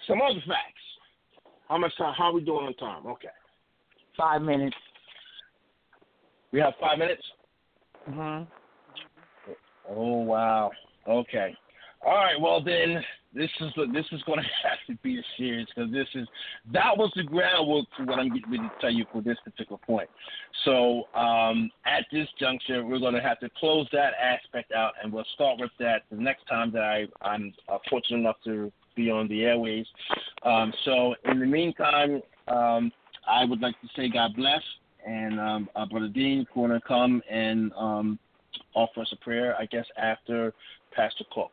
some 0.08 0.22
other 0.22 0.42
facts. 0.48 0.82
How 1.68 1.78
much 1.78 1.96
time? 1.98 2.14
How 2.18 2.26
are 2.26 2.34
we 2.34 2.42
doing 2.42 2.66
on 2.66 2.74
time? 2.76 3.06
Okay, 3.06 3.30
Five 4.18 4.42
minutes. 4.42 4.76
We 6.52 6.60
have 6.60 6.74
five 6.80 6.98
minutes. 6.98 7.24
hmm 8.08 8.44
Oh 9.90 10.22
wow. 10.22 10.72
Okay. 11.08 11.56
All 12.06 12.16
right. 12.16 12.40
Well 12.40 12.64
then, 12.64 13.04
this 13.34 13.50
is 13.60 13.72
this 13.92 14.06
is 14.12 14.22
going 14.24 14.40
to 14.44 14.68
have 14.68 14.80
to 14.88 14.96
be 15.04 15.20
a 15.20 15.24
series 15.38 15.68
because 15.74 15.92
this 15.92 16.08
is 16.16 16.28
that 16.72 16.96
was 16.96 17.12
the 17.16 17.24
groundwork 17.24 17.86
for 17.96 18.04
what 18.04 18.20
I'm 18.20 18.32
getting 18.34 18.52
ready 18.52 18.70
to 18.70 18.76
tell 18.80 18.92
you 18.92 19.06
for 19.12 19.22
this 19.22 19.38
particular 19.44 19.80
point. 19.86 20.10
So 20.66 21.04
um, 21.14 21.70
at 21.86 22.06
this 22.12 22.28
juncture, 22.40 22.86
we're 22.86 23.00
going 23.00 23.16
to 23.16 23.22
have 23.22 23.40
to 23.40 23.50
close 23.58 23.88
that 23.92 24.14
aspect 24.22 24.72
out, 24.72 24.94
and 25.04 25.12
we'll 25.12 25.26
start 25.34 25.60
with 25.60 25.72
that 25.80 26.04
the 26.12 26.18
next 26.18 26.46
time 26.46 26.72
that 26.74 26.84
I 26.84 27.08
I'm 27.22 27.54
uh, 27.68 27.78
fortunate 27.90 28.20
enough 28.20 28.38
to 28.46 28.72
be 28.96 29.10
on 29.10 29.28
the 29.28 29.46
airways. 29.46 29.86
Um, 30.44 30.72
so 30.86 31.16
in 31.26 31.40
the 31.40 31.46
meantime, 31.46 32.22
um, 32.48 32.92
I 33.28 33.46
would 33.46 33.62
like 33.62 33.80
to 33.82 33.88
say 33.96 34.10
God 34.10 34.36
bless, 34.36 34.62
and 35.10 35.40
um, 35.40 35.70
uh, 35.76 35.86
Brother 35.88 36.08
Dean, 36.08 36.46
going 36.54 36.72
to 36.72 36.80
come 36.82 37.22
and 37.30 37.72
um, 37.74 38.20
offer 38.76 39.02
us 39.02 39.10
a 39.12 39.16
prayer, 39.16 39.56
I 39.58 39.66
guess, 39.66 39.86
after 39.98 40.54
Pastor 40.94 41.24
Cook. 41.34 41.52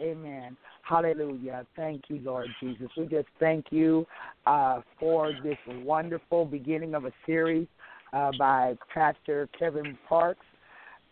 Amen. 0.00 0.56
Hallelujah. 0.82 1.66
Thank 1.74 2.04
you, 2.08 2.20
Lord 2.24 2.48
Jesus. 2.60 2.88
We 2.96 3.06
just 3.06 3.28
thank 3.40 3.66
you 3.70 4.06
uh, 4.46 4.80
for 5.00 5.32
this 5.42 5.58
wonderful 5.84 6.44
beginning 6.44 6.94
of 6.94 7.04
a 7.06 7.12
series 7.26 7.66
uh, 8.12 8.30
by 8.38 8.76
Pastor 8.92 9.48
Kevin 9.58 9.98
Parks. 10.08 10.46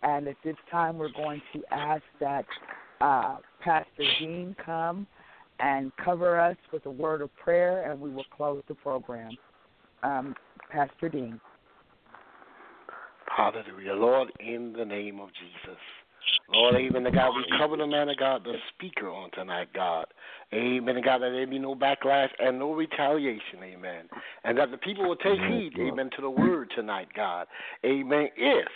And 0.03 0.28
at 0.28 0.37
this 0.45 0.57
time, 0.70 0.97
we're 0.97 1.12
going 1.12 1.43
to 1.53 1.62
ask 1.73 2.03
that 2.20 2.45
uh, 3.01 3.37
Pastor 3.62 4.05
Dean 4.19 4.55
come 4.65 5.07
and 5.59 5.93
cover 6.03 6.41
us 6.41 6.57
with 6.73 6.87
a 6.87 6.91
word 6.91 7.20
of 7.20 7.35
prayer, 7.37 7.91
and 7.91 8.01
we 8.01 8.11
will 8.11 8.24
close 8.37 8.62
the 8.69 8.74
program. 8.74 9.37
Um, 10.02 10.35
Pastor 10.70 11.09
Dean. 11.09 11.40
Hallelujah. 13.36 13.94
Lord, 13.94 14.28
in 14.40 14.72
the 14.72 14.85
name 14.85 15.20
of 15.20 15.28
Jesus. 15.28 15.78
Lord, 16.52 16.74
amen 16.74 17.05
to 17.05 17.10
God. 17.10 17.32
We 17.36 17.44
cover 17.59 17.77
the 17.77 17.86
man 17.86 18.09
of 18.09 18.16
God, 18.18 18.44
the 18.44 18.55
speaker 18.74 19.09
on 19.09 19.31
tonight, 19.31 19.68
God. 19.74 20.06
Amen 20.52 20.97
to 20.97 21.01
God, 21.01 21.18
that 21.22 21.31
there 21.31 21.47
be 21.47 21.59
no 21.59 21.74
backlash 21.74 22.28
and 22.39 22.59
no 22.59 22.72
retaliation, 22.72 23.62
amen. 23.62 24.09
And 24.44 24.59
that 24.59 24.70
the 24.70 24.77
people 24.77 25.09
will 25.09 25.16
take 25.16 25.39
heed, 25.39 25.72
amen, 25.78 26.10
to 26.16 26.22
the 26.22 26.31
word 26.31 26.70
tonight, 26.74 27.09
God. 27.14 27.47
Amen. 27.85 28.28
If 28.36 28.68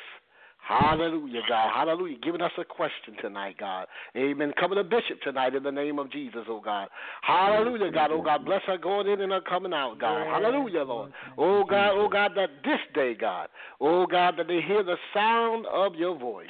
Hallelujah, 0.66 1.42
God. 1.46 1.70
Hallelujah. 1.74 2.16
Giving 2.22 2.40
us 2.40 2.52
a 2.58 2.64
question 2.64 3.14
tonight, 3.20 3.56
God. 3.58 3.86
Amen. 4.16 4.52
Cover 4.58 4.74
the 4.74 4.82
bishop 4.82 5.20
tonight 5.22 5.54
in 5.54 5.62
the 5.62 5.70
name 5.70 5.98
of 5.98 6.10
Jesus, 6.10 6.42
oh 6.48 6.60
God. 6.60 6.88
Hallelujah, 7.22 7.90
God. 7.90 8.10
Oh 8.12 8.22
God, 8.22 8.44
bless 8.44 8.62
her 8.66 8.78
going 8.78 9.06
in 9.06 9.20
and 9.20 9.30
her 9.32 9.42
coming 9.42 9.74
out, 9.74 9.98
God. 9.98 10.26
Hallelujah, 10.26 10.82
Lord. 10.84 11.12
Oh 11.36 11.64
God, 11.64 11.92
oh 11.94 12.08
God, 12.08 12.32
that 12.36 12.48
this 12.64 12.80
day, 12.94 13.14
God. 13.14 13.48
Oh 13.80 14.06
God, 14.06 14.36
that 14.38 14.48
they 14.48 14.60
hear 14.66 14.82
the 14.82 14.96
sound 15.12 15.66
of 15.66 15.94
your 15.96 16.18
voice. 16.18 16.46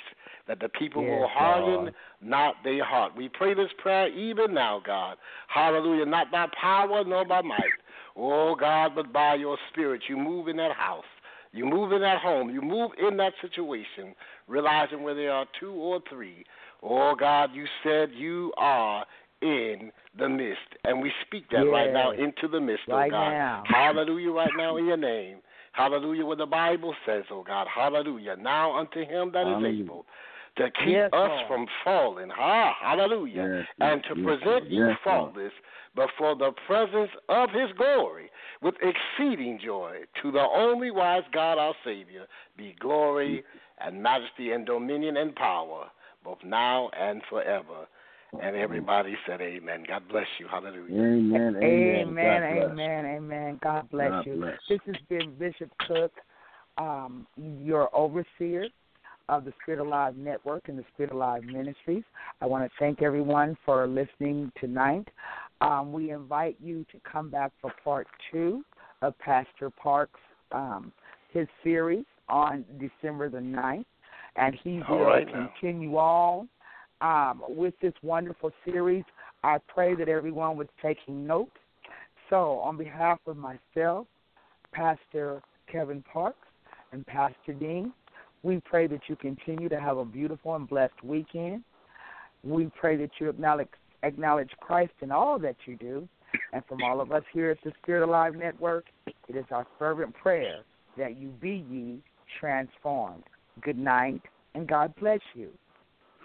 That 0.46 0.60
the 0.60 0.68
people 0.68 1.02
will 1.02 1.26
harden 1.26 1.86
God. 1.86 1.94
not 2.20 2.54
their 2.64 2.84
heart. 2.84 3.16
We 3.16 3.30
pray 3.30 3.54
this 3.54 3.70
prayer 3.78 4.08
even 4.08 4.52
now, 4.54 4.80
God. 4.84 5.16
Hallelujah. 5.48 6.04
Not 6.04 6.30
by 6.30 6.46
power 6.60 7.02
nor 7.02 7.24
by 7.24 7.40
might. 7.40 7.60
Oh 8.14 8.54
God, 8.54 8.92
but 8.94 9.12
by 9.12 9.34
your 9.34 9.58
spirit. 9.72 10.02
You 10.08 10.16
move 10.16 10.48
in 10.48 10.58
that 10.58 10.72
house. 10.72 11.04
You 11.54 11.64
move 11.64 11.92
in 11.92 12.00
that 12.00 12.20
home. 12.20 12.50
You 12.50 12.60
move 12.60 12.90
in 12.98 13.16
that 13.18 13.32
situation, 13.40 14.14
realizing 14.48 15.02
where 15.02 15.14
there 15.14 15.32
are 15.32 15.46
two 15.60 15.70
or 15.70 16.00
three. 16.10 16.44
Oh, 16.82 17.14
God, 17.18 17.50
you 17.54 17.64
said 17.82 18.10
you 18.12 18.52
are 18.56 19.06
in 19.40 19.92
the 20.18 20.28
midst. 20.28 20.58
And 20.84 21.00
we 21.00 21.12
speak 21.26 21.44
that 21.50 21.58
right 21.58 21.92
now 21.92 22.10
into 22.10 22.48
the 22.50 22.60
midst, 22.60 22.82
oh 22.90 22.96
Right 22.96 23.12
oh 23.12 23.16
God. 23.16 23.30
now. 23.30 23.62
Hallelujah, 23.66 24.32
right 24.32 24.50
now 24.56 24.76
in 24.76 24.86
your 24.86 24.96
name. 24.96 25.38
Hallelujah, 25.72 26.24
what 26.24 26.38
the 26.38 26.46
Bible 26.46 26.94
says, 27.06 27.24
oh 27.30 27.44
God. 27.46 27.66
Hallelujah. 27.72 28.36
Now 28.40 28.76
unto 28.78 29.00
him 29.00 29.30
that 29.32 29.46
is 29.46 29.80
able 29.80 30.06
to 30.56 30.70
keep 30.70 30.88
Yes, 30.94 31.10
us 31.12 31.28
Lord. 31.28 31.48
from 31.48 31.66
falling. 31.82 32.30
Ha, 32.30 32.76
hallelujah. 32.80 33.58
Yes, 33.58 33.66
and 33.80 34.02
to 34.04 34.14
yes, 34.16 34.24
present 34.24 34.70
you 34.70 34.86
yes, 34.86 34.98
Lord. 35.04 35.34
faultless 35.34 35.52
before 35.94 36.36
the 36.36 36.52
presence 36.66 37.10
of 37.28 37.50
his 37.50 37.70
glory 37.76 38.30
with 38.62 38.74
exceeding 38.82 39.58
joy. 39.64 40.00
To 40.22 40.30
the 40.30 40.40
only 40.40 40.90
wise 40.90 41.22
God 41.32 41.58
our 41.58 41.74
Savior 41.84 42.26
be 42.56 42.74
glory 42.80 43.44
and 43.80 44.02
majesty 44.02 44.52
and 44.52 44.66
dominion 44.66 45.16
and 45.16 45.34
power, 45.34 45.90
both 46.22 46.38
now 46.44 46.90
and 46.98 47.22
forever. 47.28 47.86
And 48.42 48.56
everybody 48.56 49.16
said 49.26 49.40
amen. 49.40 49.84
God 49.86 50.02
bless 50.08 50.26
you. 50.40 50.48
Hallelujah. 50.50 51.00
Amen. 51.00 51.56
Amen. 51.56 51.62
Amen, 51.62 52.40
God 52.40 52.54
bless. 52.54 52.70
amen, 52.70 53.04
amen. 53.06 53.60
God 53.62 53.90
bless 53.90 54.10
God 54.10 54.26
you. 54.26 54.34
bless. 54.36 54.58
This 54.68 54.80
has 54.86 54.96
been 55.08 55.34
Bishop 55.38 55.70
Cook, 55.86 56.12
um, 56.76 57.28
your 57.36 57.94
overseer 57.94 58.66
of 59.28 59.44
the 59.44 59.52
Spirit 59.62 59.80
Alive 59.80 60.16
Network 60.16 60.68
and 60.68 60.78
the 60.78 60.84
Spirit 60.92 61.12
Alive 61.12 61.44
Ministries. 61.44 62.04
I 62.40 62.46
want 62.46 62.64
to 62.64 62.70
thank 62.78 63.02
everyone 63.02 63.56
for 63.64 63.86
listening 63.86 64.52
tonight. 64.60 65.08
Um, 65.60 65.92
we 65.92 66.10
invite 66.10 66.56
you 66.62 66.84
to 66.92 66.98
come 67.10 67.30
back 67.30 67.52
for 67.60 67.72
part 67.82 68.06
two 68.30 68.64
of 69.02 69.18
Pastor 69.18 69.70
Parks' 69.70 70.20
um, 70.52 70.92
his 71.32 71.48
series 71.62 72.04
on 72.28 72.64
December 72.78 73.28
the 73.28 73.38
9th. 73.38 73.84
And 74.36 74.56
he 74.62 74.82
will 74.88 75.04
right 75.04 75.26
continue 75.30 75.96
on 75.96 76.48
um, 77.00 77.42
with 77.48 77.74
this 77.80 77.92
wonderful 78.02 78.50
series. 78.64 79.04
I 79.44 79.58
pray 79.68 79.94
that 79.94 80.08
everyone 80.08 80.56
was 80.56 80.66
taking 80.82 81.26
notes. 81.26 81.52
So, 82.30 82.58
on 82.58 82.76
behalf 82.76 83.18
of 83.26 83.36
myself, 83.36 84.06
Pastor 84.72 85.40
Kevin 85.70 86.02
Parks, 86.12 86.38
and 86.92 87.06
Pastor 87.06 87.52
Dean, 87.52 87.92
we 88.44 88.60
pray 88.60 88.86
that 88.86 89.00
you 89.08 89.16
continue 89.16 89.68
to 89.70 89.80
have 89.80 89.96
a 89.96 90.04
beautiful 90.04 90.54
and 90.54 90.68
blessed 90.68 91.02
weekend. 91.02 91.64
We 92.44 92.70
pray 92.78 92.96
that 92.98 93.10
you 93.18 93.30
acknowledge, 93.30 93.68
acknowledge 94.02 94.50
Christ 94.60 94.92
in 95.00 95.10
all 95.10 95.38
that 95.38 95.56
you 95.64 95.76
do. 95.76 96.06
And 96.52 96.62
from 96.66 96.82
all 96.82 97.00
of 97.00 97.10
us 97.10 97.22
here 97.32 97.50
at 97.50 97.58
the 97.64 97.72
Spirit 97.82 98.06
Alive 98.06 98.34
Network, 98.34 98.84
it 99.06 99.34
is 99.34 99.46
our 99.50 99.66
fervent 99.78 100.14
prayer 100.14 100.58
that 100.98 101.16
you 101.16 101.28
be 101.28 101.64
ye 101.70 102.02
transformed. 102.38 103.24
Good 103.62 103.78
night, 103.78 104.20
and 104.54 104.68
God 104.68 104.92
bless 105.00 105.20
you. 105.34 105.48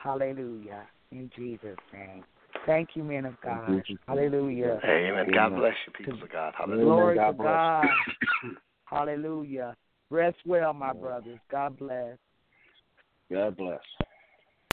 Hallelujah. 0.04 0.88
In 1.12 1.32
Jesus' 1.36 1.78
name. 1.94 2.24
Thank 2.66 2.90
you, 2.96 3.04
men 3.04 3.26
of 3.26 3.40
God. 3.42 3.82
Hallelujah. 4.08 4.80
Amen. 4.84 5.28
God 5.34 5.56
bless 5.56 5.74
you, 5.88 5.94
people 5.94 6.24
of 6.24 6.32
God. 6.32 6.54
Hallelujah. 6.58 6.86
Glory 6.86 7.16
God 7.16 7.38
to. 7.38 7.44
God. 7.44 7.88
Hallelujah. 8.86 9.76
Rest 10.10 10.38
well, 10.46 10.74
my 10.74 10.94
brothers. 10.94 11.40
God 11.52 11.78
bless. 11.78 12.18
God 13.32 13.56
bless. 13.58 13.80